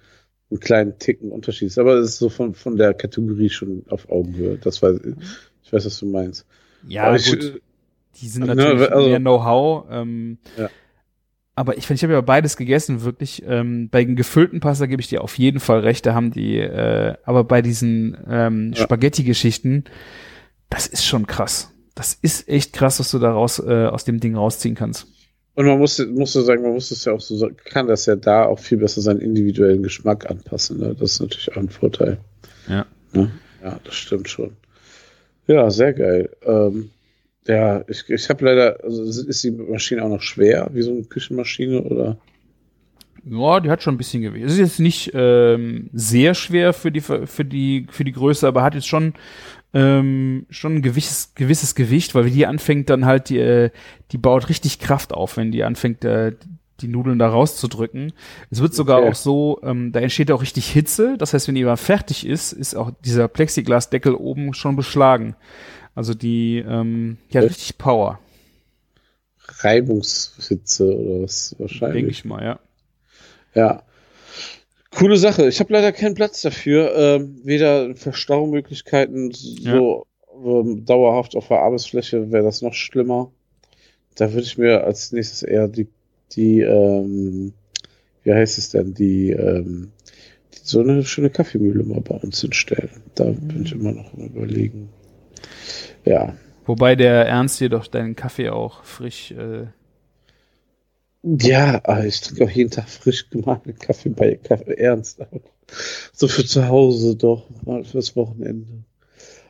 [0.50, 1.78] einen kleinen Ticken Unterschied ist.
[1.78, 4.58] Aber es ist so von, von der Kategorie schon auf Augenhöhe.
[4.58, 4.98] Das weiß
[5.68, 6.44] ich weiß, was du meinst.
[6.88, 7.60] ja Aber ich, gut,
[8.20, 9.86] die sind ne, natürlich also- mehr Know-how.
[9.90, 10.68] Ähm, Ja.
[11.54, 13.42] Aber ich, find, ich habe ja beides gegessen, wirklich.
[13.44, 16.56] Ähm, bei den gefüllten Pasta gebe ich dir auf jeden Fall recht, da haben die,
[16.58, 18.84] äh, aber bei diesen ähm, Ja.
[18.84, 19.82] Spaghetti-Geschichten,
[20.70, 21.72] das ist schon krass.
[21.96, 25.08] Das ist echt krass, was du da raus, äh, aus dem Ding rausziehen kannst.
[25.56, 28.14] Und man muss, muss so sagen, man muss es ja auch so, kann das ja
[28.14, 30.78] da auch viel besser seinen individuellen Geschmack anpassen.
[30.78, 30.94] Ne?
[30.94, 32.18] Das ist natürlich auch ein Vorteil.
[32.68, 32.86] Ja.
[33.12, 33.32] Ne?
[33.64, 34.52] Ja, das stimmt schon.
[35.49, 36.30] Ja, sehr geil.
[36.44, 36.90] Ähm,
[37.46, 41.03] ja, ich, ich habe leider, also ist die Maschine auch noch schwer, wie so eine
[41.05, 42.18] Küchenmaschine oder?
[43.24, 44.44] Ja, die hat schon ein bisschen Gewicht.
[44.44, 48.62] Es ist jetzt nicht ähm, sehr schwer für die für die für die Größe, aber
[48.62, 49.14] hat jetzt schon
[49.74, 53.70] ähm, schon ein gewisses gewisses Gewicht, weil wie die anfängt dann halt die äh,
[54.12, 56.32] die baut richtig Kraft auf, wenn die anfängt äh,
[56.80, 58.12] die Nudeln da rauszudrücken.
[58.50, 59.10] Es wird sogar Okay.
[59.10, 61.16] auch so, ähm, da entsteht auch richtig Hitze.
[61.18, 65.36] Das heißt, wenn die mal fertig ist, ist auch dieser Plexiglasdeckel oben schon beschlagen.
[65.94, 67.56] Also die ähm, die hat Echt?
[67.56, 68.20] richtig Power,
[69.60, 72.08] Reibungshitze oder was denke wahrscheinlich.
[72.10, 72.58] ich mal, ja.
[73.54, 73.82] Ja.
[74.90, 75.46] Coole Sache.
[75.48, 76.94] Ich habe leider keinen Platz dafür.
[76.96, 80.06] Ähm, weder Verstaumöglichkeiten so
[80.44, 83.30] ähm, dauerhaft auf der Arbeitsfläche wäre das noch schlimmer.
[84.16, 85.88] Da würde ich mir als nächstes eher die,
[86.36, 87.52] die ähm,
[88.28, 89.92] wie heißt es denn, die, ähm,
[90.52, 92.90] die so eine schöne Kaffeemühle mal bei uns hinstellen.
[93.14, 94.90] Da bin ich immer noch am überlegen.
[96.05, 96.36] Ja.
[96.66, 99.68] Wobei der Ernst dir doch deinen Kaffee auch frisch äh,
[101.22, 105.20] Ja, aber ich trinke auch jeden Tag frisch gemahlenen Kaffee bei Kaffee Ernst.
[106.12, 108.84] So für zu Hause doch, mal fürs Wochenende.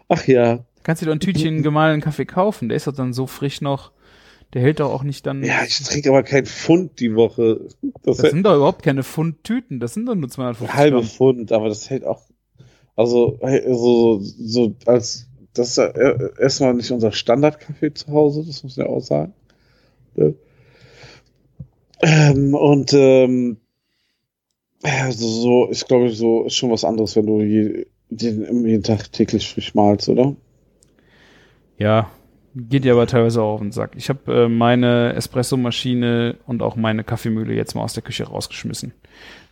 [0.09, 2.69] Ach ja, Kannst du dir doch ein Tütchen gemahlenen Kaffee kaufen?
[2.69, 3.91] Der ist doch dann so frisch noch.
[4.55, 5.43] Der hält doch auch nicht dann.
[5.43, 7.69] ja, ich trinke aber kein Pfund die Woche.
[8.03, 9.81] Das, das sind doch überhaupt keine Pfundtüten.
[9.81, 11.07] Das sind doch nur 250 ein halbe Gramm.
[11.07, 12.23] Pfund, aber das hält auch.
[12.97, 13.39] Also,
[13.69, 18.77] so, so als das ist ja e- erstmal nicht unser Standardkaffee zu Hause, das muss
[18.77, 19.35] man ja auch sagen.
[20.15, 20.35] Ne?
[22.01, 23.59] Ähm, und ähm,
[24.83, 29.13] also so, ich glaube, so ist schon was anderes, wenn du je, jeden, jeden Tag
[29.13, 30.37] täglich frisch malst, oder?
[31.79, 32.11] Ja,
[32.69, 33.93] geht dir aber teilweise auch auf den Sack.
[33.97, 38.93] Ich habe äh, meine Espressomaschine und auch meine Kaffeemühle jetzt mal aus der Küche rausgeschmissen.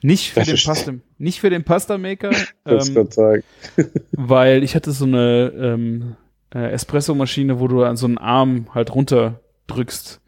[0.03, 2.31] Nicht für Das den Pasta, nicht für den Pasta-Maker,
[2.65, 3.43] Kannst ähm,
[4.13, 6.17] weil ich hatte so eine ähm,
[6.55, 10.21] äh, Espressomaschine, wo du an so einen Arm halt runter drückst.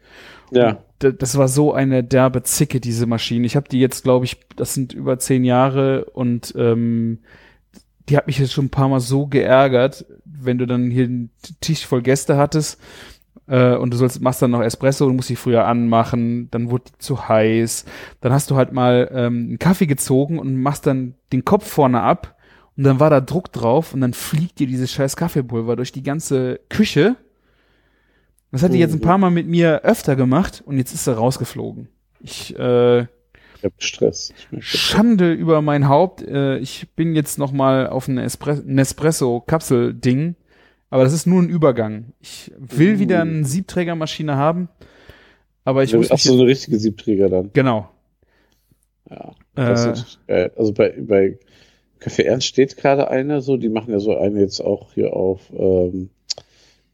[0.51, 0.83] Ja.
[0.99, 3.45] das war so eine derbe Zicke, diese Maschine.
[3.45, 7.19] Ich habe die jetzt, glaube ich, das sind über zehn Jahre und ähm,
[8.09, 10.05] die hat mich jetzt schon ein paar Mal so geärgert,
[10.45, 12.79] wenn du dann hier einen Tisch voll Gäste hattest
[13.47, 16.85] äh, und du sollst, machst dann noch Espresso und musst die früher anmachen, dann wurde
[16.87, 17.85] die zu heiß,
[18.21, 22.01] dann hast du halt mal ähm, einen Kaffee gezogen und machst dann den Kopf vorne
[22.01, 22.35] ab
[22.77, 26.03] und dann war da Druck drauf und dann fliegt dir dieses scheiß Kaffeepulver durch die
[26.03, 27.17] ganze Küche.
[28.51, 31.15] Das hat die jetzt ein paar Mal mit mir öfter gemacht und jetzt ist er
[31.15, 31.89] rausgeflogen.
[32.21, 33.05] Ich äh,
[33.77, 34.33] Stress.
[34.37, 34.79] Ich merke das.
[34.79, 36.21] Schande über mein Haupt.
[36.21, 40.35] Äh, ich bin jetzt noch mal auf ein Espre Nespresso-Kapsel-Ding,
[40.89, 42.13] aber das ist nur ein Übergang.
[42.19, 42.99] Ich will Uh.
[42.99, 44.69] wieder eine Siebträgermaschine haben,
[45.65, 47.51] aber ich muss Ach so, eine richtige Siebträger dann.
[47.53, 47.89] genau.
[49.09, 49.33] Ja.
[49.57, 50.19] Äh, ist.
[50.55, 51.39] Also bei, bei
[51.99, 55.41] Café Ernst steht gerade eine, so, die machen ja so eine jetzt auch hier auf,
[55.51, 56.09] ähm,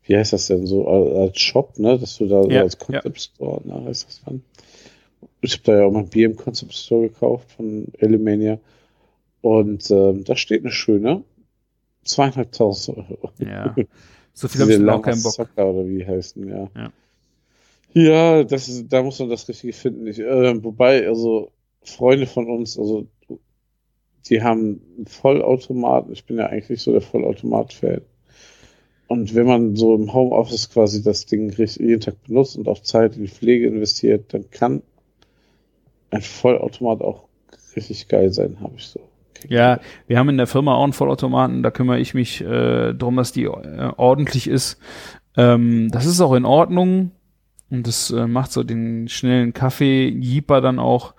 [0.03, 3.19] wie heißt das denn, so als Shop, ne, dass du da so Ja, als Concept
[3.21, 4.43] Store, ne, heißt das dann.
[5.45, 8.59] Ich habe da ja auch mal ein Bier im Concept Store gekauft von Elimania.
[9.41, 11.23] Und ähm, da steht eine schöne
[12.03, 13.31] zweieinhalbtausend Euro.
[13.39, 13.75] ja.
[14.37, 15.37] So viel habe ich auch keinen Bock.
[15.37, 16.69] Lamasucker oder wie heißen, ja.
[16.75, 16.91] Ja.
[17.93, 20.05] Ja, das ist, da muss man das Richtige finden.
[20.07, 21.51] Ich, äh, wobei, also
[21.81, 23.07] Freunde von uns, also
[24.29, 26.11] die haben einen Vollautomaten.
[26.11, 28.01] Ich bin ja eigentlich so der Vollautomat-Fan.
[29.07, 33.15] Und wenn man so im Homeoffice quasi das Ding jeden Tag benutzt und auch Zeit
[33.15, 34.81] in die Pflege investiert, dann kann
[36.15, 37.25] ein Vollautomat auch
[37.75, 38.99] richtig geil sein, habe ich so.
[39.47, 43.17] Ja, wir haben in der Firma auch einen Vollautomaten, da kümmere ich mich äh, darum,
[43.17, 44.79] dass die äh, ordentlich ist.
[45.37, 47.11] Ähm, das ist auch in Ordnung
[47.69, 51.13] und das äh, macht so den schnellen Kaffee Jeeper dann auch.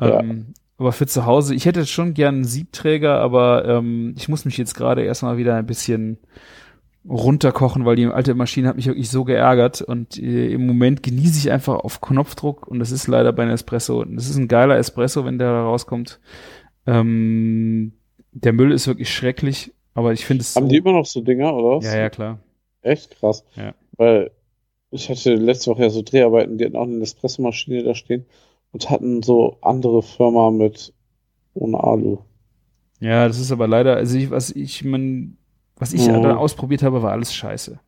[0.00, 4.44] Ähm, Aber für zu Hause, ich hätte schon gern einen Siebträger, aber ähm, ich muss
[4.44, 6.18] mich jetzt gerade erstmal wieder ein bisschen
[7.08, 11.38] runterkochen, weil die alte Maschine hat mich wirklich so geärgert und äh, im Moment genieße
[11.38, 14.00] ich einfach auf Knopfdruck und das ist leider bei einem Espresso.
[14.00, 16.20] Und das ist ein geiler Espresso, wenn der da rauskommt.
[16.86, 17.92] Ähm,
[18.32, 21.20] der Müll ist wirklich schrecklich, aber ich finde es Haben so, die immer noch so
[21.20, 21.84] Dinger, oder was?
[21.84, 22.38] ja, ja, klar.
[22.82, 23.44] Echt krass.
[23.56, 23.74] Ja.
[23.96, 24.30] Weil
[24.90, 28.26] ich hatte letzte Woche ja so Dreharbeiten, die hatten auch eine Espressomaschine da stehen
[28.72, 30.92] und hatten so andere Firma mit
[31.54, 32.18] ohne Alu.
[33.00, 35.36] Ja, das ist aber leider, also ich, was ich, man,
[35.78, 36.22] was ich Mhm.
[36.22, 37.78] da ausprobiert habe, war alles scheiße.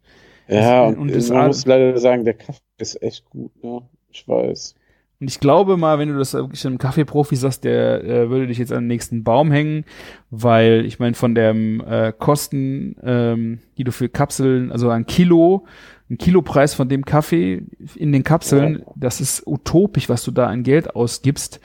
[0.48, 3.82] Ja, und und, das man muss leider sagen, der Kaffee ist echt gut, ne?
[4.10, 4.74] Ich weiß.
[5.20, 8.58] Und ich glaube mal, wenn du das wirklich einem Kaffeeprofi sagst, der äh, würde dich
[8.58, 9.84] jetzt an den nächsten Baum hängen,
[10.30, 15.66] weil ich meine, von dem äh, Kosten, ähm, die du für Kapseln, also ein Kilo,
[16.08, 17.62] ein Kilopreis von dem Kaffee
[17.94, 21.60] in den Kapseln, das ist utopisch, was du da an Geld ausgibst.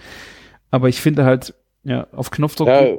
[0.70, 2.68] Aber ich finde halt, ja, auf Knopfdruck.
[2.68, 2.98] Ja,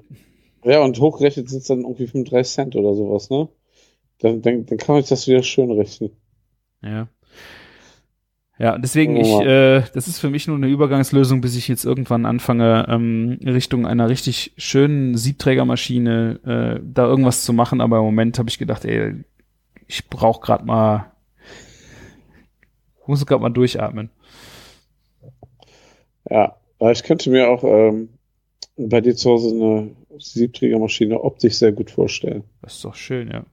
[0.66, 3.48] ja, und hochgerechnet sind es dann irgendwie 35 Cent oder sowas, ne?
[4.18, 6.10] Dann, dann, dann kann man sich das wieder schön rechnen.
[6.82, 7.08] Ja.
[8.58, 11.84] Ja, deswegen, Oh ich, äh, das ist für mich nur eine Übergangslösung, bis ich jetzt
[11.84, 16.40] irgendwann anfange, ähm, Richtung einer richtig schönen Siebträgermaschine
[16.78, 17.80] äh, da irgendwas zu machen.
[17.82, 19.24] Aber im Moment habe ich gedacht, ey,
[19.86, 21.12] ich brauche gerade mal,
[23.02, 24.10] ich muss gerade mal durchatmen.
[26.30, 26.56] Ja,
[26.90, 28.08] ich könnte mir auch ähm,
[28.76, 32.44] bei dir zu Hause eine Siebträgermaschine optisch sehr gut vorstellen.
[32.62, 33.44] Das ist doch schön, ja.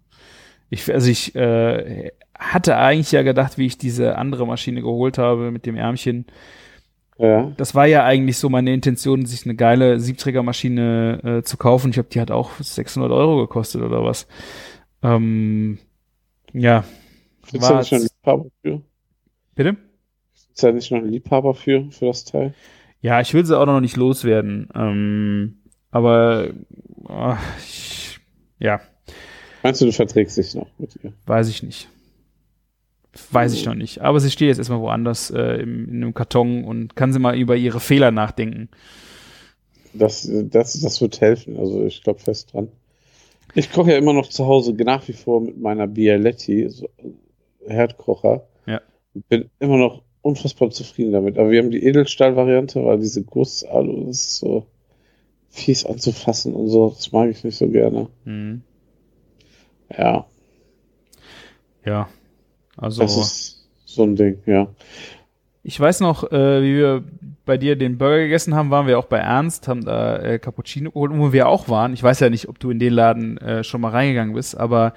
[0.69, 5.51] Ich, also ich äh, hatte eigentlich ja gedacht, wie ich diese andere Maschine geholt habe
[5.51, 6.25] mit dem Ärmchen.
[7.19, 7.51] Ja.
[7.57, 11.89] das war ja eigentlich so meine Intention, sich eine geile Siebträgermaschine äh, zu kaufen.
[11.89, 14.27] Ich glaube, die hat auch 600 Euro gekostet oder was.
[15.03, 15.77] Ähm,
[16.53, 16.83] ja.
[17.51, 18.81] Ist da nicht noch ein Liebhaber für?
[19.55, 19.77] bitte?
[20.33, 22.53] Ist da nicht noch ein Liebhaber für, für das Teil?
[23.01, 24.69] Ja, ich will sie auch noch nicht loswerden.
[24.73, 25.57] Ähm,
[25.93, 26.49] aber
[27.07, 28.19] ah, ich,
[28.59, 28.81] ja,
[29.63, 31.13] Meinst du, du verträgst dich noch mit ihr?
[31.25, 31.87] weiß ich nicht.
[33.31, 34.01] Weiß ich noch nicht.
[34.01, 37.37] Aber sie steht jetzt erstmal woanders äh, im, in einem Karton und kann sie mal
[37.37, 38.69] über ihre Fehler nachdenken.
[39.93, 41.57] Das, das, das wird helfen.
[41.57, 42.69] Also ich glaube fest dran.
[43.53, 46.89] Ich koche ja immer noch zu Hause nach wie vor mit meiner Bialetti, so
[47.67, 48.47] Herdkocher.
[48.65, 48.81] Ja.
[49.29, 51.37] Bin immer noch unfassbar zufrieden damit.
[51.37, 54.65] Aber wir haben die Edelstahl-Variante, weil diese Gussalu das ist so
[55.53, 56.89] fies anzufassen und so.
[56.89, 58.07] Das mag ich nicht so gerne.
[58.25, 58.61] Hm.
[59.95, 60.25] Ja,
[61.85, 62.09] Ja.
[62.75, 63.03] Also.
[63.03, 64.67] das ist so ein Ding, ja.
[65.61, 67.03] Ich weiß noch, äh, wie wir
[67.45, 70.89] bei dir den Burger gegessen haben, waren wir auch bei Ernst, haben da äh, Cappuccino
[70.89, 71.93] geholt, wo wir auch waren.
[71.93, 74.93] Ich weiß ja nicht, ob du in den Laden äh, schon mal reingegangen bist, aber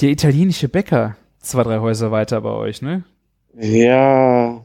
[0.00, 3.02] der italienische Bäcker, zwei, drei Häuser weiter bei euch, ne?
[3.58, 4.64] Ja,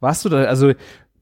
[0.00, 0.72] Warst du da, also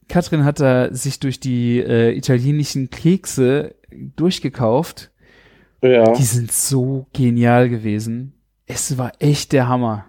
[0.08, 3.74] Katrin hat da sich durch die äh, italienischen Kekse
[4.16, 5.10] durchgekauft.
[5.82, 6.12] ja.
[6.12, 8.34] Die sind so genial gewesen.
[8.66, 10.06] Es war echt der Hammer.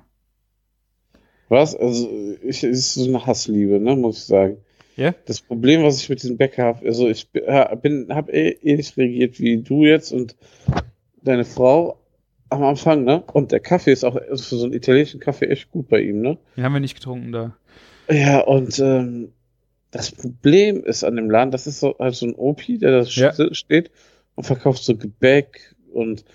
[1.49, 1.75] Was?
[1.75, 2.09] Also,
[2.41, 4.57] ich, es ist so eine Hassliebe, ne, muss ich sagen.
[4.95, 5.13] Ja?
[5.25, 9.39] Das Problem, was ich mit diesem Bäcker habe, also ich bin, habe eh ähnlich reagiert
[9.39, 10.35] wie du jetzt und
[11.21, 11.99] deine Frau
[12.49, 13.23] am Anfang, ne?
[13.33, 16.21] Und der Kaffee ist auch also für so einen italienischen Kaffee echt gut bei ihm,
[16.21, 16.37] ne?
[16.55, 17.57] Den haben wir nicht getrunken da.
[18.09, 19.33] Ja, und ähm,
[19.95, 23.05] das Problem ist an dem Laden, das ist so halt so ein Opi, der da
[23.05, 23.31] Ja.
[23.53, 23.91] steht
[24.35, 26.25] und verkauft so Gebäck und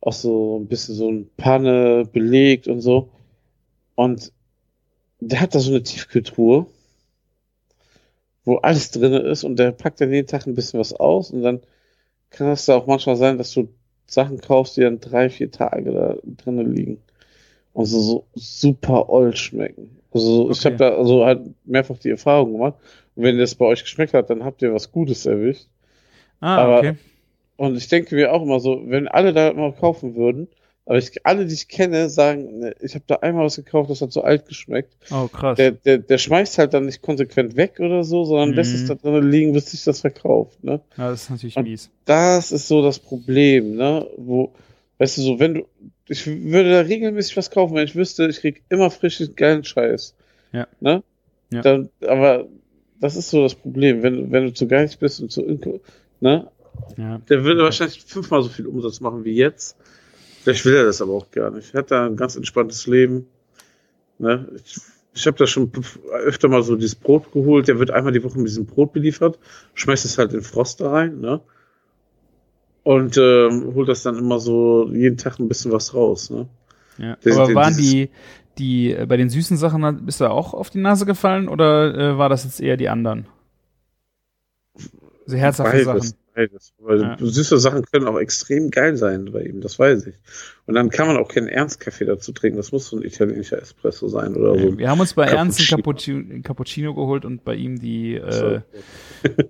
[0.00, 3.10] auch so ein bisschen so ein Panne belegt und so.
[3.96, 4.32] Und
[5.20, 6.66] der hat da so eine Tiefkühltruhe,
[8.46, 11.42] wo alles drin ist und der packt dann jeden Tag ein bisschen was aus und
[11.42, 11.60] dann
[12.30, 13.68] kann das da auch manchmal sein, dass du
[14.06, 17.02] Sachen kaufst, die dann drei, vier Tage da drinnen liegen
[17.74, 19.98] und so, so super old schmecken.
[20.12, 20.66] Also ich Okay.
[20.66, 22.74] habe da also halt mehrfach die Erfahrung gemacht.
[23.14, 25.66] Und wenn das bei euch geschmeckt hat, dann habt ihr was Gutes erwischt.
[26.40, 26.94] Ah, Aber- okay.
[27.56, 30.48] Und ich denke mir auch immer so, wenn alle da mal kaufen würden,
[30.84, 34.00] aber ich, alle, die ich kenne, sagen, ne, ich habe da einmal was gekauft, das
[34.00, 34.96] hat so alt geschmeckt.
[35.12, 35.56] Oh, krass.
[35.56, 38.54] Der, der, der schmeißt halt dann nicht konsequent weg oder so, sondern Mhm.
[38.56, 40.64] lässt es da drin liegen, bis sich das verkauft.
[40.64, 40.80] Ne?
[40.96, 41.88] ja, das ist natürlich Und- mies.
[42.04, 44.08] Das ist so das Problem, ne?
[44.16, 44.52] Wo,
[44.98, 45.66] weißt du, so, wenn du,
[46.08, 50.16] ich würde da regelmäßig was kaufen, wenn ich wüsste, ich krieg immer frischen, geilen Scheiß.
[50.52, 50.66] Ja.
[50.80, 51.04] Ne?
[51.52, 51.60] Ja.
[51.60, 52.48] Dann, aber
[53.02, 55.80] das ist so das Problem, wenn, wenn du zu geizig bist und zu, inko-
[56.20, 56.48] ne?
[56.96, 57.18] Ja.
[57.28, 59.76] Der würde wahrscheinlich fünfmal so viel Umsatz machen wie jetzt.
[60.42, 61.74] Vielleicht will er das aber auch gar nicht.
[61.74, 63.26] Er hat da ein ganz entspanntes Leben.
[64.18, 64.48] Ne?
[64.64, 64.78] Ich,
[65.14, 65.70] ich habe da schon
[66.10, 67.68] öfter mal so dieses Brot geholt.
[67.68, 69.38] Der wird einmal die Woche mit diesem Brot beliefert,
[69.74, 71.40] schmeißt es halt in Froster rein, ne?
[72.84, 76.48] Und ähm, holt das dann immer so jeden Tag ein bisschen was raus, ne?
[76.98, 77.16] Ja.
[77.22, 78.10] Das- Aber waren die,
[78.58, 82.18] die, äh, bei den süßen Sachen, bist du auch auf die Nase gefallen oder äh,
[82.18, 83.26] war das jetzt eher die anderen?
[85.26, 86.00] Diese herzhafte Sachen.
[86.00, 86.72] Beides, beides.
[86.78, 87.16] Weil Ja.
[87.18, 90.14] süße Sachen können auch extrem geil sein bei ihm, das weiß ich.
[90.66, 92.56] Und dann kann man auch keinen Ernstkaffee dazu trinken.
[92.56, 94.78] Das muss so ein italienischer Espresso sein oder so.
[94.78, 96.42] Wir haben uns bei Ernst einen Cappuccino.
[96.42, 98.46] Cappuccino, geholt und bei ihm die, So.
[98.46, 98.60] äh,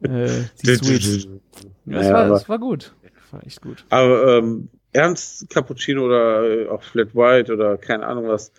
[0.02, 1.28] äh, die Sweets.
[1.86, 2.94] Ja, das, war, das war gut.
[3.02, 3.84] Das war echt gut.
[3.88, 8.52] Aber ähm, Ernst Cappuccino oder äh, auch Flat White oder keine Ahnung was,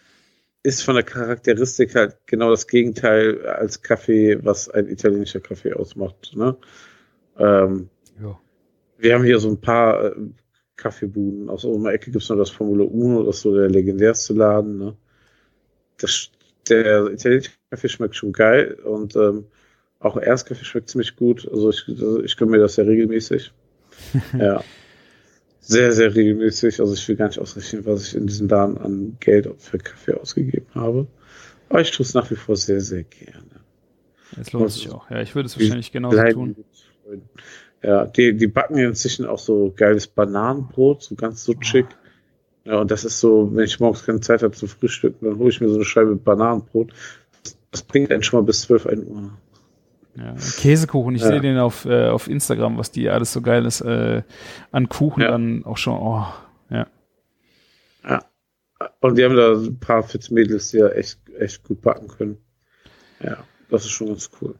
[0.64, 6.31] ist von der Charakteristik halt genau das Gegenteil als Kaffee, was ein italienischer Kaffee ausmacht.
[6.35, 6.56] Ne?
[7.38, 7.90] Ähm,
[8.22, 8.40] Ja.
[8.98, 10.15] wir haben hier so ein paar äh,
[10.77, 11.49] Kaffeebuden.
[11.49, 14.77] Aus unserer Ecke gibt's noch das Formula Uno, das ist so der legendärste Laden.
[14.77, 14.95] Ne?
[15.98, 16.31] Das,
[16.69, 19.45] der italienische Kaffee schmeckt schon geil und ähm,
[19.99, 21.48] auch Ernstkaffee schmeckt ziemlich gut.
[21.52, 23.52] Also ich, also ich gönne mir das sehr regelmäßig.
[24.40, 24.64] ja.
[25.65, 26.81] Sehr, sehr regelmäßig.
[26.81, 30.14] Also ich will gar nicht ausrechnen, was ich in diesem Laden an Geld für Kaffee
[30.14, 31.07] ausgegeben habe.
[31.69, 33.61] Aber ich tue es nach wie vor sehr, sehr gerne.
[34.40, 35.10] Es lohnt sich auch.
[35.10, 36.56] Ja, ich würde es wahrscheinlich genauso tun.
[37.81, 41.85] Ja, die, die backen ja inzwischen auch so geiles Bananenbrot, so ganz sutschig.
[42.65, 45.49] Ja, und das ist so, wenn ich morgens keine Zeit habe zum Frühstücken, dann hole
[45.49, 46.91] ich mir so eine Scheibe Bananenbrot.
[47.44, 49.31] Das, das bringt einen schon mal bis 12, 1 Uhr.
[50.15, 50.35] Ja.
[50.60, 51.27] Käsekuchen, ich Ja.
[51.30, 54.22] sehe den auf, äh, auf Instagram, was die alles so geiles äh,
[54.72, 55.31] an Kuchen Ja.
[55.31, 56.26] dann auch schon, oh,
[56.69, 56.88] ja.
[58.99, 62.38] Und die haben da ein paar Fitzmädels, die ja echt, echt gut backen können.
[63.22, 63.38] Ja,
[63.69, 64.56] das ist schon ganz cool.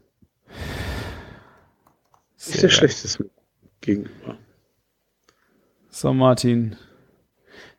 [0.48, 0.60] Nicht
[2.38, 2.78] Sehr der geil.
[2.78, 3.30] schlechteste
[3.82, 4.38] gegenüber.
[5.90, 6.78] So, Martin.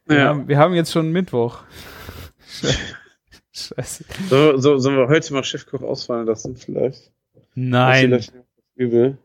[0.06, 0.24] Wir, Ja.
[0.28, 1.62] haben, wir haben jetzt schon Mittwoch.
[3.52, 4.04] Scheiße.
[4.28, 7.10] So, so, sollen wir heute mal Chefkoch ausfallen lassen, vielleicht?
[7.54, 8.06] Nein.
[8.06, 8.32] vielleicht
[8.74, 9.18] Übel.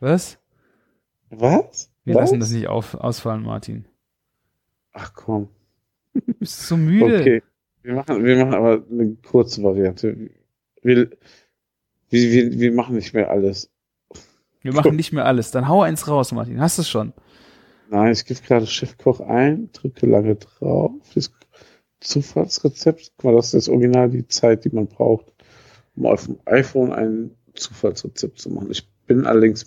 [0.00, 0.38] Was?
[1.30, 1.90] Was?
[2.04, 2.22] Wir Was?
[2.22, 3.86] lassen das nicht auf, ausfallen, Martin.
[4.92, 5.48] Ach komm.
[6.38, 7.20] Bist du so müde?
[7.20, 7.42] Okay.
[7.82, 10.30] Wir machen, wir machen aber eine kurze Variante.
[10.82, 11.10] Wir,
[12.10, 13.70] wir, wir, wir machen nicht mehr alles.
[14.60, 15.50] Wir machen nicht mehr alles.
[15.50, 16.60] Dann hau eins raus, Martin.
[16.60, 17.12] Hast du es schon?
[17.90, 20.92] Nein, ich gebe gerade Chefkoch ein, drücke lange drauf.
[21.14, 21.30] Das
[22.00, 23.12] Zufallsrezept.
[23.16, 25.32] Guck mal, das ist das Original die Zeit, die man braucht,
[25.96, 28.70] um auf dem iPhone ein Zufallsrezept zu machen.
[28.70, 29.66] Ich bin allerdings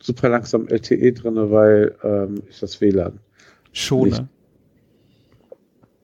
[0.00, 3.20] super langsam LTE drinne, weil ähm, ich das WLAN.
[3.72, 4.10] Schone.
[4.10, 4.24] Nicht.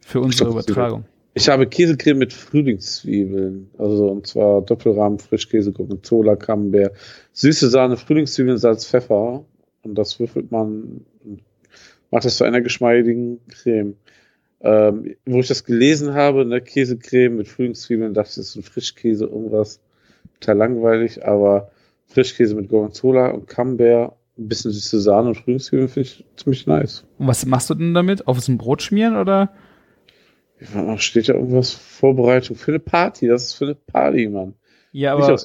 [0.00, 1.04] Für unsere Übertragung.
[1.34, 3.70] Ich habe Käsecreme mit Frühlingszwiebeln.
[3.78, 6.96] Also, und zwar Doppelrahmen, Frischkäse, Gorgonzola, Camembert,
[7.32, 9.44] süße Sahne, Frühlingszwiebeln, Salz, Pfeffer.
[9.82, 11.42] Und das würfelt man und
[12.10, 13.94] macht das zu einer geschmeidigen Creme.
[14.62, 18.62] Ähm, wo ich das gelesen habe, ne, Käsecreme mit Frühlingszwiebeln, dachte ich, das ist ein
[18.62, 19.80] Frischkäse, irgendwas.
[20.40, 21.70] Total langweilig, aber
[22.06, 27.04] Frischkäse mit Gorgonzola und Camembert, ein bisschen süße Sahne und Frühlingszwiebeln finde ich ziemlich nice.
[27.18, 28.26] Und was machst du denn damit?
[28.26, 29.52] Auf so ein Brot schmieren oder?
[30.96, 31.72] Steht da irgendwas?
[31.72, 33.28] Vorbereitung für eine Party.
[33.28, 34.54] Das ist für eine Party, Mann.
[34.92, 35.38] Ja, aber.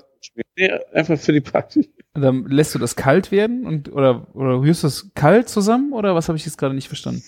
[0.57, 1.89] Nee, einfach für die Party.
[2.13, 6.15] dann lässt du das kalt werden und oder oder rührst du es kalt zusammen oder
[6.15, 7.21] was habe ich jetzt gerade nicht verstanden?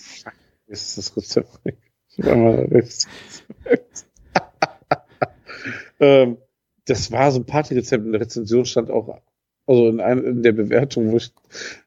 [0.66, 1.76] Jetzt ist das Rezept weg.
[6.00, 6.38] Ähm,
[6.88, 8.04] das war so ein Partyrezept.
[8.04, 9.20] In der Rezension stand auch,
[9.66, 11.32] also in, ein, in der Bewertung, wo ich,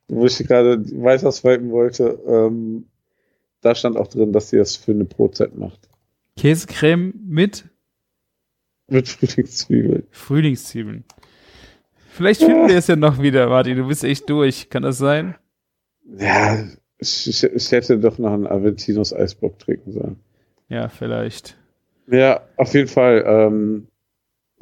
[0.07, 2.85] wo ich gerade weiter swipen wollte, ähm,
[3.61, 5.89] da stand auch drin, dass sie das für eine Brotzeit macht.
[6.37, 7.65] Käsecreme mit
[8.87, 10.03] Mit Frühlingszwiebeln.
[10.11, 11.03] Frühlingszwiebeln.
[12.09, 13.77] Vielleicht finden wir es ja noch wieder, Martin.
[13.77, 14.69] Du bist echt durch.
[14.69, 15.35] Kann das sein?
[16.17, 16.63] Ja,
[16.97, 20.19] ich, ich, hätte doch noch einen Aventinus Eisbock trinken sollen.
[20.67, 21.57] Ja, vielleicht.
[22.07, 23.23] Ja, auf jeden Fall.
[23.25, 23.87] Ähm,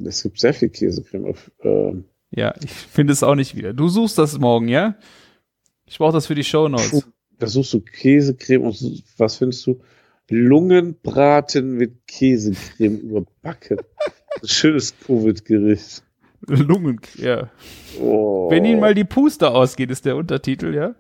[0.06, 1.26] es gibt sehr viel Käsecreme.
[1.26, 3.74] Auf, ähm, Ja, ich finde es auch nicht wieder.
[3.74, 4.96] Du suchst das morgen, ja?
[5.86, 7.08] Ich brauche das für die Shownotes.
[7.40, 9.80] da suchst du Käsecreme und was findest du?
[10.30, 13.78] Lungenbraten mit Käsecreme überbacken.
[14.42, 16.04] Ein schönes Covid-Gericht.
[16.48, 17.50] Lungen, ja.
[18.00, 20.96] Oh, Wenn Ihnen mal die Puste ausgeht, ist der Untertitel, ja?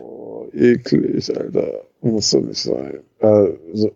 [0.00, 1.84] oh, eklig, Alter.
[2.00, 3.00] Muss doch nicht sein.
[3.20, 3.92] Also,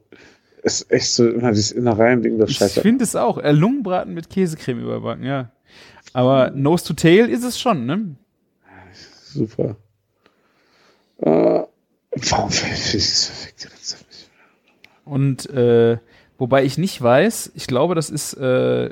[0.65, 2.83] ist echt so immer dieses Innereien-Ding, das Ich scheitert.
[2.83, 3.39] finde es auch.
[3.39, 5.51] Äh, Lungenbraten mit Käsecreme überbacken, ja.
[6.13, 8.17] Aber Nose to Tail ist es schon, ne?
[9.33, 9.77] Super.
[11.19, 11.63] Äh,
[12.31, 14.31] warum ich dieses perfekte Rezept nicht?
[15.05, 15.99] Und äh,
[16.39, 18.91] wobei ich nicht weiß, ich glaube, das ist, äh,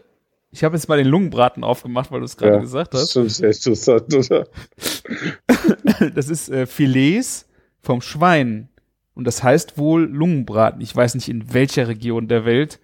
[0.50, 3.16] ich habe jetzt mal den Lungenbraten aufgemacht, weil du es gerade gesagt Das hast.
[3.16, 4.46] ist schon interessant, oder?
[6.14, 7.46] Das ist äh, Filets
[7.80, 8.68] vom Schwein.
[9.14, 10.80] Und das heißt wohl Lungenbraten.
[10.80, 12.80] Ich weiß nicht in welcher Region der Welt.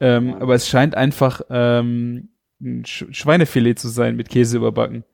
[0.00, 2.30] Ähm, aber es scheint einfach ähm,
[2.60, 5.04] ein Sch Schweinefilet zu sein mit Käse überbacken.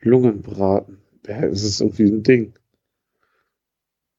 [0.00, 1.02] Lungenbraten.
[1.26, 2.54] Ja, es ist irgendwie ein Ding.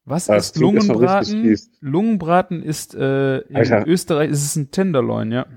[0.06, 1.58] Was das ist Lungenbraten?
[1.82, 3.88] Lungenbraten ist äh, in Alter.
[3.88, 5.48] Österreich ist es ein Tenderloin, ja.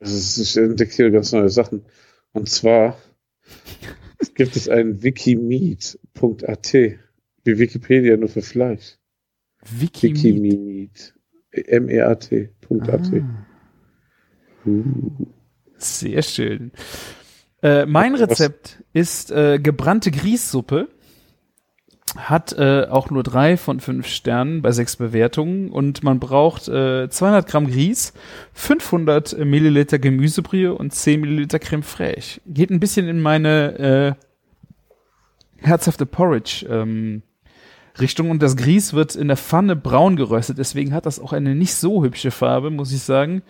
[0.00, 1.84] Es ist, ich entdecke hier ganz neue Sachen.
[2.32, 2.98] Und zwar
[4.34, 6.72] gibt es einen wikimeat.at.
[6.72, 8.98] Wie Wikipedia nur für Fleisch.
[9.70, 10.10] Wiki.
[10.14, 11.14] Wikimeat.
[11.52, 13.12] M-E-A-T.at.
[13.12, 13.46] Ah.
[14.66, 15.26] Uh.
[15.76, 16.72] Sehr schön.
[17.62, 20.88] Äh, mein Rezept ist äh, gebrannte Grießsuppe.
[22.16, 27.08] Hat äh, auch nur drei von fünf Sternen bei sechs Bewertungen und man braucht äh,
[27.08, 28.12] 200 Gramm Grieß,
[28.54, 32.40] 500 Milliliter Gemüsebrühe und 10 Milliliter Creme fraiche.
[32.46, 34.16] Geht ein bisschen in meine
[35.58, 37.22] äh, herzhafte Porridge ähm,
[38.00, 41.54] Richtung und das Grieß wird in der Pfanne braun geröstet, deswegen hat das auch eine
[41.54, 43.42] nicht so hübsche Farbe, muss ich sagen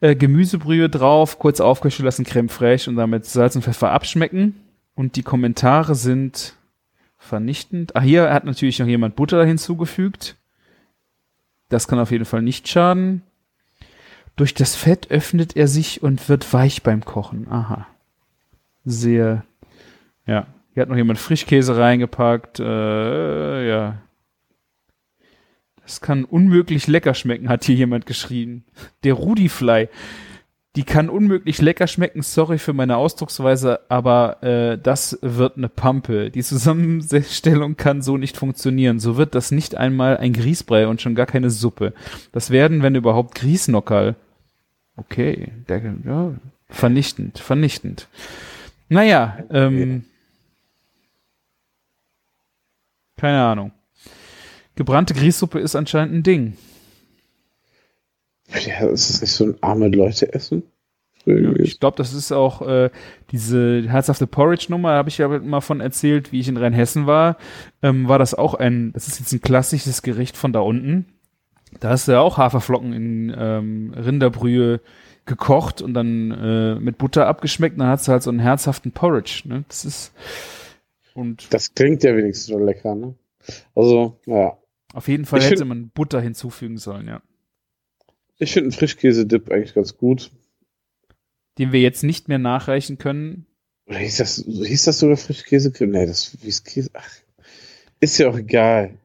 [0.00, 4.54] äh, Gemüsebrühe drauf, kurz aufköcheln lassen, Creme fraiche und damit Salz und Pfeffer abschmecken.
[4.94, 6.54] Und die Kommentare sind
[7.18, 7.94] vernichtend.
[7.96, 10.36] Ah, hier hat natürlich noch jemand Butter hinzugefügt.
[11.68, 13.22] Das kann auf jeden Fall nicht schaden.
[14.36, 17.48] Durch das Fett öffnet er sich und wird weich beim Kochen.
[17.50, 17.86] Aha.
[18.84, 19.44] Sehr,
[20.26, 20.46] ja.
[20.72, 22.60] Hier hat noch jemand Frischkäse reingepackt.
[22.60, 23.98] Äh, ja.
[25.82, 28.64] Das kann unmöglich lecker schmecken, hat hier jemand geschrieben.
[29.02, 29.88] Der Rudifly.
[30.78, 36.30] Die kann unmöglich lecker schmecken, sorry für meine Ausdrucksweise, aber äh, das wird eine Pampe.
[36.30, 39.00] Die Zusammenstellung kann so nicht funktionieren.
[39.00, 41.94] So wird das nicht einmal ein Grießbrei und schon gar keine Suppe.
[42.30, 44.14] Das werden, wenn überhaupt, Grießnockerl.
[44.94, 46.34] Okay, der, ja,
[46.70, 48.06] vernichtend, vernichtend.
[48.88, 50.04] Naja, ähm,
[53.16, 53.72] keine Ahnung.
[54.76, 56.56] Gebrannte Grießsuppe ist anscheinend ein Ding.
[58.66, 60.62] Ja, ist das nicht so ein arme Leute essen?
[61.26, 62.88] Ich glaube, das ist auch äh,
[63.32, 67.36] diese herzhafte Porridge-Nummer, habe ich ja mal von erzählt, wie ich in Rheinhessen war.
[67.82, 71.04] Ähm, war das auch ein, das ist jetzt ein klassisches Gericht von da unten.
[71.80, 74.80] Da hast du ja auch Haferflocken in ähm, Rinderbrühe
[75.26, 77.74] gekocht und dann äh, mit Butter abgeschmeckt.
[77.74, 79.42] Und dann hast du halt so einen herzhaften Porridge.
[79.44, 79.64] Ne?
[79.68, 80.14] Das ist
[81.18, 83.14] und Das klingt ja wenigstens schon lecker, ne?
[83.74, 84.56] Also, naja.
[84.94, 87.20] auf jeden Fall Ich hätte man Butter hinzufügen sollen, ja.
[88.38, 90.30] Ich finde einen Frischkäse-Dip eigentlich ganz gut.
[91.58, 93.46] Den wir jetzt nicht mehr nachreichen können.
[93.86, 95.90] Oder hieß das, hieß das sogar Frischkäsecreme?
[95.90, 96.90] Nee, das hieß Käse.
[96.92, 97.10] Ach,
[98.00, 98.98] ist ja auch egal.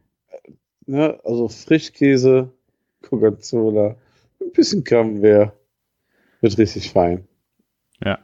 [0.86, 1.20] Ne?
[1.24, 2.52] Also Frischkäse,
[3.02, 3.96] Coca-Cola,
[4.42, 5.54] ein bisschen Camembert.
[6.42, 7.26] Wird richtig fein.
[8.04, 8.20] Ja.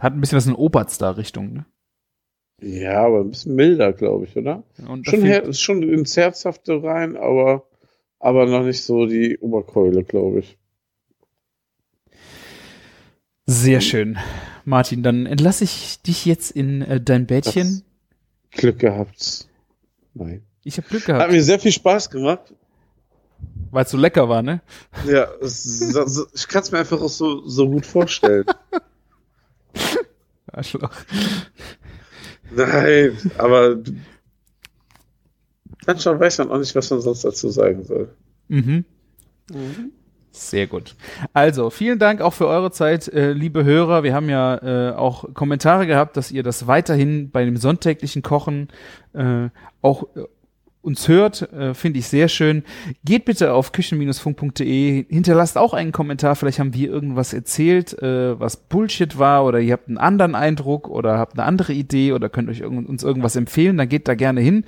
[0.00, 1.66] Hat ein bisschen was in Obertstar-Richtung, ne?
[2.60, 4.64] Ja, aber ein bisschen milder, glaube ich, oder?
[4.88, 7.68] Und Schon, her, schon ins Herzhafte rein, aber,
[8.24, 10.56] aber noch nicht so die Oberkeule, glaube ich.
[13.44, 14.16] Sehr schön.
[14.64, 17.82] Martin, dann entlasse ich dich jetzt in äh, dein Bettchen.
[18.50, 19.46] Glück gehabt.
[20.14, 20.42] Nein.
[20.62, 22.54] Ich habe Glück Hat gehabt, mir sehr viel Spaß gemacht.
[23.70, 24.62] weil es so lecker war, ne?
[25.06, 25.82] Ja, es,
[26.34, 28.46] ich kann es mir einfach auch so, so gut vorstellen.
[30.50, 30.90] Arschloch.
[32.50, 33.76] Nein, aber
[35.86, 38.08] manchmal weiß man auch nicht, was man sonst dazu sagen soll.
[38.48, 38.84] Mhm.
[40.30, 40.96] Sehr gut.
[41.32, 44.02] Also, vielen Dank auch für eure Zeit, äh, liebe Hörer.
[44.02, 48.68] Wir haben ja äh, auch Kommentare gehabt, dass ihr das weiterhin bei dem sonntäglichen Kochen
[49.12, 49.48] äh,
[49.80, 50.24] auch äh,
[50.84, 52.62] uns hört, äh, finde ich sehr schön.
[53.04, 58.56] Geht bitte auf küchen-funk.de, hinterlasst auch einen Kommentar, vielleicht haben wir irgendwas erzählt, äh, was
[58.56, 62.48] Bullshit war oder ihr habt einen anderen Eindruck oder habt eine andere Idee oder könnt
[62.48, 64.64] euch irgend, uns irgendwas empfehlen, dann geht da gerne hin.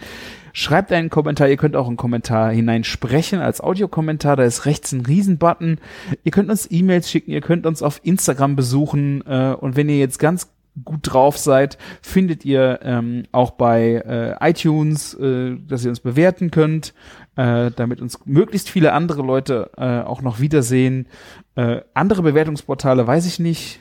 [0.52, 5.04] Schreibt einen Kommentar, ihr könnt auch einen Kommentar hineinsprechen als Audiokommentar, da ist rechts ein
[5.04, 5.78] Riesenbutton.
[6.24, 9.98] Ihr könnt uns E-Mails schicken, ihr könnt uns auf Instagram besuchen äh, und wenn ihr
[9.98, 10.48] jetzt ganz
[10.84, 16.50] gut drauf seid, findet ihr ähm, auch bei äh, iTunes, äh, dass ihr uns bewerten
[16.50, 16.94] könnt,
[17.36, 21.08] äh, damit uns möglichst viele andere Leute äh, auch noch wiedersehen.
[21.54, 23.80] Äh, andere Bewertungsportale weiß ich nicht.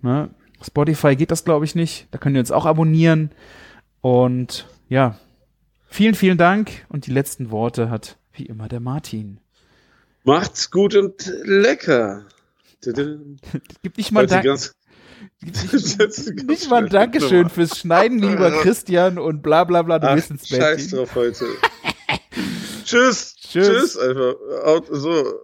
[0.00, 0.30] Ne?
[0.62, 2.08] Spotify geht das, glaube ich, nicht.
[2.10, 3.30] Da könnt ihr uns auch abonnieren.
[4.00, 5.18] Und ja,
[5.88, 6.86] vielen, vielen Dank.
[6.88, 9.38] Und die letzten Worte hat wie immer der Martin.
[10.24, 12.24] Macht's gut und lecker.
[13.82, 14.44] Gib nicht mal Dank.
[15.44, 20.14] Nicht, nicht mal ein Dankeschön fürs Schneiden, lieber Christian und bla bla bla, du Ach,
[20.14, 20.60] bist ins Bett.
[20.60, 21.46] Scheiß drauf heute.
[22.84, 23.34] Tschüss.
[23.36, 23.66] Tschüss.
[23.66, 24.34] Tschüss einfach.
[24.90, 25.40] So.